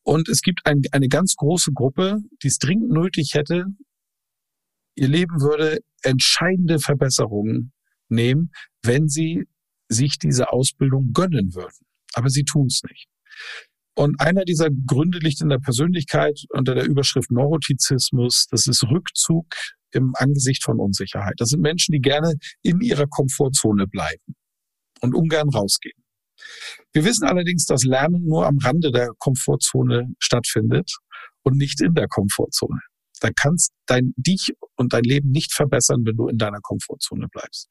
[0.08, 3.66] Und es gibt ein, eine ganz große Gruppe, die es dringend nötig hätte,
[4.94, 7.74] ihr Leben würde entscheidende Verbesserungen
[8.08, 8.50] nehmen,
[8.82, 9.44] wenn sie
[9.90, 11.84] sich diese Ausbildung gönnen würden.
[12.14, 13.06] Aber sie tun es nicht.
[13.94, 18.46] Und einer dieser Gründe liegt in der Persönlichkeit unter der Überschrift Neurotizismus.
[18.50, 19.44] Das ist Rückzug
[19.92, 21.34] im Angesicht von Unsicherheit.
[21.36, 22.32] Das sind Menschen, die gerne
[22.62, 24.36] in ihrer Komfortzone bleiben
[25.02, 25.97] und ungern rausgehen.
[26.92, 30.90] Wir wissen allerdings, dass Lernen nur am Rande der Komfortzone stattfindet
[31.42, 32.80] und nicht in der Komfortzone.
[33.20, 37.68] Da kannst dein dich und dein Leben nicht verbessern, wenn du in deiner Komfortzone bleibst.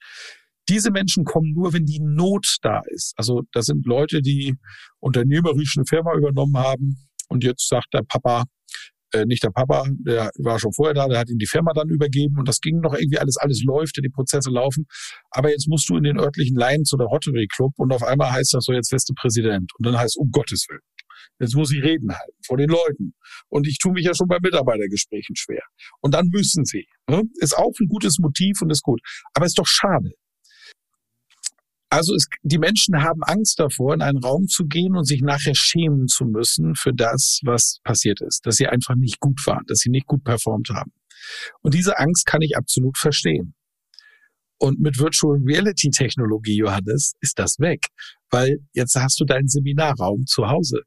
[0.70, 3.14] Diese Menschen kommen nur, wenn die Not da ist.
[3.16, 4.56] Also das sind Leute, die
[5.00, 8.44] unternehmerisch eine Firma übernommen haben und jetzt sagt der Papa,
[9.14, 11.90] äh, nicht der Papa, der war schon vorher da, der hat ihm die Firma dann
[11.90, 14.86] übergeben und das ging noch irgendwie alles, alles läuft, die Prozesse laufen.
[15.32, 18.54] Aber jetzt musst du in den örtlichen Lions oder Rotary Club und auf einmal heißt
[18.54, 19.72] das so, jetzt wirst du Präsident.
[19.78, 20.82] Und dann heißt, um Gottes Willen.
[21.40, 23.14] Jetzt muss ich reden halten vor den Leuten.
[23.50, 25.62] Und ich tue mich ja schon bei Mitarbeitergesprächen schwer.
[26.02, 26.88] Und dann müssen sie.
[27.10, 27.24] Ne?
[27.40, 29.02] Ist auch ein gutes Motiv und ist gut.
[29.34, 30.12] Aber ist doch schade.
[31.90, 35.56] Also es, die Menschen haben Angst davor, in einen Raum zu gehen und sich nachher
[35.56, 39.80] schämen zu müssen für das, was passiert ist, dass sie einfach nicht gut waren, dass
[39.80, 40.92] sie nicht gut performt haben.
[41.62, 43.54] Und diese Angst kann ich absolut verstehen.
[44.60, 47.86] Und mit Virtual Reality Technologie, Johannes, ist das weg,
[48.32, 50.82] weil jetzt hast du deinen Seminarraum zu Hause.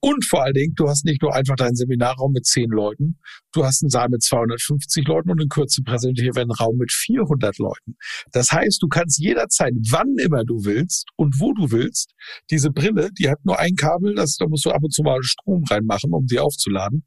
[0.00, 3.18] Und vor allen Dingen, du hast nicht nur einfach deinen Seminarraum mit zehn Leuten,
[3.52, 6.92] du hast einen Saal mit 250 Leuten und in Kürze präsentiert werden einen Raum mit
[6.92, 7.96] 400 Leuten.
[8.32, 12.12] Das heißt, du kannst jederzeit, wann immer du willst und wo du willst,
[12.50, 15.22] diese Brille, die hat nur ein Kabel, das, da musst du ab und zu mal
[15.22, 17.04] Strom reinmachen, um sie aufzuladen,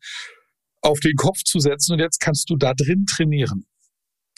[0.82, 3.66] auf den Kopf zu setzen und jetzt kannst du da drin trainieren.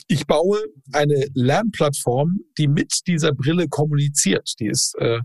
[0.08, 0.60] Ich baue
[0.92, 4.56] eine Lernplattform, die mit dieser Brille kommuniziert.
[4.60, 5.20] Die ist äh,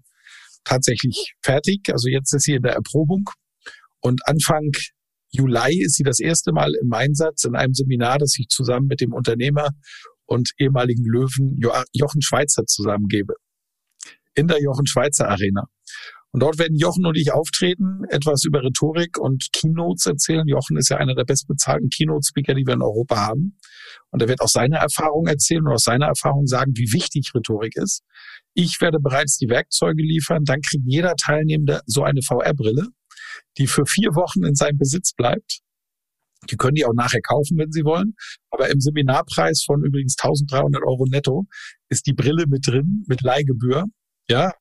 [0.66, 1.88] tatsächlich fertig.
[1.90, 3.30] Also jetzt ist sie in der Erprobung.
[4.00, 4.70] Und Anfang
[5.30, 9.00] Juli ist sie das erste Mal im Einsatz in einem Seminar, das ich zusammen mit
[9.00, 9.70] dem Unternehmer
[10.26, 11.58] und ehemaligen Löwen
[11.92, 13.34] Jochen Schweizer zusammengebe.
[14.34, 15.64] In der Jochen Schweizer Arena.
[16.32, 20.46] Und dort werden Jochen und ich auftreten, etwas über Rhetorik und Keynotes erzählen.
[20.46, 23.58] Jochen ist ja einer der bestbezahlten Keynote-Speaker, die wir in Europa haben.
[24.10, 27.76] Und er wird auch seine Erfahrung erzählen und aus seiner Erfahrung sagen, wie wichtig Rhetorik
[27.76, 28.02] ist.
[28.54, 30.44] Ich werde bereits die Werkzeuge liefern.
[30.44, 32.88] Dann kriegt jeder Teilnehmende so eine VR-Brille,
[33.56, 35.60] die für vier Wochen in seinem Besitz bleibt.
[36.50, 38.14] Die können die auch nachher kaufen, wenn sie wollen.
[38.50, 41.46] Aber im Seminarpreis von übrigens 1300 Euro netto
[41.88, 43.84] ist die Brille mit drin, mit Leihgebühr.
[44.28, 44.52] Ja,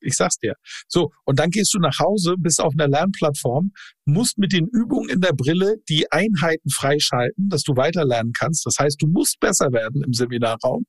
[0.00, 0.54] ich sag's dir.
[0.88, 3.72] So, und dann gehst du nach Hause, bist auf einer Lernplattform,
[4.04, 8.66] musst mit den Übungen in der Brille die Einheiten freischalten, dass du weiter lernen kannst.
[8.66, 10.86] Das heißt, du musst besser werden im Seminarraum.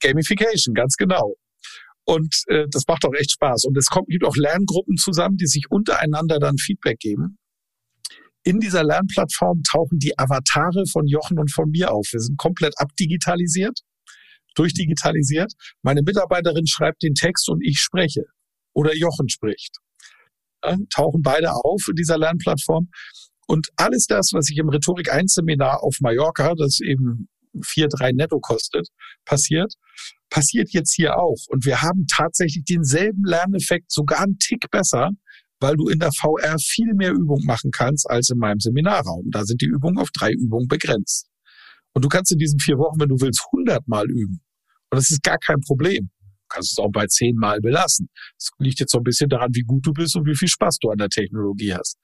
[0.00, 1.34] Gamification, ganz genau.
[2.04, 3.64] Und äh, das macht auch echt Spaß.
[3.64, 7.38] Und es kommt, gibt auch Lerngruppen zusammen, die sich untereinander dann Feedback geben.
[8.44, 12.06] In dieser Lernplattform tauchen die Avatare von Jochen und von mir auf.
[12.12, 13.80] Wir sind komplett abdigitalisiert,
[14.58, 15.52] durchdigitalisiert.
[15.82, 18.24] Meine Mitarbeiterin schreibt den Text und ich spreche.
[18.74, 19.78] Oder Jochen spricht.
[20.62, 22.88] äh, tauchen beide auf in dieser Lernplattform.
[23.46, 28.40] Und alles das, was ich im Rhetorik 1 Seminar auf Mallorca, das eben 4,3 netto
[28.40, 28.88] kostet,
[29.24, 29.74] passiert,
[30.30, 31.38] passiert jetzt hier auch.
[31.48, 35.10] Und wir haben tatsächlich denselben Lerneffekt, sogar einen Tick besser,
[35.60, 39.30] weil du in der VR viel mehr Übung machen kannst als in meinem Seminarraum.
[39.30, 41.28] Da sind die Übungen auf drei Übungen begrenzt.
[41.94, 44.40] Und du kannst in diesen vier Wochen, wenn du willst, 100 Mal üben.
[44.90, 46.10] Und das ist gar kein Problem.
[46.20, 48.08] Du kannst es auch bei zehn Mal belassen.
[48.38, 50.78] Es liegt jetzt so ein bisschen daran, wie gut du bist und wie viel Spaß
[50.80, 51.98] du an der Technologie hast.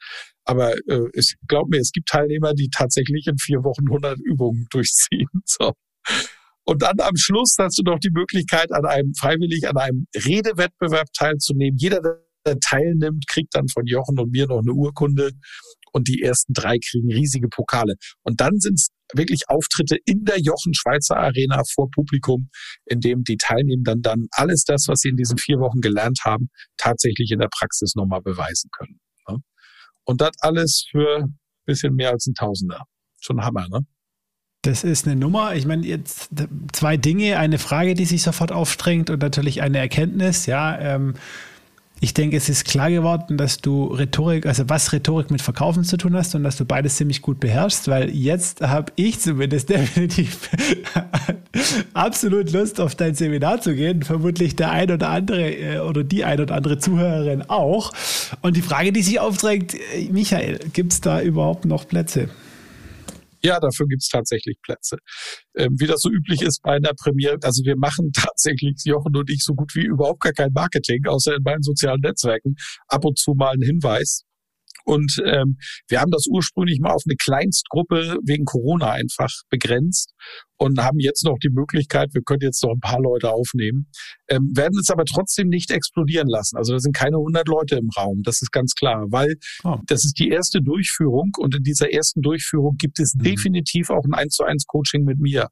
[0.45, 4.67] Aber äh, es, glaub mir, es gibt Teilnehmer, die tatsächlich in vier Wochen 100 Übungen
[4.71, 5.29] durchziehen.
[5.47, 5.73] So.
[6.65, 11.09] Und dann am Schluss hast du noch die Möglichkeit, an einem freiwillig an einem Redewettbewerb
[11.17, 11.79] teilzunehmen.
[11.79, 12.01] Jeder,
[12.47, 15.33] der teilnimmt, kriegt dann von Jochen und mir noch eine Urkunde
[15.95, 17.95] und die ersten drei kriegen riesige Pokale.
[18.23, 22.51] Und dann sind es wirklich Auftritte in der Jochen Schweizer Arena vor Publikum,
[22.87, 26.49] in dem die Teilnehmenden dann alles das, was sie in diesen vier Wochen gelernt haben,
[26.77, 28.99] tatsächlich in der Praxis nochmal beweisen können.
[29.29, 29.39] Ne?
[30.05, 32.83] Und das alles für ein bisschen mehr als ein Tausender.
[33.21, 33.81] Schon Hammer, ne?
[34.63, 35.55] Das ist eine Nummer.
[35.55, 36.31] Ich meine, jetzt
[36.73, 37.39] zwei Dinge.
[37.39, 40.47] Eine Frage, die sich sofort aufstrengt und natürlich eine Erkenntnis.
[40.47, 41.15] Ja, ähm,
[42.05, 45.97] ich denke, es ist klar geworden, dass du Rhetorik, also was Rhetorik mit Verkaufen zu
[45.97, 50.51] tun hast und dass du beides ziemlich gut beherrschst, weil jetzt habe ich zumindest definitiv
[51.95, 54.03] absolut Lust, auf dein Seminar zu gehen.
[54.03, 57.91] Vermutlich der ein oder andere äh, oder die ein oder andere Zuhörerin auch.
[58.43, 62.29] Und die Frage, die sich aufdrängt, äh, Michael, gibt es da überhaupt noch Plätze?
[63.45, 64.97] Ja, dafür gibt's tatsächlich Plätze.
[65.55, 69.29] Ähm, wie das so üblich ist bei einer Premiere, also wir machen tatsächlich, Jochen und
[69.31, 72.55] ich, so gut wie überhaupt gar kein Marketing, außer in meinen sozialen Netzwerken.
[72.89, 74.25] Ab und zu mal einen Hinweis.
[74.85, 75.57] Und ähm,
[75.89, 80.13] wir haben das ursprünglich mal auf eine Kleinstgruppe wegen Corona einfach begrenzt
[80.57, 83.91] und haben jetzt noch die Möglichkeit, wir können jetzt noch ein paar Leute aufnehmen,
[84.29, 86.57] ähm, werden es aber trotzdem nicht explodieren lassen.
[86.57, 89.35] Also da sind keine 100 Leute im Raum, das ist ganz klar, weil
[89.65, 89.79] oh.
[89.87, 93.25] das ist die erste Durchführung und in dieser ersten Durchführung gibt es mhm.
[93.25, 95.49] definitiv auch ein 1 zu 1 Coaching mit mir.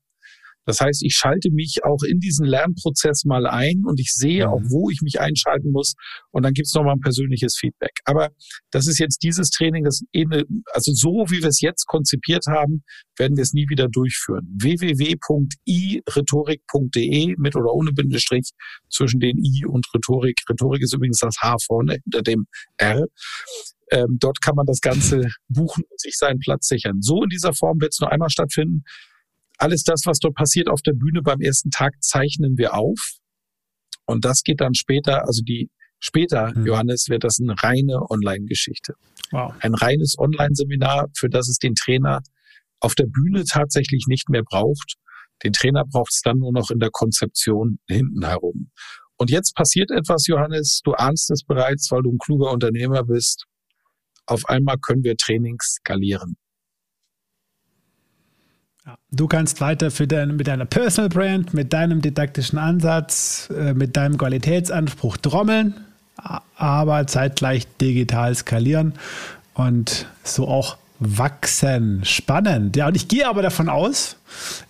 [0.65, 4.61] Das heißt, ich schalte mich auch in diesen Lernprozess mal ein und ich sehe auch,
[4.61, 4.71] mhm.
[4.71, 5.95] wo ich mich einschalten muss.
[6.31, 7.99] Und dann gibt's nochmal ein persönliches Feedback.
[8.05, 8.31] Aber
[8.71, 12.85] das ist jetzt dieses Training, das eine, also so wie wir es jetzt konzipiert haben,
[13.17, 14.57] werden wir es nie wieder durchführen.
[14.61, 18.51] www.irhetorik.de mit oder ohne Bindestrich
[18.91, 20.41] zwischen den I und Rhetorik.
[20.49, 23.05] Rhetorik ist übrigens das H vorne hinter dem R.
[23.91, 27.03] Ähm, dort kann man das Ganze buchen und sich seinen Platz sichern.
[27.03, 28.85] So in dieser Form wird es nur einmal stattfinden.
[29.63, 32.99] Alles das, was dort passiert auf der Bühne beim ersten Tag, zeichnen wir auf.
[34.07, 35.71] Und das geht dann später, also die
[36.01, 36.67] später, mhm.
[36.67, 38.95] Johannes, wird das eine reine Online-Geschichte.
[39.31, 39.55] Wow.
[39.61, 42.23] Ein reines Online-Seminar, für das es den Trainer
[42.81, 44.95] auf der Bühne tatsächlich nicht mehr braucht.
[45.45, 48.73] Den Trainer braucht es dann nur noch in der Konzeption hinten herum.
[49.17, 53.45] Und jetzt passiert etwas, Johannes, du ahnst es bereits, weil du ein kluger Unternehmer bist.
[54.27, 56.35] Auf einmal können wir Trainings skalieren.
[58.87, 58.97] Ja.
[59.11, 64.19] Du kannst weiter dein, mit deiner Personal Brand, mit deinem didaktischen Ansatz, äh, mit deinem
[64.19, 65.75] Qualitätsanspruch trommeln,
[66.57, 68.95] aber zeitgleich digital skalieren
[69.55, 72.05] und so auch wachsen.
[72.05, 72.77] Spannend.
[72.77, 74.17] Ja, und ich gehe aber davon aus,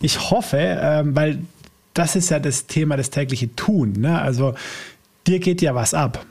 [0.00, 1.38] ich hoffe, ähm, weil
[1.94, 3.92] das ist ja das Thema, das tägliche Tun.
[3.92, 4.20] Ne?
[4.20, 4.54] Also
[5.26, 6.24] dir geht ja was ab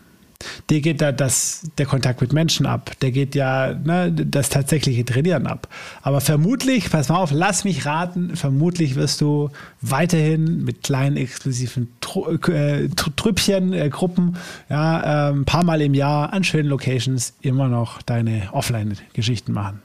[0.70, 5.06] dir geht da das, der Kontakt mit Menschen ab, der geht ja ne, das tatsächliche
[5.06, 5.68] Trainieren ab.
[6.02, 9.50] Aber vermutlich, pass mal auf, lass mich raten, vermutlich wirst du
[9.82, 14.38] weiterhin mit kleinen exklusiven Tru äh, Trüppchen, äh, Gruppen,
[14.70, 19.82] ja, äh, ein paar Mal im Jahr an schönen Locations immer noch deine Offline-Geschichten machen.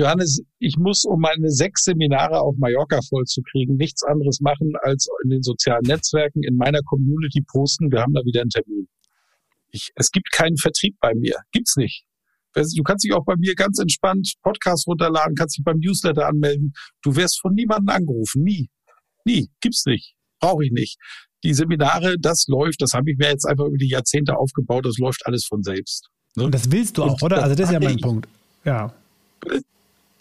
[0.00, 5.30] Johannes, ich muss, um meine sechs Seminare auf Mallorca vollzukriegen, nichts anderes machen, als in
[5.30, 8.86] den sozialen Netzwerken, in meiner Community posten, wir haben da wieder einen Termin.
[9.70, 11.36] Ich, es gibt keinen Vertrieb bei mir.
[11.52, 12.04] Gibt's nicht.
[12.54, 16.72] Du kannst dich auch bei mir ganz entspannt Podcast runterladen, kannst dich beim Newsletter anmelden.
[17.02, 18.42] Du wirst von niemandem angerufen.
[18.42, 18.68] Nie.
[19.24, 19.50] Nie.
[19.60, 20.14] Gibt's nicht.
[20.40, 20.98] Brauche ich nicht.
[21.44, 24.98] Die Seminare, das läuft, das habe ich mir jetzt einfach über die Jahrzehnte aufgebaut, das
[24.98, 26.08] läuft alles von selbst.
[26.34, 26.44] Ne?
[26.44, 27.42] Und das willst du auch, Und oder?
[27.42, 28.02] Also das ist ja mein ich.
[28.02, 28.28] Punkt.
[28.64, 28.92] Ja.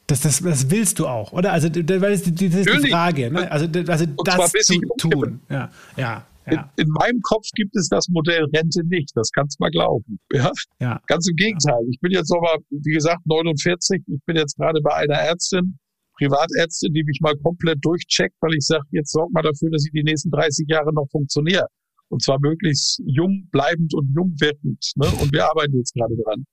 [0.06, 1.52] Das, das, das willst du auch, oder?
[1.52, 3.30] Also, das, das ist die Frage.
[3.30, 3.52] Ne?
[3.52, 5.42] Also, also das zu tun.
[5.50, 6.26] Ja, ja.
[6.50, 6.72] Ja.
[6.78, 9.12] In, in, meinem Kopf gibt es das Modell Rente nicht.
[9.16, 10.20] Das kannst du mal glauben.
[10.34, 10.52] Ja?
[10.80, 11.00] ja.
[11.08, 11.82] Ganz im Gegenteil.
[11.90, 14.02] Ich bin jetzt nochmal, wie gesagt, 49.
[14.08, 15.78] Ich bin jetzt gerade bei einer Ärztin,
[16.18, 19.92] Privatärztin, die mich mal komplett durchcheckt, weil ich sage, jetzt sorg mal dafür, dass ich
[19.92, 21.68] die nächsten 30 Jahre noch funktioniere.
[22.10, 24.94] Und zwar möglichst jung bleibend und jung wirkend.
[24.96, 25.08] Ne?
[25.22, 26.46] Und wir arbeiten jetzt gerade dran.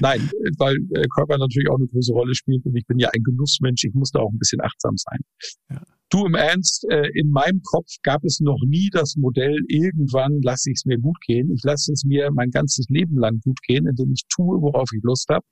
[0.00, 3.22] Nein, weil äh, Körper natürlich auch eine große Rolle spielt und ich bin ja ein
[3.22, 5.18] Genussmensch, ich muss da auch ein bisschen achtsam sein.
[5.70, 5.82] Ja.
[6.10, 10.70] Du im Ernst, äh, in meinem Kopf gab es noch nie das Modell, irgendwann lasse
[10.70, 11.52] ich es mir gut gehen.
[11.52, 15.02] Ich lasse es mir mein ganzes Leben lang gut gehen, indem ich tue, worauf ich
[15.02, 15.44] Lust habe.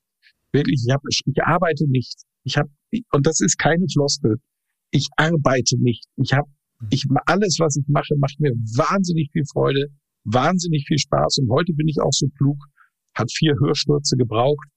[0.52, 2.16] Wirklich, ich, hab, ich arbeite nicht.
[2.44, 2.70] Ich habe
[3.12, 4.36] und das ist keine Floskel.
[4.93, 6.05] Ich arbeite nicht.
[6.16, 6.48] Ich habe
[6.90, 9.89] ich alles, was ich mache, macht mir wahnsinnig viel Freude,
[10.24, 11.39] wahnsinnig viel Spaß.
[11.39, 12.56] Und heute bin ich auch so klug,
[13.16, 14.68] hat vier Hörstürze gebraucht,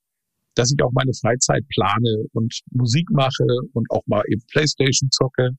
[0.56, 5.52] dass ich auch meine Freizeit plane und Musik mache und auch mal eben Playstation zocke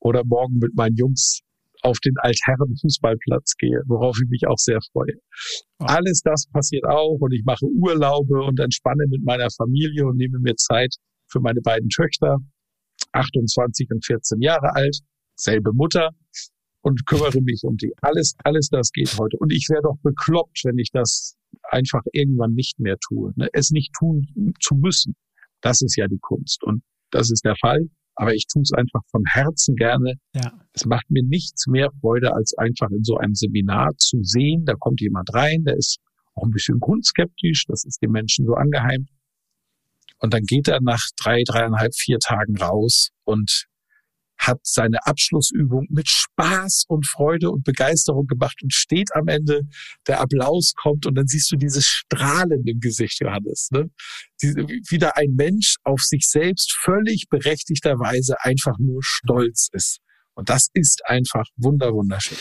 [0.00, 1.40] oder morgen mit meinen Jungs
[1.82, 5.14] auf den Altherren Fußballplatz gehe, worauf ich mich auch sehr freue.
[5.78, 10.38] Alles das passiert auch und ich mache Urlaube und entspanne mit meiner Familie und nehme
[10.40, 10.94] mir Zeit
[11.28, 12.38] für meine beiden Töchter,
[13.12, 14.98] 28 und 14 Jahre alt,
[15.36, 16.10] selbe Mutter
[16.82, 17.92] und kümmere mich um die.
[18.02, 19.36] Alles, alles das geht heute.
[19.38, 21.36] Und ich wäre doch bekloppt, wenn ich das
[21.70, 23.32] einfach irgendwann nicht mehr tue.
[23.36, 23.48] Ne?
[23.52, 25.14] Es nicht tun zu müssen.
[25.60, 26.62] Das ist ja die Kunst.
[26.64, 27.88] Und das ist der Fall
[28.20, 30.14] aber ich tue es einfach von Herzen gerne.
[30.34, 30.52] Ja.
[30.72, 34.74] Es macht mir nichts mehr Freude, als einfach in so einem Seminar zu sehen, da
[34.74, 35.98] kommt jemand rein, der ist
[36.34, 39.08] auch ein bisschen grundskeptisch, das ist den Menschen so angeheimt.
[40.18, 43.67] Und dann geht er nach drei, dreieinhalb, vier Tagen raus und
[44.38, 49.62] hat seine Abschlussübung mit Spaß und Freude und Begeisterung gemacht und steht am Ende,
[50.06, 53.68] der Applaus kommt und dann siehst du dieses Strahlen im Gesicht, Johannes.
[53.70, 53.90] Ne?
[54.42, 54.54] Die,
[54.90, 59.98] wieder ein Mensch auf sich selbst völlig berechtigterweise einfach nur stolz ist.
[60.34, 62.38] Und das ist einfach wunder, wunderschön.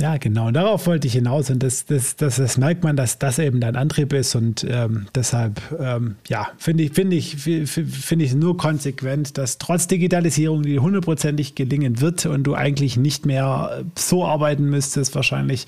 [0.00, 0.48] Ja, genau.
[0.48, 1.50] Und darauf wollte ich hinaus.
[1.50, 4.34] Und das, das, das, das merkt man, dass das eben dein Antrieb ist.
[4.34, 9.86] Und ähm, deshalb, ähm, ja, finde ich, finde ich, finde ich nur konsequent, dass trotz
[9.86, 15.66] Digitalisierung, die hundertprozentig gelingen wird und du eigentlich nicht mehr so arbeiten müsstest, wahrscheinlich,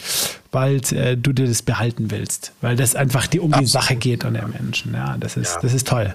[0.57, 3.69] bald äh, du dir das behalten willst, weil das einfach die, um Absolut.
[3.69, 4.95] die Sache geht an den Menschen.
[4.95, 5.61] Ja, das ist, ja.
[5.61, 6.11] das ist toll.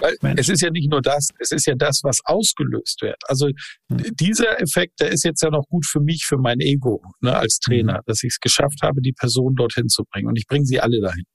[0.00, 3.22] Weil es ist ja nicht nur das, es ist ja das, was ausgelöst wird.
[3.28, 4.02] Also hm.
[4.18, 7.60] dieser Effekt, der ist jetzt ja noch gut für mich, für mein Ego ne, als
[7.60, 8.02] Trainer, hm.
[8.06, 10.26] dass ich es geschafft habe, die Person dorthin zu bringen.
[10.26, 11.26] Und ich bringe sie alle dahin.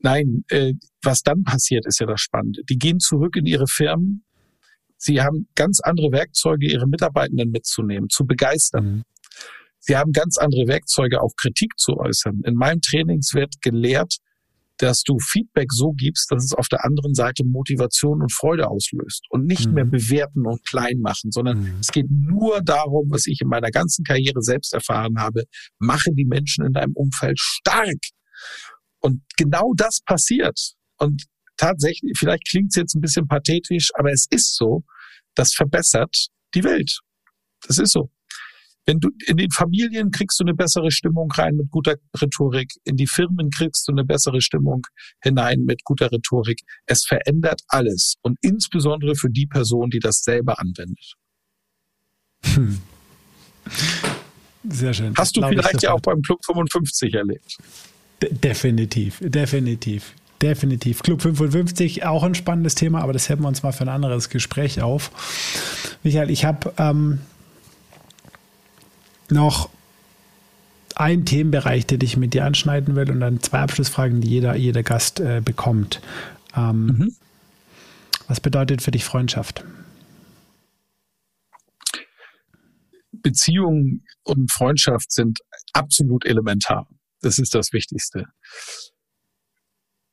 [0.00, 2.60] Nein, äh, was dann passiert, ist ja das Spannende.
[2.68, 4.22] Die gehen zurück in ihre Firmen.
[4.98, 8.84] Sie haben ganz andere Werkzeuge, ihre Mitarbeitenden mitzunehmen, zu begeistern.
[8.84, 9.02] Mhm.
[9.84, 12.42] Sie haben ganz andere Werkzeuge, auch Kritik zu äußern.
[12.44, 14.16] In meinem Trainings wird gelehrt,
[14.78, 19.24] dass du Feedback so gibst, dass es auf der anderen Seite Motivation und Freude auslöst
[19.30, 19.74] und nicht mhm.
[19.74, 21.78] mehr bewerten und klein machen, sondern mhm.
[21.80, 25.44] es geht nur darum, was ich in meiner ganzen Karriere selbst erfahren habe,
[25.78, 27.98] mache die Menschen in deinem Umfeld stark.
[29.00, 30.58] Und genau das passiert.
[30.98, 31.24] Und
[31.56, 34.84] tatsächlich, vielleicht klingt es jetzt ein bisschen pathetisch, aber es ist so,
[35.34, 37.00] das verbessert die Welt.
[37.66, 38.10] Das ist so.
[38.84, 42.96] Wenn du in den Familien kriegst du eine bessere Stimmung rein mit guter Rhetorik, in
[42.96, 44.82] die Firmen kriegst du eine bessere Stimmung
[45.22, 46.60] hinein mit guter Rhetorik.
[46.86, 51.14] Es verändert alles und insbesondere für die Person, die das selber anwendet.
[52.54, 52.80] Hm.
[54.68, 55.14] Sehr schön.
[55.16, 57.58] Hast du vielleicht ja auch beim Club 55 erlebt?
[58.20, 60.14] De definitiv, definitiv.
[60.40, 61.02] Definitiv.
[61.02, 64.28] Club 55, auch ein spannendes Thema, aber das hätten wir uns mal für ein anderes
[64.28, 65.12] Gespräch auf.
[66.02, 67.20] Michael, ich habe ähm,
[69.32, 69.70] noch
[70.94, 74.82] ein Themenbereich, den ich mit dir anschneiden will und dann zwei Abschlussfragen, die jeder, jeder
[74.82, 76.00] Gast äh, bekommt.
[76.54, 77.16] Ähm, mhm.
[78.28, 79.64] Was bedeutet für dich Freundschaft?
[83.12, 85.38] Beziehung und Freundschaft sind
[85.72, 86.88] absolut elementar.
[87.20, 88.26] Das ist das Wichtigste.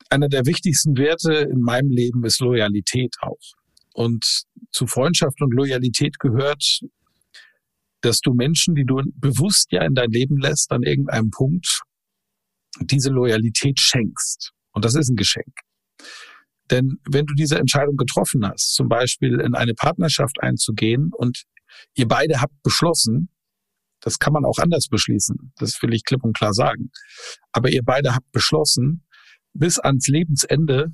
[0.10, 3.38] Einer der wichtigsten Werte in meinem Leben ist Loyalität auch.
[3.94, 6.82] Und zu Freundschaft und Loyalität gehört
[8.02, 11.82] dass du Menschen, die du bewusst ja in dein Leben lässt, an irgendeinem Punkt
[12.82, 14.52] diese Loyalität schenkst.
[14.72, 15.54] Und das ist ein Geschenk.
[16.70, 21.44] Denn wenn du diese Entscheidung getroffen hast, zum Beispiel in eine Partnerschaft einzugehen und
[21.96, 23.30] ihr beide habt beschlossen,
[24.02, 26.92] das kann man auch anders beschließen, das will ich klipp und klar sagen,
[27.52, 29.06] aber ihr beide habt beschlossen,
[29.54, 30.94] bis ans Lebensende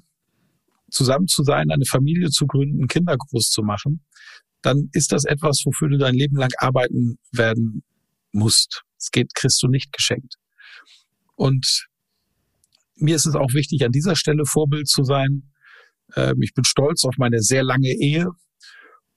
[0.89, 4.05] zusammen zu sein, eine Familie zu gründen, Kinder groß zu machen,
[4.65, 7.83] dann ist das etwas, wofür du dein Leben lang arbeiten werden
[8.31, 8.83] musst.
[8.97, 10.35] Es geht, kriegst du nicht geschenkt.
[11.35, 11.87] Und
[12.95, 15.51] mir ist es auch wichtig, an dieser Stelle Vorbild zu sein.
[16.15, 18.29] Ähm, ich bin stolz auf meine sehr lange Ehe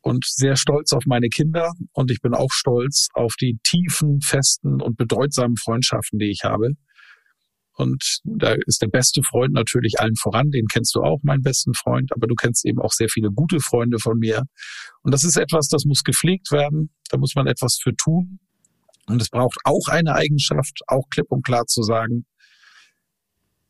[0.02, 1.72] und sehr stolz auf meine Kinder.
[1.92, 6.72] Und ich bin auch stolz auf die tiefen, festen und bedeutsamen Freundschaften, die ich habe.
[7.78, 10.50] Und da ist der beste Freund natürlich allen voran.
[10.50, 12.10] Den kennst du auch, meinen besten Freund.
[12.12, 14.42] Aber du kennst eben auch sehr viele gute Freunde von mir.
[15.02, 16.90] Und das ist etwas, das muss gepflegt werden.
[17.10, 18.40] Da muss man etwas für tun.
[19.06, 22.26] Und es braucht auch eine Eigenschaft, auch klipp und klar zu sagen,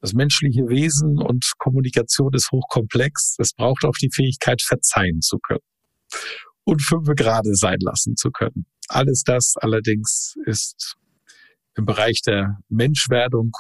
[0.01, 3.36] das menschliche Wesen und Kommunikation ist hochkomplex.
[3.39, 5.60] Es braucht auch die Fähigkeit, verzeihen zu können.
[6.64, 8.66] und fünf gerade sein lassen zu können.
[8.89, 10.97] Alles das allerdings ist
[11.76, 13.52] im Bereich der Menschwerdung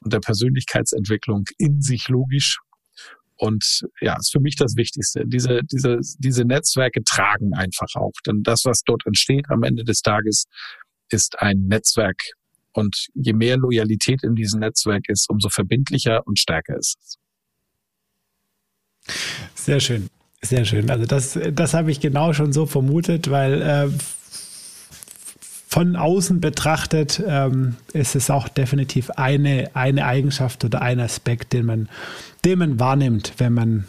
[0.00, 2.58] und der Persönlichkeitsentwicklung in sich logisch.
[3.36, 5.24] Und ja, ist für mich das Wichtigste.
[5.26, 8.12] Diese, diese, diese Netzwerke tragen einfach auch.
[8.26, 10.44] Denn das, was dort entsteht am Ende des Tages,
[11.10, 12.18] ist ein Netzwerk.
[12.72, 17.16] Und je mehr Loyalität in diesem Netzwerk ist, umso verbindlicher und stärker ist es.
[19.54, 20.08] Sehr schön.
[20.42, 20.90] Sehr schön.
[20.90, 23.88] Also das, das habe ich genau schon so vermutet, weil äh,
[25.70, 31.64] von außen betrachtet ähm, ist es auch definitiv eine, eine Eigenschaft oder ein Aspekt, den
[31.64, 31.88] man,
[32.44, 33.84] den man wahrnimmt, wenn man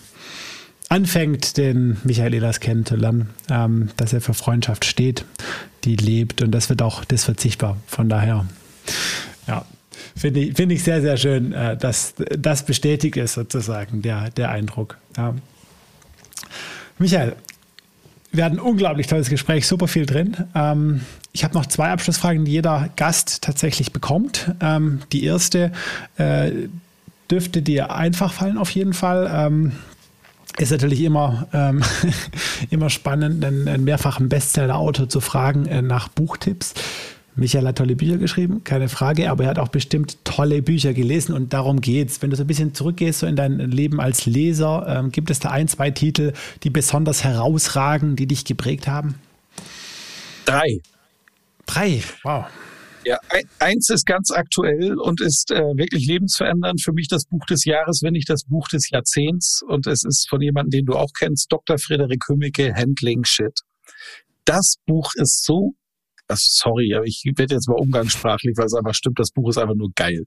[0.89, 5.25] anfängt, den Michael Ehlers kennenzulernen, ähm, dass er für Freundschaft steht,
[5.83, 7.77] die lebt und das wird auch, das wird sichtbar.
[7.87, 8.45] Von daher,
[9.47, 9.65] ja,
[10.15, 14.51] finde ich, finde ich sehr, sehr schön, äh, dass das bestätigt ist sozusagen, der, der
[14.51, 14.99] Eindruck.
[15.17, 15.33] Ja.
[16.99, 17.35] Michael,
[18.31, 20.37] wir hatten ein unglaublich tolles Gespräch, super viel drin.
[20.55, 21.01] Ähm,
[21.33, 24.51] ich habe noch zwei Abschlussfragen, die jeder Gast tatsächlich bekommt.
[24.61, 25.71] Ähm, die erste
[26.17, 26.51] äh,
[27.29, 29.29] dürfte dir einfach fallen, auf jeden Fall.
[29.33, 29.71] Ähm,
[30.57, 31.81] ist natürlich immer, ähm,
[32.69, 36.73] immer spannend, einen, einen mehrfachen Bestseller-Autor zu fragen äh, nach Buchtipps.
[37.35, 41.33] Michael hat tolle Bücher geschrieben, keine Frage, aber er hat auch bestimmt tolle Bücher gelesen
[41.33, 42.21] und darum geht's.
[42.21, 45.39] Wenn du so ein bisschen zurückgehst so in dein Leben als Leser, ähm, gibt es
[45.39, 46.33] da ein, zwei Titel,
[46.63, 49.15] die besonders herausragen, die dich geprägt haben?
[50.45, 50.79] Drei.
[51.65, 52.45] Drei, wow.
[53.03, 53.17] Ja,
[53.57, 56.81] eins ist ganz aktuell und ist äh, wirklich lebensverändernd.
[56.81, 59.61] Für mich das Buch des Jahres, wenn nicht das Buch des Jahrzehnts.
[59.67, 61.79] Und es ist von jemandem, den du auch kennst, Dr.
[61.79, 63.61] Frederik Hümmicke, Handling Shit.
[64.45, 65.73] Das Buch ist so
[66.35, 69.75] sorry, aber ich werde jetzt mal umgangssprachlich, weil es einfach stimmt, das Buch ist einfach
[69.75, 70.23] nur geil.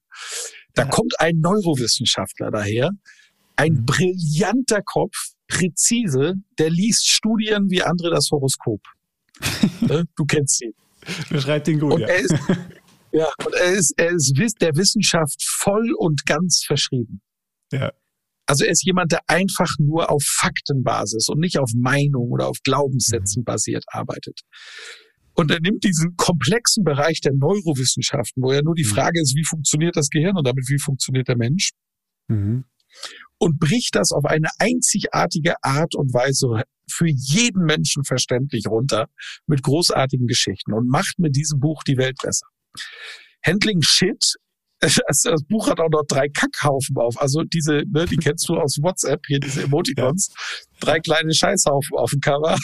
[0.74, 0.88] Da ja.
[0.88, 2.90] kommt ein Neurowissenschaftler daher,
[3.56, 3.86] ein mhm.
[3.86, 5.16] brillanter Kopf,
[5.48, 8.80] präzise, der liest Studien wie andere das Horoskop.
[9.80, 10.04] Ne?
[10.16, 10.72] du kennst ihn.
[11.28, 11.94] Beschreibt ihn gut.
[11.94, 12.06] Und ja.
[12.06, 12.32] er ist,
[13.12, 17.20] ja, und er ist, er ist der Wissenschaft voll und ganz verschrieben.
[17.72, 17.92] Ja.
[18.46, 22.58] Also er ist jemand, der einfach nur auf Faktenbasis und nicht auf Meinung oder auf
[22.62, 23.44] Glaubenssätzen mhm.
[23.44, 24.40] basiert arbeitet.
[25.34, 28.88] Und er nimmt diesen komplexen Bereich der Neurowissenschaften, wo ja nur die mhm.
[28.88, 31.70] Frage ist, wie funktioniert das Gehirn und damit wie funktioniert der Mensch,
[32.28, 32.64] mhm.
[33.38, 39.08] und bricht das auf eine einzigartige Art und Weise für jeden Menschen verständlich runter
[39.46, 42.46] mit großartigen Geschichten und macht mit diesem Buch die Welt besser.
[43.44, 44.34] Handling Shit
[45.08, 47.20] das, das, Buch hat auch noch drei Kackhaufen auf.
[47.20, 50.32] Also diese, ne, die kennst du aus WhatsApp, hier diese Emoticons.
[50.80, 52.58] Drei kleine Scheißhaufen auf dem Cover.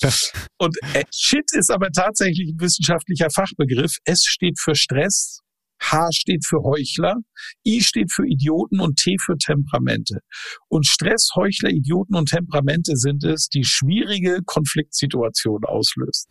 [0.58, 3.96] Und äh, Shit ist aber tatsächlich ein wissenschaftlicher Fachbegriff.
[4.04, 5.40] S steht für Stress,
[5.82, 7.16] H steht für Heuchler,
[7.66, 10.20] I steht für Idioten und T für Temperamente.
[10.68, 16.30] Und Stress, Heuchler, Idioten und Temperamente sind es, die schwierige Konfliktsituationen auslösen.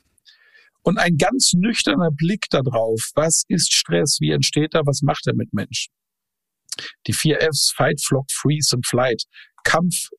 [0.84, 5.36] Und ein ganz nüchterner Blick darauf, was ist Stress, wie entsteht er, was macht er
[5.36, 5.94] mit Menschen.
[7.08, 9.24] Die vier Fs, Fight, Flock, Freeze und Flight.
[9.64, 10.10] Kampf,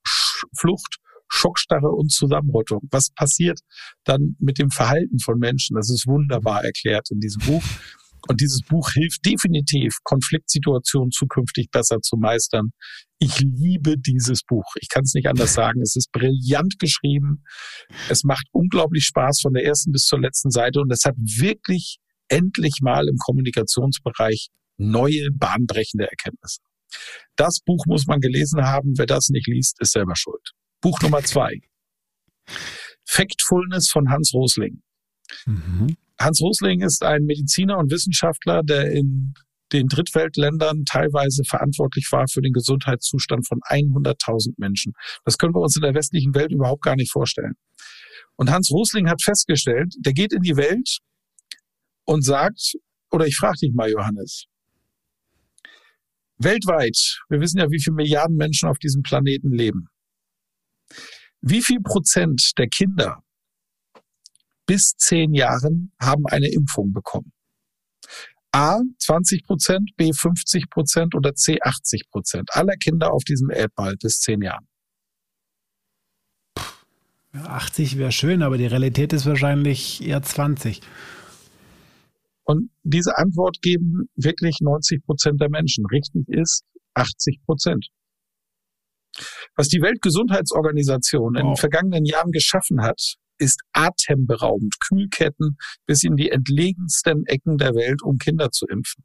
[0.59, 2.81] Flucht, Schockstarre und Zusammenrottung.
[2.91, 3.61] Was passiert
[4.05, 5.77] dann mit dem Verhalten von Menschen?
[5.77, 7.62] Das ist wunderbar erklärt in diesem Buch.
[8.28, 12.70] Und dieses Buch hilft definitiv, Konfliktsituationen zukünftig besser zu meistern.
[13.18, 14.64] Ich liebe dieses Buch.
[14.80, 15.82] Ich kann es nicht anders sagen.
[15.82, 17.44] Es ist brillant geschrieben.
[18.09, 21.98] Es macht unglaublich Spaß von der ersten bis zur letzten Seite und es hat wirklich
[22.28, 24.48] endlich mal im Kommunikationsbereich
[24.78, 26.60] neue, bahnbrechende Erkenntnisse.
[27.36, 28.94] Das Buch muss man gelesen haben.
[28.97, 30.52] Wer das nicht liest, ist selber schuld.
[30.80, 31.60] Buch Nummer zwei.
[33.06, 34.82] Factfulness von Hans Rosling.
[35.47, 35.97] Mhm.
[36.20, 39.32] Hans Rosling ist ein Mediziner und Wissenschaftler, der in
[39.72, 44.92] den Drittweltländern teilweise verantwortlich war für den Gesundheitszustand von 100.000 Menschen.
[45.24, 47.55] Das können wir uns in der westlichen Welt überhaupt gar nicht vorstellen.
[48.36, 50.98] Und Hans Rosling hat festgestellt, der geht in die Welt
[52.05, 52.74] und sagt,
[53.10, 54.44] oder ich frage dich mal, Johannes,
[56.36, 59.86] weltweit, wir wissen ja, wie viele Milliarden Menschen auf diesem Planeten leben.
[61.40, 63.22] Wie viel Prozent der Kinder
[64.70, 67.32] bis zehn Jahren haben eine Impfung bekommen.
[68.52, 73.97] A 20 Prozent, B 50 Prozent oder C 80 Prozent aller Kinder auf diesem Erdball
[74.01, 74.68] bis zehn Jahren.
[77.32, 80.82] 80 wäre schön, aber die Realität ist wahrscheinlich eher 20.
[82.44, 85.84] Und diese Antwort geben wirklich 90 Prozent der Menschen.
[85.86, 86.62] Richtig ist
[86.94, 87.88] 80 Prozent.
[89.56, 91.40] Was die Weltgesundheitsorganisation wow.
[91.40, 94.74] in den vergangenen Jahren geschaffen hat, ist atemberaubend.
[94.86, 95.56] Kühlketten
[95.86, 99.04] bis in die entlegensten Ecken der Welt, um Kinder zu impfen.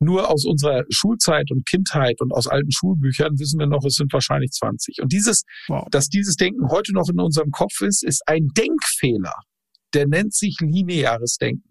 [0.00, 4.12] Nur aus unserer Schulzeit und Kindheit und aus alten Schulbüchern wissen wir noch, es sind
[4.12, 5.02] wahrscheinlich 20.
[5.02, 5.86] Und dieses, wow.
[5.90, 9.34] dass dieses Denken heute noch in unserem Kopf ist, ist ein Denkfehler.
[9.94, 11.69] Der nennt sich lineares Denken.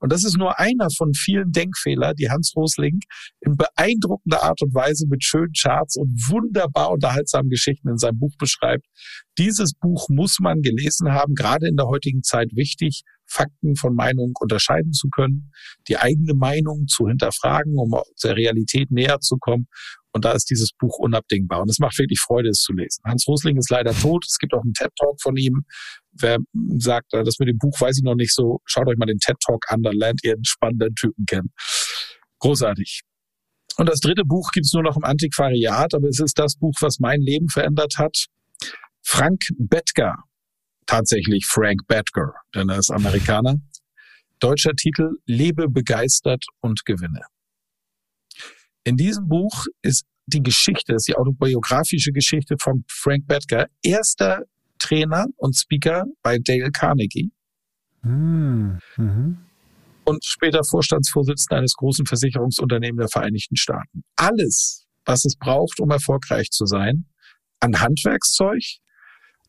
[0.00, 3.00] Und das ist nur einer von vielen Denkfehler, die Hans Rosling
[3.40, 8.34] in beeindruckender Art und Weise mit schönen Charts und wunderbar unterhaltsamen Geschichten in seinem Buch
[8.38, 8.86] beschreibt.
[9.38, 14.32] Dieses Buch muss man gelesen haben, gerade in der heutigen Zeit wichtig, Fakten von Meinung
[14.40, 15.52] unterscheiden zu können,
[15.88, 19.68] die eigene Meinung zu hinterfragen, um der Realität näher zu kommen.
[20.12, 21.62] Und da ist dieses Buch unabdingbar.
[21.62, 23.02] Und es macht wirklich Freude, es zu lesen.
[23.04, 24.24] Hans Rosling ist leider tot.
[24.26, 25.62] Es gibt auch einen TED-Talk von ihm.
[26.12, 26.38] Wer
[26.78, 29.66] sagt, das mit dem Buch weiß ich noch nicht so, schaut euch mal den TED-Talk
[29.68, 31.52] an, dann lernt ihr einen spannenden Typen kennen.
[32.40, 33.02] Großartig.
[33.76, 36.74] Und das dritte Buch gibt es nur noch im Antiquariat, aber es ist das Buch,
[36.80, 38.26] was mein Leben verändert hat.
[39.02, 40.16] Frank Bettger
[40.90, 43.54] tatsächlich Frank Badger, denn er ist Amerikaner.
[44.40, 47.20] Deutscher Titel Lebe begeistert und gewinne.
[48.82, 54.42] In diesem Buch ist die Geschichte, ist die autobiografische Geschichte von Frank Badger, erster
[54.80, 57.30] Trainer und Speaker bei Dale Carnegie.
[58.02, 59.38] Hm, mhm.
[60.04, 64.02] Und später Vorstandsvorsitzender eines großen Versicherungsunternehmens der Vereinigten Staaten.
[64.16, 67.04] Alles, was es braucht, um erfolgreich zu sein,
[67.60, 68.62] an Handwerkszeug,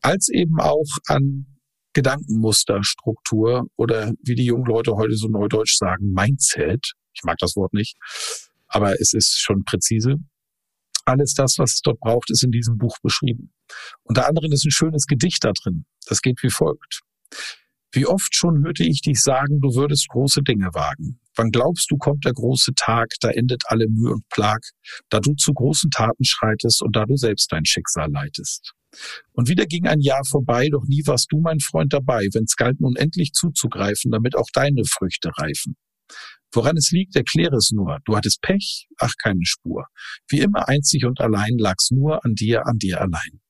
[0.02, 1.46] als eben auch an
[1.94, 6.92] Gedankenmusterstruktur oder wie die jungen Leute heute so neudeutsch sagen, Mindset.
[7.14, 7.96] Ich mag das Wort nicht,
[8.68, 10.16] aber es ist schon präzise.
[11.04, 13.52] Alles das, was es dort braucht, ist in diesem Buch beschrieben.
[14.04, 15.84] Unter anderem ist ein schönes Gedicht da drin.
[16.06, 17.02] Das geht wie folgt.
[17.92, 21.20] Wie oft schon hörte ich dich sagen, du würdest große Dinge wagen.
[21.36, 24.60] Wann glaubst du, kommt der große Tag, da endet alle Mühe und Plag,
[25.08, 28.72] da du zu großen Taten schreitest und da du selbst dein Schicksal leitest.
[29.32, 32.80] Und wieder ging ein Jahr vorbei, doch nie warst du, mein Freund, dabei, wenn's galt
[32.80, 35.76] nun endlich zuzugreifen, damit auch deine Früchte reifen.
[36.52, 37.98] Woran es liegt, erkläre es nur.
[38.04, 39.86] Du hattest Pech, ach keine Spur.
[40.28, 43.40] Wie immer einzig und allein lag's nur an dir, an dir allein.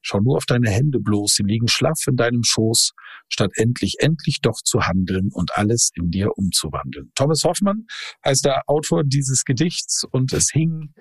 [0.00, 2.92] Schau nur auf deine Hände bloß, sie liegen schlaff in deinem Schoß,
[3.28, 7.10] statt endlich, endlich doch zu handeln und alles in dir umzuwandeln.
[7.14, 7.86] Thomas Hoffmann
[8.24, 10.94] heißt der Autor dieses Gedichts und es hing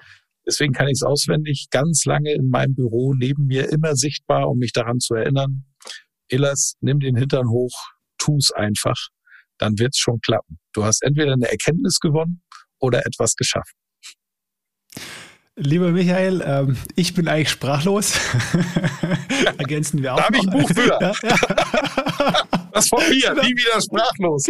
[0.47, 4.59] Deswegen kann ich es auswendig ganz lange in meinem Büro neben mir immer sichtbar, um
[4.59, 5.65] mich daran zu erinnern.
[6.27, 7.73] Illas, nimm den Hintern hoch,
[8.17, 9.07] tu's einfach,
[9.57, 10.59] dann wird's schon klappen.
[10.73, 12.43] Du hast entweder eine Erkenntnis gewonnen
[12.79, 13.73] oder etwas geschaffen.
[15.57, 18.19] Lieber Michael, ähm, ich bin eigentlich sprachlos.
[19.57, 20.17] Ergänzen wir auch.
[20.17, 20.87] Da habe ich ein Buch für.
[20.99, 22.64] Ja, ja.
[22.75, 23.41] Das von mir, genau.
[23.41, 24.43] nie wieder sprachlos.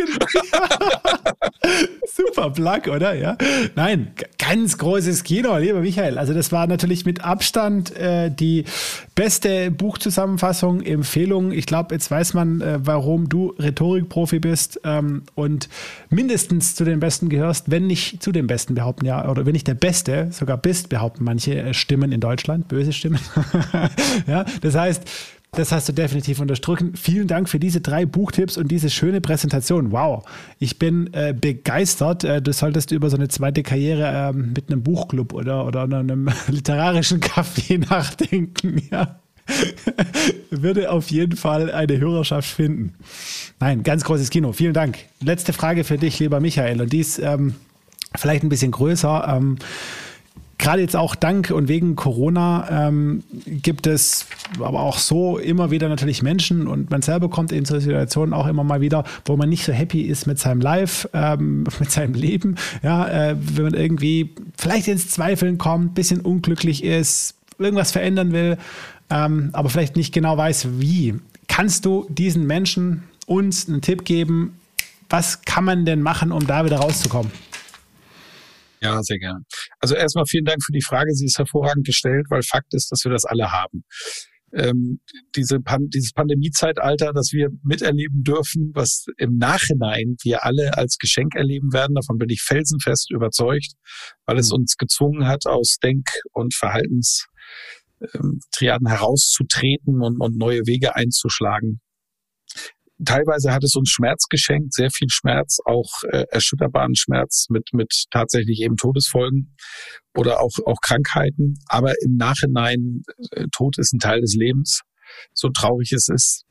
[2.12, 3.14] Super Plug, oder?
[3.14, 3.38] Ja.
[3.76, 6.18] Nein, ganz großes Kino, lieber Michael.
[6.18, 8.64] Also das war natürlich mit Abstand äh, die
[9.14, 11.52] beste Buchzusammenfassung, Empfehlung.
[11.52, 15.70] Ich glaube, jetzt weiß man, äh, warum du Rhetorikprofi bist ähm, und
[16.10, 19.68] mindestens zu den Besten gehörst, wenn nicht zu den Besten behaupten, ja, oder wenn nicht
[19.68, 23.20] der Beste sogar bist, behaupten manche äh, Stimmen in Deutschland, böse Stimmen.
[24.28, 25.04] ja, das heißt,
[25.56, 26.96] das hast du definitiv unterstrichen.
[26.96, 29.92] Vielen Dank für diese drei Buchtipps und diese schöne Präsentation.
[29.92, 30.26] Wow,
[30.60, 32.24] ich bin äh, begeistert.
[32.24, 36.30] Äh, du solltest über so eine zweite Karriere äh, mit einem Buchclub oder, oder einem
[36.48, 38.82] literarischen Café nachdenken.
[38.92, 39.20] Ja.
[40.50, 42.96] Würde auf jeden Fall eine Hörerschaft finden.
[43.60, 44.54] Nein, ganz großes Kino.
[44.54, 44.98] Vielen Dank.
[45.22, 46.82] Letzte Frage für dich, lieber Michael.
[46.82, 47.56] Und die ist ähm,
[48.16, 49.36] vielleicht ein bisschen größer.
[49.38, 49.58] Ähm,
[50.66, 54.26] Gerade jetzt auch dank und wegen Corona ähm, gibt es
[54.60, 58.48] aber auch so immer wieder natürlich Menschen und man selber kommt in so Situationen auch
[58.48, 62.16] immer mal wieder, wo man nicht so happy ist mit seinem Life, ähm, mit seinem
[62.16, 62.56] Leben.
[62.82, 68.58] Ja, äh, wenn man irgendwie vielleicht ins Zweifeln kommt, bisschen unglücklich ist, irgendwas verändern will,
[69.12, 71.14] ähm, aber vielleicht nicht genau weiß, wie.
[71.48, 74.58] Kannst du diesen Menschen uns einen Tipp geben?
[75.12, 77.32] Was kann man denn machen, um da wieder rauszukommen?
[78.86, 79.40] Ja, sehr gerne.
[79.80, 81.12] Also erstmal vielen Dank für die Frage.
[81.16, 83.84] Sie ist hervorragend gestellt, weil Fakt ist, dass wir das alle haben.
[84.54, 85.00] Ähm,
[85.36, 91.34] diese Pan dieses Pandemiezeitalter, das wir miterleben dürfen, was im Nachhinein wir alle als Geschenk
[91.36, 93.74] erleben werden, davon bin ich felsenfest überzeugt,
[94.28, 94.60] weil es mhm.
[94.60, 97.28] uns gezwungen hat, aus Denk- und Verhaltenstriaden
[98.62, 101.82] ähm, herauszutreten und, und neue Wege einzuschlagen
[103.04, 108.06] teilweise hat es uns Schmerz geschenkt, sehr viel Schmerz, auch äh, erschütterbaren Schmerz mit, mit
[108.12, 109.56] tatsächlich eben Todesfolgen
[110.16, 111.56] oder auch, auch Krankheiten.
[111.68, 114.82] Aber im Nachhinein, äh, Tod ist ein Teil des Lebens.
[115.34, 116.46] So traurig es ist,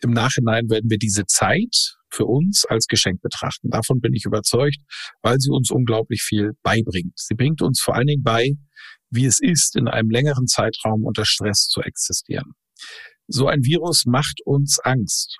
[0.00, 3.70] im Nachhinein werden wir diese Zeit für uns als Geschenk betrachten.
[3.70, 4.78] Davon bin ich überzeugt,
[5.22, 7.14] weil sie uns unglaublich viel beibringt.
[7.16, 8.50] Sie bringt uns vor allen Dingen bei,
[9.10, 12.52] wie es ist, in einem längeren Zeitraum unter Stress zu existieren.
[13.28, 15.38] So ein Virus macht uns Angst.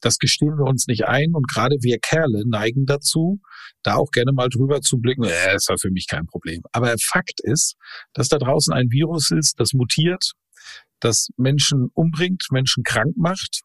[0.00, 3.40] Das gestehen wir uns nicht ein und gerade wir Kerle neigen dazu,
[3.82, 6.62] da auch gerne mal drüber zu blicken, äh, ist ja für mich kein Problem.
[6.72, 7.76] Aber Fakt ist,
[8.12, 10.32] dass da draußen ein Virus ist, das mutiert,
[11.00, 13.62] das Menschen umbringt, Menschen krank macht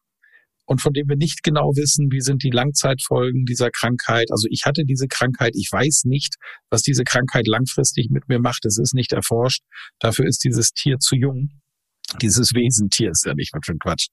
[0.64, 4.28] und von dem wir nicht genau wissen, wie sind die Langzeitfolgen dieser Krankheit.
[4.30, 6.36] Also ich hatte diese Krankheit, ich weiß nicht,
[6.70, 8.64] was diese Krankheit langfristig mit mir macht.
[8.64, 9.62] Es ist nicht erforscht.
[9.98, 11.50] Dafür ist dieses Tier zu jung.
[12.20, 14.08] Dieses Wesentier ist ja nicht was für ein Quatsch.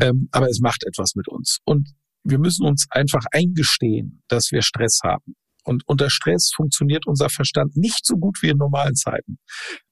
[0.00, 1.58] Ähm, aber es macht etwas mit uns.
[1.64, 1.88] Und
[2.24, 5.34] wir müssen uns einfach eingestehen, dass wir Stress haben.
[5.64, 9.38] Und unter Stress funktioniert unser Verstand nicht so gut wie in normalen Zeiten.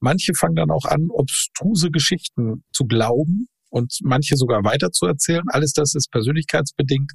[0.00, 5.44] Manche fangen dann auch an, obstruse Geschichten zu glauben und manche sogar weiter zu erzählen.
[5.48, 7.12] Alles das ist persönlichkeitsbedingt.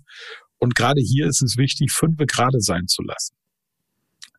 [0.59, 3.35] Und gerade hier ist es wichtig, fünfe gerade sein zu lassen.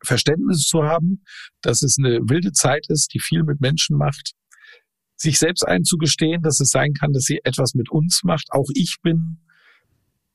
[0.05, 1.23] Verständnis zu haben,
[1.61, 4.33] dass es eine wilde Zeit ist, die viel mit Menschen macht,
[5.15, 8.47] sich selbst einzugestehen, dass es sein kann, dass sie etwas mit uns macht.
[8.51, 9.39] Auch ich bin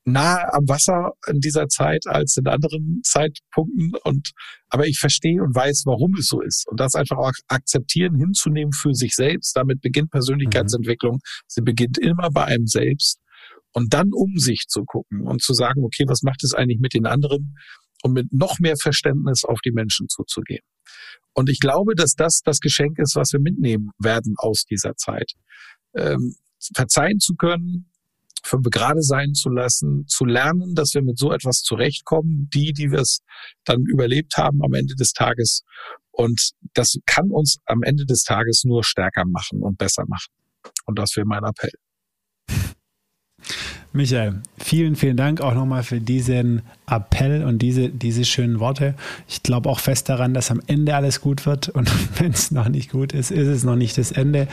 [0.05, 4.31] nahe am Wasser in dieser Zeit als in anderen Zeitpunkten und
[4.69, 8.73] aber ich verstehe und weiß, warum es so ist und das einfach auch akzeptieren, hinzunehmen
[8.73, 9.55] für sich selbst.
[9.55, 11.17] Damit beginnt Persönlichkeitsentwicklung.
[11.17, 11.21] Mhm.
[11.47, 13.19] Sie beginnt immer bei einem selbst
[13.73, 16.95] und dann um sich zu gucken und zu sagen, okay, was macht es eigentlich mit
[16.95, 17.55] den anderen
[18.03, 20.65] und mit noch mehr Verständnis auf die Menschen zuzugehen.
[21.35, 25.33] Und ich glaube, dass das das Geschenk ist, was wir mitnehmen werden aus dieser Zeit.
[25.95, 26.37] Ähm,
[26.75, 27.91] verzeihen zu können,
[28.45, 32.91] fünf gerade sein zu lassen, zu lernen, dass wir mit so etwas zurechtkommen, die, die
[32.91, 33.21] wir es
[33.65, 35.65] dann überlebt haben am Ende des Tages.
[36.11, 40.33] Und das kann uns am Ende des Tages nur stärker machen und besser machen.
[40.87, 41.71] Und das wäre mein Appell.
[43.93, 48.95] Michael, vielen, vielen Dank auch nochmal für diesen Appell und diese, diese schönen Worte.
[49.27, 51.71] Ich glaube auch fest daran, dass am Ende alles gut wird.
[51.71, 54.47] Und wenn es noch nicht gut ist, ist es noch nicht das Ende.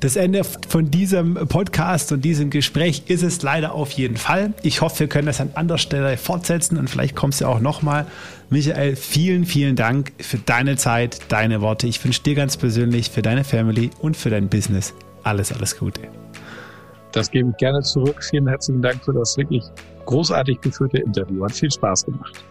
[0.00, 4.52] Das Ende von diesem Podcast und diesem Gespräch ist es leider auf jeden Fall.
[4.62, 8.06] Ich hoffe, wir können das an anderer Stelle fortsetzen und vielleicht kommst du auch nochmal.
[8.50, 11.86] Michael, vielen, vielen Dank für deine Zeit, deine Worte.
[11.86, 14.92] Ich wünsche dir ganz persönlich für deine Family und für dein Business
[15.22, 16.21] alles, alles Gute.
[17.12, 18.24] Das gebe ich gerne zurück.
[18.24, 19.64] Vielen herzlichen Dank für das wirklich
[20.06, 21.44] großartig geführte Interview.
[21.44, 22.44] Hat viel Spaß gemacht.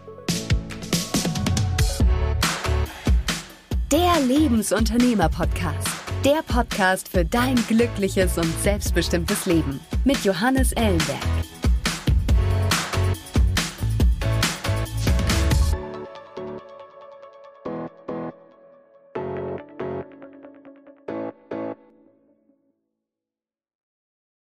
[3.90, 5.88] Der Lebensunternehmer-Podcast.
[6.24, 11.18] Der Podcast für dein glückliches und selbstbestimmtes Leben mit Johannes Ellenberg.